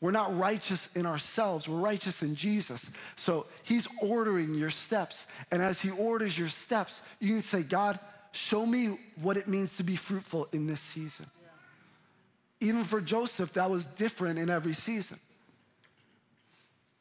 We're 0.00 0.12
not 0.12 0.38
righteous 0.38 0.88
in 0.94 1.04
ourselves, 1.04 1.68
we're 1.68 1.80
righteous 1.80 2.22
in 2.22 2.34
Jesus. 2.34 2.90
So 3.16 3.46
he's 3.64 3.88
ordering 4.00 4.54
your 4.54 4.70
steps. 4.70 5.26
And 5.50 5.60
as 5.60 5.80
he 5.80 5.90
orders 5.90 6.38
your 6.38 6.48
steps, 6.48 7.02
you 7.18 7.34
can 7.34 7.42
say, 7.42 7.62
God, 7.62 7.98
show 8.32 8.64
me 8.64 8.98
what 9.20 9.36
it 9.36 9.48
means 9.48 9.76
to 9.78 9.82
be 9.82 9.96
fruitful 9.96 10.48
in 10.52 10.66
this 10.66 10.80
season. 10.80 11.26
Yeah. 11.42 12.68
Even 12.68 12.84
for 12.84 13.00
Joseph, 13.00 13.52
that 13.54 13.68
was 13.68 13.86
different 13.86 14.38
in 14.38 14.48
every 14.48 14.74
season. 14.74 15.18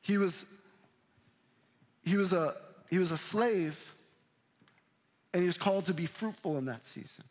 He 0.06 0.20
was, 0.20 0.46
he 2.04 2.16
was, 2.16 2.32
a, 2.32 2.56
he 2.92 3.00
was 3.00 3.12
a 3.12 3.18
slave, 3.18 3.96
and 5.34 5.42
he 5.42 5.48
was 5.48 5.58
called 5.58 5.86
to 5.86 5.96
be 5.96 6.06
fruitful 6.06 6.60
in 6.60 6.66
that 6.66 6.84
season. 6.84 7.26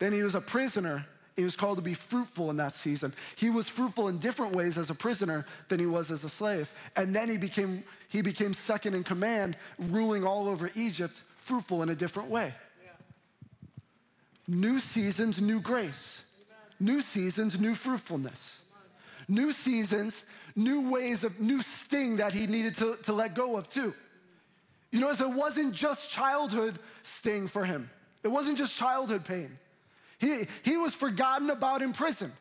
Then 0.00 0.12
he 0.12 0.24
was 0.24 0.34
a 0.34 0.40
prisoner, 0.40 1.06
he 1.36 1.44
was 1.44 1.54
called 1.54 1.78
to 1.78 1.82
be 1.82 1.94
fruitful 1.94 2.50
in 2.50 2.56
that 2.56 2.72
season. 2.72 3.14
He 3.36 3.50
was 3.50 3.68
fruitful 3.68 4.08
in 4.08 4.18
different 4.18 4.56
ways 4.56 4.78
as 4.78 4.90
a 4.90 4.96
prisoner 4.96 5.46
than 5.68 5.78
he 5.78 5.86
was 5.86 6.10
as 6.10 6.24
a 6.24 6.28
slave. 6.28 6.72
And 6.96 7.14
then 7.14 7.28
he 7.28 7.36
became, 7.36 7.84
he 8.08 8.20
became 8.20 8.52
second 8.52 8.94
in 8.94 9.04
command, 9.04 9.56
ruling 9.78 10.26
all 10.26 10.48
over 10.48 10.70
Egypt, 10.74 11.22
fruitful 11.36 11.84
in 11.84 11.88
a 11.88 11.94
different 11.94 12.30
way. 12.30 12.52
Yeah. 12.82 12.90
New 14.48 14.80
seasons, 14.80 15.40
new 15.40 15.60
grace. 15.60 16.24
Amen. 16.80 16.94
New 16.94 17.00
seasons, 17.00 17.60
new 17.60 17.76
fruitfulness. 17.76 18.62
New 19.30 19.52
seasons, 19.52 20.24
new 20.56 20.90
ways 20.90 21.22
of, 21.22 21.38
new 21.38 21.62
sting 21.62 22.16
that 22.16 22.32
he 22.32 22.48
needed 22.48 22.74
to, 22.74 22.96
to 23.04 23.12
let 23.12 23.36
go 23.36 23.56
of 23.56 23.68
too. 23.68 23.94
You 24.90 24.98
know, 24.98 25.10
it 25.10 25.20
wasn't 25.20 25.72
just 25.72 26.10
childhood 26.10 26.76
sting 27.04 27.46
for 27.46 27.64
him. 27.64 27.88
It 28.24 28.28
wasn't 28.28 28.58
just 28.58 28.76
childhood 28.76 29.24
pain. 29.24 29.56
He, 30.18 30.48
he 30.64 30.76
was 30.76 30.96
forgotten 30.96 31.48
about 31.48 31.80
in 31.80 31.92
prison. 31.92 32.32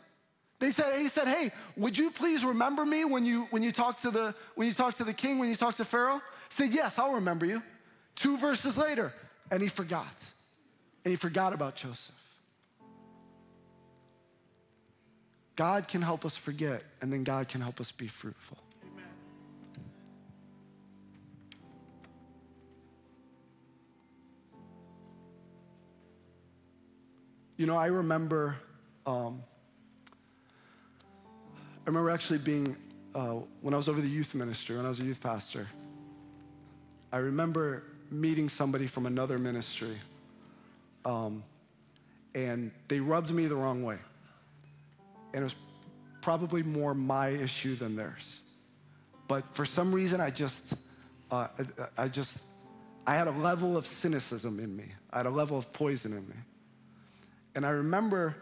They 0.57 0.71
said, 0.71 0.97
he 0.97 1.09
said, 1.09 1.27
hey, 1.27 1.51
would 1.77 1.95
you 1.95 2.09
please 2.09 2.43
remember 2.43 2.83
me 2.83 3.05
when 3.05 3.23
you, 3.23 3.47
when 3.51 3.61
you 3.61 3.71
talk 3.71 3.99
to 3.99 4.09
the, 4.09 4.33
when 4.55 4.67
you 4.67 4.73
talk 4.73 4.95
to 4.95 5.03
the 5.03 5.13
king, 5.13 5.37
when 5.37 5.47
you 5.47 5.55
talk 5.55 5.75
to 5.75 5.85
Pharaoh? 5.85 6.21
He 6.49 6.53
said, 6.53 6.73
yes, 6.73 6.97
I'll 6.97 7.13
remember 7.13 7.45
you. 7.45 7.61
Two 8.15 8.35
verses 8.39 8.79
later, 8.79 9.13
and 9.51 9.61
he 9.61 9.69
forgot. 9.69 10.25
And 11.05 11.11
he 11.11 11.15
forgot 11.17 11.53
about 11.53 11.75
Joseph. 11.75 12.18
God 15.59 15.89
can 15.89 16.01
help 16.01 16.23
us 16.23 16.37
forget, 16.37 16.85
and 17.01 17.11
then 17.11 17.25
God 17.25 17.49
can 17.49 17.59
help 17.59 17.81
us 17.81 17.91
be 17.91 18.07
fruitful. 18.07 18.57
Amen. 18.81 19.03
You 27.57 27.65
know, 27.65 27.75
I 27.75 27.87
remember, 27.87 28.55
um, 29.05 29.43
I 31.25 31.87
remember 31.87 32.09
actually 32.09 32.39
being, 32.39 32.77
uh, 33.13 33.41
when 33.59 33.73
I 33.73 33.77
was 33.77 33.89
over 33.89 33.99
the 33.99 34.07
youth 34.07 34.33
ministry, 34.33 34.77
when 34.77 34.85
I 34.85 34.87
was 34.87 35.01
a 35.01 35.03
youth 35.03 35.19
pastor, 35.19 35.67
I 37.11 37.17
remember 37.17 37.83
meeting 38.09 38.47
somebody 38.47 38.87
from 38.87 39.05
another 39.05 39.37
ministry, 39.37 39.97
um, 41.03 41.43
and 42.33 42.71
they 42.87 43.01
rubbed 43.01 43.31
me 43.31 43.47
the 43.47 43.57
wrong 43.57 43.83
way. 43.83 43.97
And 45.33 45.41
it 45.41 45.43
was 45.43 45.55
probably 46.21 46.63
more 46.63 46.93
my 46.93 47.29
issue 47.29 47.75
than 47.75 47.95
theirs. 47.95 48.41
But 49.27 49.53
for 49.55 49.65
some 49.65 49.93
reason, 49.93 50.19
I 50.21 50.31
just, 50.31 50.73
uh, 51.31 51.47
I, 51.97 52.03
I 52.03 52.07
just, 52.07 52.39
I 53.05 53.15
had 53.15 53.27
a 53.27 53.31
level 53.31 53.77
of 53.77 53.85
cynicism 53.85 54.59
in 54.59 54.75
me. 54.75 54.85
I 55.11 55.17
had 55.17 55.25
a 55.25 55.31
level 55.31 55.57
of 55.57 55.71
poison 55.71 56.13
in 56.13 56.27
me. 56.27 56.35
And 57.55 57.65
I 57.65 57.69
remember 57.69 58.35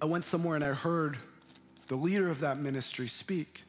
I 0.00 0.04
went 0.04 0.24
somewhere 0.24 0.54
and 0.54 0.64
I 0.64 0.72
heard 0.72 1.18
the 1.88 1.96
leader 1.96 2.30
of 2.30 2.40
that 2.40 2.58
ministry 2.58 3.08
speak. 3.08 3.64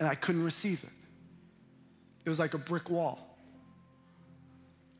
And 0.00 0.08
I 0.08 0.14
couldn't 0.14 0.44
receive 0.44 0.82
it. 0.84 0.90
It 2.24 2.28
was 2.28 2.38
like 2.38 2.54
a 2.54 2.58
brick 2.58 2.88
wall. 2.88 3.27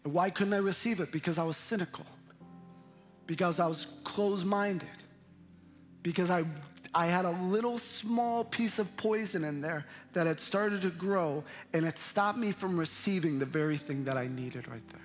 And 0.08 0.14
why 0.14 0.30
couldn't 0.30 0.54
I 0.54 0.58
receive 0.58 1.00
it? 1.00 1.12
Because 1.12 1.36
I 1.36 1.44
was 1.44 1.58
cynical, 1.58 2.06
because 3.26 3.60
I 3.60 3.66
was 3.66 3.86
closed 4.04 4.46
minded, 4.46 4.88
because 6.02 6.30
I 6.30 6.44
I 6.94 7.08
had 7.08 7.26
a 7.26 7.32
little 7.42 7.76
small 7.76 8.42
piece 8.42 8.78
of 8.78 8.96
poison 8.96 9.44
in 9.44 9.60
there 9.60 9.84
that 10.14 10.26
had 10.26 10.40
started 10.40 10.80
to 10.80 10.88
grow, 10.88 11.44
and 11.74 11.84
it 11.84 11.98
stopped 11.98 12.38
me 12.38 12.52
from 12.52 12.80
receiving 12.80 13.38
the 13.38 13.44
very 13.44 13.76
thing 13.76 14.04
that 14.04 14.16
I 14.16 14.28
needed 14.28 14.66
right 14.66 14.88
there. 14.88 15.02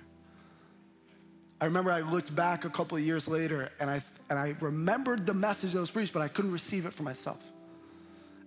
I 1.60 1.66
remember 1.66 1.92
I 1.92 2.00
looked 2.00 2.34
back 2.34 2.64
a 2.64 2.70
couple 2.70 2.96
of 2.96 3.04
years 3.04 3.28
later 3.28 3.68
and 3.78 3.90
I, 3.90 4.02
and 4.30 4.38
I 4.38 4.54
remembered 4.60 5.26
the 5.26 5.34
message 5.34 5.72
that 5.72 5.80
was 5.80 5.90
preached, 5.90 6.14
but 6.14 6.22
I 6.22 6.28
couldn't 6.28 6.52
receive 6.52 6.86
it 6.86 6.94
for 6.94 7.02
myself. 7.02 7.42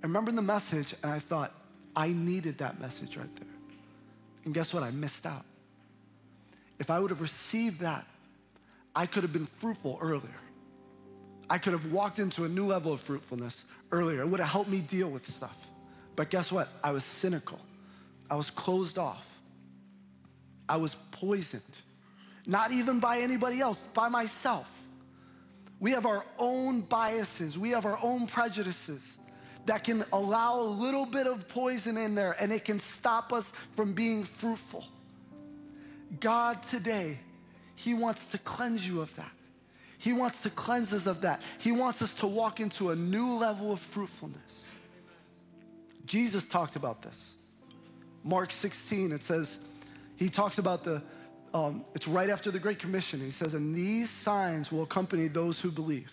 I 0.04 0.08
remembered 0.08 0.36
the 0.36 0.42
message 0.42 0.96
and 1.04 1.12
I 1.12 1.20
thought, 1.20 1.54
I 1.96 2.10
needed 2.10 2.58
that 2.58 2.82
message 2.82 3.16
right 3.18 3.36
there. 3.36 3.56
And 4.46 4.54
guess 4.54 4.74
what? 4.74 4.84
I 4.84 4.92
missed 4.92 5.26
out. 5.26 5.46
If 6.80 6.90
I 6.90 7.00
would 7.00 7.10
have 7.10 7.22
received 7.22 7.80
that, 7.82 8.06
I 8.96 9.06
could 9.06 9.24
have 9.24 9.34
been 9.34 9.46
fruitful 9.46 10.00
earlier. 10.02 10.40
I 11.50 11.58
could 11.58 11.74
have 11.74 11.92
walked 11.92 12.20
into 12.20 12.46
a 12.46 12.50
new 12.50 12.66
level 12.66 12.92
of 12.92 13.02
fruitfulness 13.02 13.66
earlier. 13.92 14.22
It 14.22 14.28
would 14.28 14.40
have 14.40 14.50
helped 14.50 14.70
me 14.70 14.80
deal 14.80 15.10
with 15.10 15.26
stuff. 15.28 15.56
But 16.16 16.30
guess 16.30 16.52
what? 16.52 16.68
I 16.84 16.92
was 16.92 17.04
cynical. 17.04 17.60
I 18.30 18.36
was 18.36 18.50
closed 18.50 18.98
off. 18.98 19.26
I 20.68 20.78
was 20.78 20.96
poisoned. 21.12 21.64
Not 22.46 22.72
even 22.72 23.00
by 23.00 23.20
anybody 23.20 23.60
else, 23.60 23.82
by 23.94 24.10
myself. 24.10 24.68
We 25.80 25.92
have 25.92 26.06
our 26.06 26.26
own 26.40 26.82
biases, 26.82 27.58
we 27.58 27.70
have 27.70 27.86
our 27.86 28.00
own 28.02 28.26
prejudices 28.26 29.16
that 29.68 29.84
can 29.84 30.04
allow 30.12 30.62
a 30.62 30.64
little 30.64 31.06
bit 31.06 31.28
of 31.28 31.48
poison 31.48 31.98
in 31.98 32.16
there 32.16 32.36
and 32.40 32.52
it 32.52 32.66
can 32.66 32.80
stop 32.80 33.32
us 33.32 33.54
from 33.76 33.94
being 33.94 34.24
fruitful. 34.24 34.86
God 36.20 36.64
today, 36.64 37.20
He 37.76 37.94
wants 37.94 38.28
to 38.28 38.38
cleanse 38.38 38.88
you 38.88 39.02
of 39.02 39.16
that. 39.16 39.32
He 39.98 40.14
wants 40.14 40.42
to 40.44 40.50
cleanse 40.50 40.94
us 40.94 41.08
of 41.08 41.22
that. 41.22 41.42
He 41.58 41.72
wants 41.72 42.02
us 42.02 42.14
to 42.16 42.28
walk 42.28 42.60
into 42.60 42.92
a 42.92 42.96
new 42.96 43.34
level 43.34 43.72
of 43.72 43.80
fruitfulness. 43.80 44.72
Jesus 46.06 46.48
talked 46.48 46.76
about 46.76 47.02
this. 47.02 47.36
Mark 48.24 48.52
16, 48.52 49.12
it 49.12 49.24
says, 49.24 49.60
he 50.16 50.30
talks 50.30 50.58
about 50.58 50.84
the, 50.84 51.02
um, 51.54 51.86
it's 51.96 52.08
right 52.08 52.30
after 52.30 52.52
the 52.52 52.60
Great 52.60 52.80
Commission. 52.80 53.20
He 53.20 53.32
says, 53.32 53.54
and 53.54 53.76
these 53.76 54.10
signs 54.10 54.72
will 54.72 54.84
accompany 54.84 55.28
those 55.28 55.62
who 55.62 55.72
believe. 55.72 56.12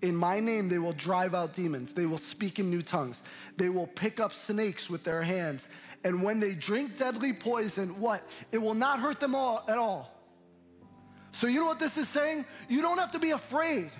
In 0.00 0.16
my 0.16 0.40
name, 0.40 0.68
they 0.68 0.78
will 0.78 0.92
drive 0.94 1.34
out 1.34 1.52
demons. 1.52 1.92
They 1.92 2.06
will 2.06 2.18
speak 2.18 2.58
in 2.58 2.70
new 2.70 2.82
tongues. 2.82 3.22
They 3.56 3.68
will 3.68 3.86
pick 3.86 4.18
up 4.18 4.32
snakes 4.32 4.90
with 4.90 5.04
their 5.04 5.22
hands. 5.22 5.68
And 6.04 6.22
when 6.22 6.40
they 6.40 6.54
drink 6.54 6.96
deadly 6.96 7.32
poison, 7.32 8.00
what? 8.00 8.26
It 8.50 8.58
will 8.58 8.74
not 8.74 9.00
hurt 9.00 9.20
them 9.20 9.34
all 9.34 9.64
at 9.68 9.78
all. 9.78 10.12
So, 11.30 11.46
you 11.46 11.60
know 11.60 11.66
what 11.66 11.78
this 11.78 11.96
is 11.96 12.08
saying? 12.08 12.44
You 12.68 12.82
don't 12.82 12.98
have 12.98 13.12
to 13.12 13.18
be 13.18 13.30
afraid. 13.30 13.90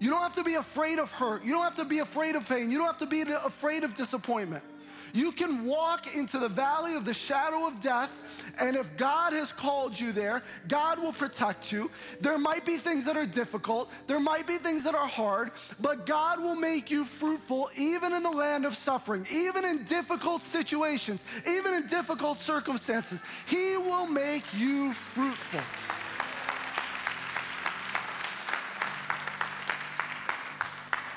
You 0.00 0.10
don't 0.10 0.22
have 0.22 0.34
to 0.36 0.44
be 0.44 0.54
afraid 0.54 0.98
of 0.98 1.12
hurt. 1.12 1.44
You 1.44 1.52
don't 1.52 1.62
have 1.62 1.76
to 1.76 1.84
be 1.84 1.98
afraid 1.98 2.34
of 2.34 2.48
pain. 2.48 2.70
You 2.70 2.78
don't 2.78 2.86
have 2.86 2.98
to 2.98 3.06
be 3.06 3.20
afraid 3.20 3.84
of 3.84 3.94
disappointment. 3.94 4.64
You 5.12 5.32
can 5.32 5.64
walk 5.64 6.14
into 6.14 6.38
the 6.38 6.48
valley 6.48 6.94
of 6.94 7.04
the 7.04 7.14
shadow 7.14 7.66
of 7.66 7.80
death, 7.80 8.22
and 8.58 8.76
if 8.76 8.96
God 8.96 9.32
has 9.32 9.52
called 9.52 9.98
you 9.98 10.12
there, 10.12 10.42
God 10.68 10.98
will 10.98 11.12
protect 11.12 11.72
you. 11.72 11.90
There 12.20 12.38
might 12.38 12.64
be 12.64 12.76
things 12.76 13.04
that 13.06 13.16
are 13.16 13.26
difficult, 13.26 13.90
there 14.06 14.20
might 14.20 14.46
be 14.46 14.56
things 14.58 14.84
that 14.84 14.94
are 14.94 15.06
hard, 15.06 15.50
but 15.80 16.06
God 16.06 16.40
will 16.40 16.56
make 16.56 16.90
you 16.90 17.04
fruitful 17.04 17.70
even 17.76 18.12
in 18.12 18.22
the 18.22 18.30
land 18.30 18.64
of 18.64 18.76
suffering, 18.76 19.26
even 19.32 19.64
in 19.64 19.84
difficult 19.84 20.42
situations, 20.42 21.24
even 21.46 21.74
in 21.74 21.86
difficult 21.86 22.38
circumstances. 22.38 23.22
He 23.46 23.76
will 23.76 24.06
make 24.06 24.44
you 24.54 24.92
fruitful. 24.92 25.60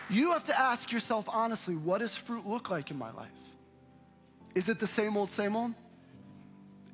You 0.10 0.32
have 0.34 0.44
to 0.46 0.60
ask 0.60 0.92
yourself 0.92 1.26
honestly 1.28 1.76
what 1.76 2.00
does 2.00 2.16
fruit 2.16 2.46
look 2.46 2.70
like 2.70 2.92
in 2.92 2.98
my 2.98 3.12
life? 3.12 3.30
Is 4.56 4.70
it 4.70 4.80
the 4.80 4.88
same 4.88 5.18
old, 5.18 5.30
same 5.30 5.56
old? 5.56 5.74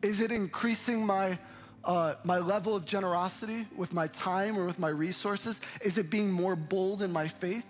Is 0.02 0.22
it 0.22 0.32
increasing 0.32 1.06
my, 1.06 1.38
uh, 1.84 2.16
my 2.24 2.38
level 2.38 2.76
of 2.76 2.86
generosity 2.86 3.68
with 3.76 3.94
my 3.94 4.08
time 4.08 4.58
or 4.58 4.66
with 4.66 4.80
my 4.80 4.90
resources? 4.90 5.60
Is 5.82 5.98
it 5.98 6.10
being 6.10 6.32
more 6.32 6.56
bold 6.56 7.02
in 7.02 7.12
my 7.12 7.28
faith? 7.28 7.66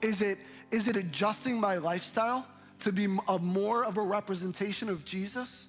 Is 0.00 0.22
it, 0.22 0.38
is 0.70 0.88
it 0.88 0.96
adjusting 0.96 1.60
my 1.60 1.76
lifestyle 1.76 2.46
to 2.80 2.92
be 2.92 3.06
a 3.26 3.38
more 3.38 3.84
of 3.84 3.98
a 3.98 4.02
representation 4.02 4.88
of 4.88 5.04
Jesus? 5.04 5.68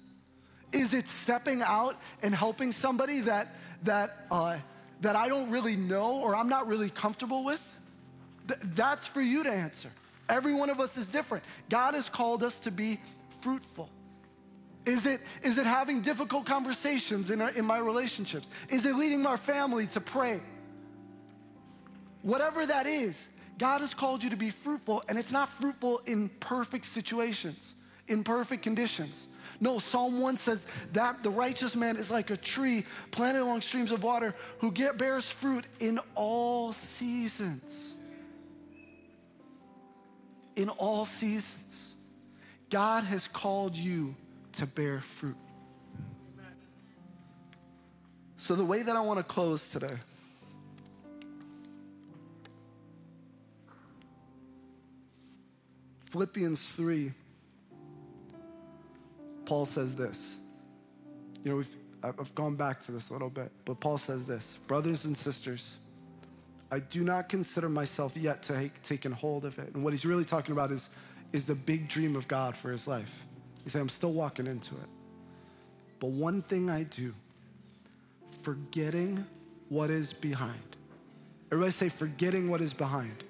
Is 0.72 0.94
it 0.94 1.08
stepping 1.08 1.62
out 1.62 1.96
and 2.22 2.34
helping 2.34 2.72
somebody 2.72 3.20
that, 3.22 3.56
that, 3.82 4.26
uh, 4.30 4.56
that 5.00 5.16
I 5.16 5.28
don't 5.28 5.50
really 5.50 5.76
know 5.76 6.20
or 6.20 6.34
I'm 6.34 6.48
not 6.48 6.66
really 6.66 6.90
comfortable 6.90 7.44
with? 7.44 7.76
Th- 8.48 8.60
that's 8.74 9.06
for 9.06 9.20
you 9.20 9.42
to 9.42 9.50
answer. 9.50 9.90
Every 10.28 10.54
one 10.54 10.70
of 10.70 10.78
us 10.78 10.96
is 10.96 11.08
different. 11.08 11.42
God 11.68 11.94
has 11.94 12.08
called 12.08 12.44
us 12.44 12.60
to 12.60 12.70
be 12.70 13.00
fruitful. 13.40 13.90
Is 14.86 15.06
it, 15.06 15.20
is 15.42 15.58
it 15.58 15.66
having 15.66 16.00
difficult 16.00 16.46
conversations 16.46 17.30
in, 17.30 17.40
our, 17.40 17.50
in 17.50 17.64
my 17.64 17.78
relationships? 17.78 18.48
Is 18.68 18.86
it 18.86 18.96
leading 18.96 19.22
my 19.22 19.36
family 19.36 19.86
to 19.88 20.00
pray? 20.00 20.40
Whatever 22.22 22.66
that 22.66 22.86
is, 22.86 23.28
God 23.58 23.82
has 23.82 23.92
called 23.92 24.24
you 24.24 24.30
to 24.30 24.36
be 24.36 24.50
fruitful, 24.50 25.02
and 25.08 25.18
it's 25.18 25.32
not 25.32 25.48
fruitful 25.48 26.00
in 26.06 26.30
perfect 26.40 26.86
situations, 26.86 27.74
in 28.08 28.24
perfect 28.24 28.62
conditions. 28.62 29.28
No, 29.60 29.78
Psalm 29.78 30.20
1 30.20 30.38
says 30.38 30.66
that 30.92 31.22
the 31.22 31.30
righteous 31.30 31.76
man 31.76 31.96
is 31.96 32.10
like 32.10 32.30
a 32.30 32.36
tree 32.36 32.86
planted 33.10 33.42
along 33.42 33.60
streams 33.60 33.92
of 33.92 34.02
water 34.02 34.34
who 34.58 34.72
get, 34.72 34.96
bears 34.96 35.30
fruit 35.30 35.66
in 35.78 36.00
all 36.14 36.72
seasons. 36.72 37.94
In 40.56 40.70
all 40.70 41.04
seasons. 41.04 41.89
God 42.70 43.04
has 43.04 43.28
called 43.28 43.76
you 43.76 44.14
to 44.52 44.66
bear 44.66 45.00
fruit. 45.00 45.36
So, 48.36 48.54
the 48.54 48.64
way 48.64 48.82
that 48.82 48.96
I 48.96 49.00
want 49.00 49.18
to 49.18 49.24
close 49.24 49.70
today 49.70 49.98
Philippians 56.10 56.66
3, 56.66 57.12
Paul 59.44 59.64
says 59.64 59.94
this. 59.94 60.36
You 61.44 61.54
know, 61.54 61.64
I've 62.02 62.34
gone 62.34 62.56
back 62.56 62.80
to 62.80 62.92
this 62.92 63.10
a 63.10 63.12
little 63.12 63.30
bit, 63.30 63.52
but 63.64 63.78
Paul 63.78 63.96
says 63.96 64.26
this 64.26 64.58
Brothers 64.66 65.04
and 65.04 65.16
sisters, 65.16 65.76
I 66.70 66.78
do 66.78 67.02
not 67.02 67.28
consider 67.28 67.68
myself 67.68 68.16
yet 68.16 68.42
to 68.44 68.56
have 68.56 68.82
taken 68.82 69.12
hold 69.12 69.44
of 69.44 69.58
it. 69.58 69.74
And 69.74 69.82
what 69.82 69.92
he's 69.92 70.06
really 70.06 70.24
talking 70.24 70.52
about 70.52 70.70
is, 70.70 70.88
is 71.32 71.46
the 71.46 71.54
big 71.54 71.88
dream 71.88 72.14
of 72.16 72.28
God 72.28 72.56
for 72.56 72.70
his 72.70 72.86
life. 72.86 73.26
He 73.64 73.70
said, 73.70 73.80
I'm 73.80 73.88
still 73.88 74.12
walking 74.12 74.46
into 74.46 74.74
it. 74.74 74.88
But 75.98 76.08
one 76.10 76.42
thing 76.42 76.70
I 76.70 76.84
do, 76.84 77.14
forgetting 78.42 79.26
what 79.68 79.90
is 79.90 80.12
behind. 80.12 80.76
Everybody 81.52 81.72
say, 81.72 81.88
forgetting 81.88 82.48
what 82.48 82.60
is 82.60 82.72
behind 82.72 83.24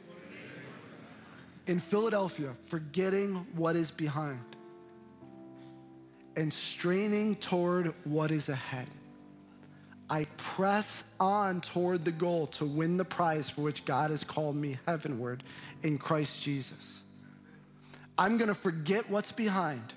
in 1.67 1.79
Philadelphia, 1.79 2.53
forgetting 2.67 3.47
what 3.55 3.77
is 3.77 3.91
behind 3.91 4.45
and 6.37 6.53
straining 6.53 7.37
toward 7.37 7.95
what 8.05 8.31
is 8.31 8.49
ahead. 8.49 8.89
I 10.11 10.25
press 10.37 11.05
on 11.21 11.61
toward 11.61 12.05
the 12.05 12.11
goal 12.11 12.49
to 12.49 12.65
win 12.65 12.97
the 12.97 13.05
prize 13.05 13.49
for 13.49 13.61
which 13.61 13.85
God 13.85 14.11
has 14.11 14.25
called 14.25 14.57
me 14.57 14.77
heavenward 14.85 15.45
in 15.85 15.99
Christ 15.99 16.43
Jesus. 16.43 17.05
I'm 18.19 18.37
gonna 18.37 18.55
forget 18.55 19.09
what's 19.09 19.31
behind. 19.31 19.95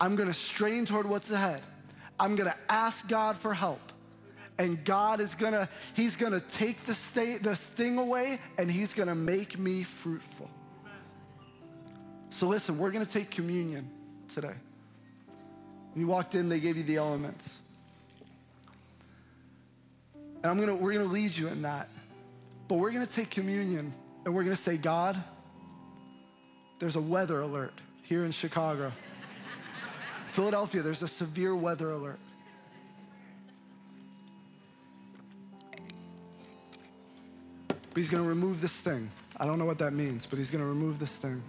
I'm 0.00 0.16
gonna 0.16 0.34
strain 0.34 0.84
toward 0.84 1.06
what's 1.06 1.30
ahead. 1.30 1.62
I'm 2.18 2.34
gonna 2.34 2.56
ask 2.68 3.06
God 3.06 3.36
for 3.36 3.54
help. 3.54 3.80
And 4.58 4.84
God 4.84 5.20
is 5.20 5.36
gonna, 5.36 5.68
He's 5.94 6.16
gonna 6.16 6.40
take 6.40 6.82
the, 6.84 7.38
the 7.40 7.54
sting 7.54 7.98
away 7.98 8.40
and 8.58 8.68
He's 8.68 8.92
gonna 8.92 9.14
make 9.14 9.56
me 9.56 9.84
fruitful. 9.84 10.50
So 12.30 12.48
listen, 12.48 12.78
we're 12.78 12.90
to 12.90 13.10
take 13.10 13.30
communion 13.30 13.88
today. 14.26 14.54
When 15.92 16.00
you 16.00 16.08
walked 16.08 16.34
in, 16.34 16.48
they 16.48 16.58
gave 16.58 16.76
you 16.76 16.82
the 16.82 16.96
elements. 16.96 17.59
And 20.42 20.50
I'm 20.50 20.58
gonna, 20.58 20.74
we're 20.74 20.92
to 21.04 21.12
lead 21.12 21.36
you 21.36 21.48
in 21.48 21.62
that. 21.62 21.88
But 22.68 22.76
we're 22.76 22.92
to 23.06 23.12
take 23.12 23.30
communion 23.30 23.92
and 24.24 24.34
we're 24.34 24.42
to 24.56 24.62
say, 24.62 24.76
God, 24.76 25.22
there's 26.78 26.96
a 26.96 27.00
weather 27.00 27.40
alert 27.40 27.74
here 28.02 28.24
in 28.24 28.30
Chicago. 28.30 28.92
Philadelphia, 30.28 30.82
there's 30.82 31.02
a 31.02 31.08
severe 31.08 31.54
weather 31.54 31.90
alert. 31.90 32.18
But 37.68 37.96
he's 37.96 38.08
to 38.22 38.28
remove 38.28 38.60
this 38.60 38.80
thing. 38.80 39.10
I 39.36 39.46
don't 39.46 39.58
know 39.58 39.64
what 39.64 39.78
that 39.78 39.92
means, 39.92 40.26
but 40.26 40.38
he's 40.38 40.50
to 40.62 40.68
remove 40.68 40.98
this 40.98 41.18
thing. 41.18 41.42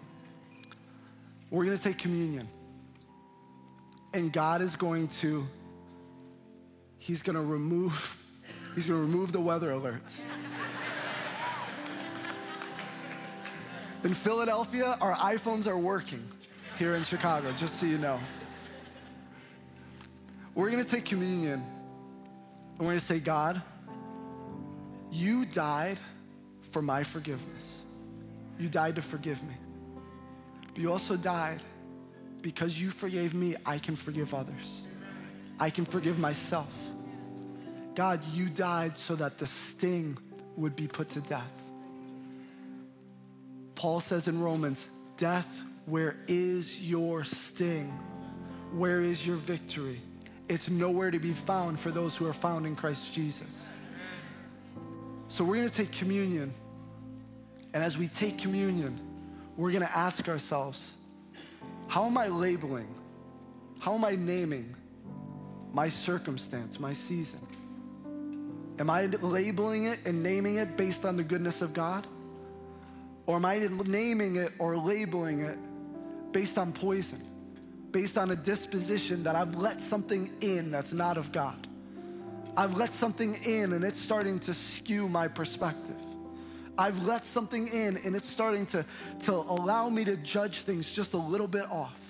We're 1.49 1.65
to 1.77 1.83
take 1.83 1.97
communion. 1.97 2.47
And 4.13 4.33
God 4.33 4.61
is 4.61 4.75
going 4.75 5.07
to, 5.19 5.47
He's 6.97 7.23
to 7.35 7.41
remove, 7.41 8.15
He's 8.75 8.87
going 8.87 8.99
to 8.99 9.05
remove 9.05 9.31
the 9.31 9.41
weather 9.41 9.71
alerts. 9.71 10.21
In 14.03 14.13
Philadelphia, 14.13 14.97
our 14.99 15.13
iPhones 15.15 15.67
are 15.67 15.77
working 15.77 16.25
here 16.79 16.95
in 16.95 17.03
Chicago, 17.03 17.51
just 17.53 17.79
so 17.79 17.85
you 17.85 17.97
know. 17.97 18.19
We're 20.55 20.71
going 20.71 20.83
to 20.83 20.89
take 20.89 21.05
communion 21.05 21.53
and 21.53 22.79
we're 22.79 22.87
going 22.87 22.99
to 22.99 23.05
say, 23.05 23.19
God, 23.19 23.61
you 25.11 25.45
died 25.45 25.99
for 26.71 26.81
my 26.81 27.03
forgiveness. 27.03 27.83
You 28.57 28.69
died 28.69 28.95
to 28.95 29.01
forgive 29.01 29.43
me. 29.43 29.53
But 30.73 30.81
you 30.81 30.91
also 30.91 31.15
died 31.15 31.61
because 32.41 32.81
you 32.81 32.89
forgave 32.89 33.33
me, 33.33 33.55
I 33.65 33.77
can 33.77 33.95
forgive 33.95 34.33
others. 34.33 34.81
I 35.59 35.69
can 35.69 35.85
forgive 35.85 36.17
myself. 36.17 36.73
God, 37.95 38.21
you 38.33 38.49
died 38.49 38.97
so 38.97 39.15
that 39.15 39.37
the 39.37 39.47
sting 39.47 40.17
would 40.55 40.75
be 40.75 40.87
put 40.87 41.09
to 41.09 41.21
death. 41.21 41.51
Paul 43.75 43.99
says 43.99 44.27
in 44.27 44.41
Romans, 44.41 44.87
Death, 45.17 45.61
where 45.85 46.17
is 46.27 46.81
your 46.81 47.23
sting? 47.23 47.87
Where 48.73 49.01
is 49.01 49.25
your 49.25 49.35
victory? 49.35 50.01
It's 50.47 50.69
nowhere 50.69 51.11
to 51.11 51.19
be 51.19 51.33
found 51.33 51.79
for 51.79 51.91
those 51.91 52.15
who 52.15 52.27
are 52.27 52.33
found 52.33 52.65
in 52.65 52.75
Christ 52.75 53.13
Jesus. 53.13 53.69
So 55.27 55.43
we're 55.43 55.55
gonna 55.55 55.69
take 55.69 55.91
communion. 55.91 56.53
And 57.73 57.83
as 57.83 57.97
we 57.97 58.07
take 58.07 58.37
communion, 58.37 58.99
we're 59.55 59.71
gonna 59.71 59.89
ask 59.93 60.27
ourselves 60.27 60.93
how 61.87 62.05
am 62.05 62.17
I 62.17 62.27
labeling? 62.27 62.87
How 63.79 63.95
am 63.95 64.05
I 64.05 64.15
naming 64.15 64.75
my 65.73 65.89
circumstance, 65.89 66.79
my 66.79 66.93
season? 66.93 67.39
Am 68.81 68.89
I 68.89 69.05
labeling 69.05 69.83
it 69.83 69.99
and 70.05 70.23
naming 70.23 70.55
it 70.55 70.75
based 70.75 71.05
on 71.05 71.15
the 71.15 71.23
goodness 71.23 71.61
of 71.61 71.71
God? 71.71 72.07
Or 73.27 73.35
am 73.35 73.45
I 73.45 73.59
naming 73.85 74.37
it 74.37 74.53
or 74.57 74.75
labeling 74.75 75.41
it 75.41 75.59
based 76.31 76.57
on 76.57 76.73
poison, 76.73 77.21
based 77.91 78.17
on 78.17 78.31
a 78.31 78.35
disposition 78.35 79.21
that 79.21 79.35
I've 79.35 79.53
let 79.53 79.79
something 79.79 80.31
in 80.41 80.71
that's 80.71 80.93
not 80.93 81.19
of 81.19 81.31
God? 81.31 81.67
I've 82.57 82.75
let 82.75 82.91
something 82.91 83.35
in 83.45 83.73
and 83.73 83.83
it's 83.83 83.99
starting 83.99 84.39
to 84.39 84.53
skew 84.55 85.07
my 85.07 85.27
perspective. 85.27 86.01
I've 86.75 87.03
let 87.03 87.23
something 87.23 87.67
in 87.67 87.97
and 87.97 88.15
it's 88.15 88.27
starting 88.27 88.65
to, 88.67 88.83
to 89.19 89.31
allow 89.31 89.89
me 89.89 90.05
to 90.05 90.17
judge 90.17 90.63
things 90.63 90.91
just 90.91 91.13
a 91.13 91.17
little 91.17 91.47
bit 91.47 91.69
off. 91.69 92.01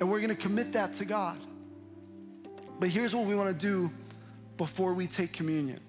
And 0.00 0.10
we're 0.10 0.20
gonna 0.20 0.34
commit 0.34 0.72
that 0.72 0.94
to 0.94 1.04
God. 1.04 1.38
But 2.78 2.88
here's 2.88 3.14
what 3.14 3.26
we 3.26 3.34
wanna 3.34 3.52
do 3.52 3.90
before 4.60 4.92
we 4.92 5.06
take 5.06 5.32
communion. 5.32 5.80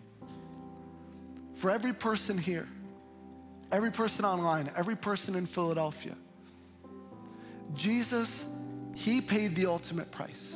For 1.55 1.69
every 1.69 1.91
person 1.91 2.37
here, 2.37 2.69
every 3.69 3.91
person 3.91 4.23
online, 4.23 4.71
every 4.77 4.95
person 4.95 5.35
in 5.35 5.45
Philadelphia, 5.45 6.15
Jesus, 7.75 8.45
He 8.95 9.19
paid 9.19 9.57
the 9.57 9.65
ultimate 9.65 10.09
price. 10.09 10.55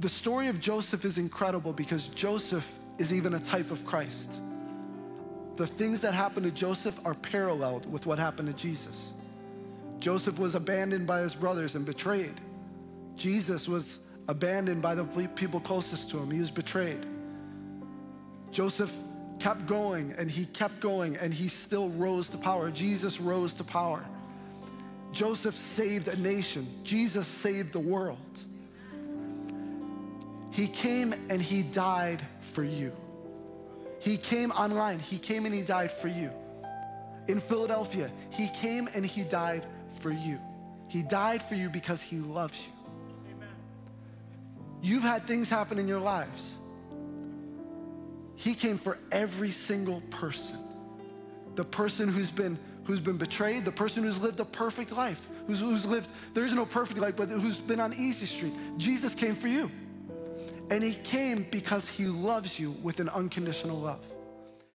The 0.00 0.08
story 0.08 0.46
of 0.46 0.58
Joseph 0.58 1.04
is 1.04 1.18
incredible 1.18 1.74
because 1.74 2.08
Joseph 2.08 2.66
is 2.96 3.12
even 3.12 3.34
a 3.34 3.40
type 3.40 3.70
of 3.70 3.84
Christ 3.84 4.40
the 5.58 5.66
things 5.66 6.00
that 6.02 6.14
happened 6.14 6.46
to 6.46 6.52
Joseph 6.52 6.98
are 7.04 7.14
paralleled 7.14 7.90
with 7.92 8.06
what 8.06 8.16
happened 8.16 8.46
to 8.46 8.54
Jesus. 8.54 9.12
Joseph 9.98 10.38
was 10.38 10.54
abandoned 10.54 11.04
by 11.04 11.20
his 11.20 11.34
brothers 11.34 11.74
and 11.74 11.84
betrayed. 11.84 12.40
Jesus 13.16 13.68
was 13.68 13.98
abandoned 14.28 14.82
by 14.82 14.94
the 14.94 15.04
people 15.34 15.58
closest 15.58 16.10
to 16.10 16.18
him. 16.18 16.30
He 16.30 16.40
was 16.40 16.50
betrayed. 16.50 17.04
Joseph 18.50 18.92
kept 19.38 19.66
going 19.66 20.14
and 20.18 20.30
he 20.30 20.44
kept 20.46 20.80
going 20.80 21.16
and 21.16 21.32
he 21.32 21.48
still 21.48 21.88
rose 21.90 22.30
to 22.30 22.38
power. 22.38 22.70
Jesus 22.70 23.20
rose 23.20 23.54
to 23.54 23.64
power. 23.64 24.04
Joseph 25.12 25.56
saved 25.56 26.08
a 26.08 26.16
nation. 26.16 26.66
Jesus 26.84 27.26
saved 27.26 27.72
the 27.72 27.80
world. 27.80 28.18
He 30.52 30.66
came 30.66 31.14
and 31.30 31.40
he 31.40 31.62
died 31.62 32.20
for 32.40 32.64
you. 32.64 32.92
He 34.00 34.16
came 34.16 34.50
online. 34.52 34.98
He 34.98 35.18
came 35.18 35.46
and 35.46 35.54
he 35.54 35.62
died 35.62 35.90
for 35.90 36.08
you. 36.08 36.30
In 37.28 37.40
Philadelphia, 37.40 38.10
he 38.30 38.48
came 38.48 38.88
and 38.94 39.04
he 39.04 39.22
died 39.22 39.66
for 40.00 40.10
you. 40.10 40.38
He 40.88 41.02
died 41.02 41.42
for 41.42 41.54
you 41.54 41.68
because 41.68 42.00
he 42.00 42.18
loves 42.18 42.66
you. 42.66 42.77
You've 44.82 45.02
had 45.02 45.26
things 45.26 45.50
happen 45.50 45.78
in 45.78 45.88
your 45.88 46.00
lives. 46.00 46.54
He 48.36 48.54
came 48.54 48.78
for 48.78 48.98
every 49.10 49.50
single 49.50 50.00
person. 50.10 50.58
The 51.56 51.64
person 51.64 52.08
who's 52.08 52.30
been 52.30 52.58
who's 52.84 53.00
been 53.00 53.18
betrayed, 53.18 53.66
the 53.66 53.72
person 53.72 54.02
who's 54.02 54.18
lived 54.18 54.40
a 54.40 54.46
perfect 54.46 54.92
life, 54.92 55.28
who's, 55.46 55.60
who's 55.60 55.84
lived, 55.84 56.10
there 56.32 56.44
is 56.44 56.54
no 56.54 56.64
perfect 56.64 56.98
life, 56.98 57.14
but 57.16 57.28
who's 57.28 57.60
been 57.60 57.80
on 57.80 57.92
easy 57.92 58.24
street. 58.24 58.54
Jesus 58.78 59.14
came 59.14 59.36
for 59.36 59.48
you. 59.48 59.70
And 60.70 60.82
he 60.82 60.94
came 60.94 61.46
because 61.50 61.86
he 61.86 62.06
loves 62.06 62.58
you 62.58 62.70
with 62.82 63.00
an 63.00 63.10
unconditional 63.10 63.78
love. 63.78 64.00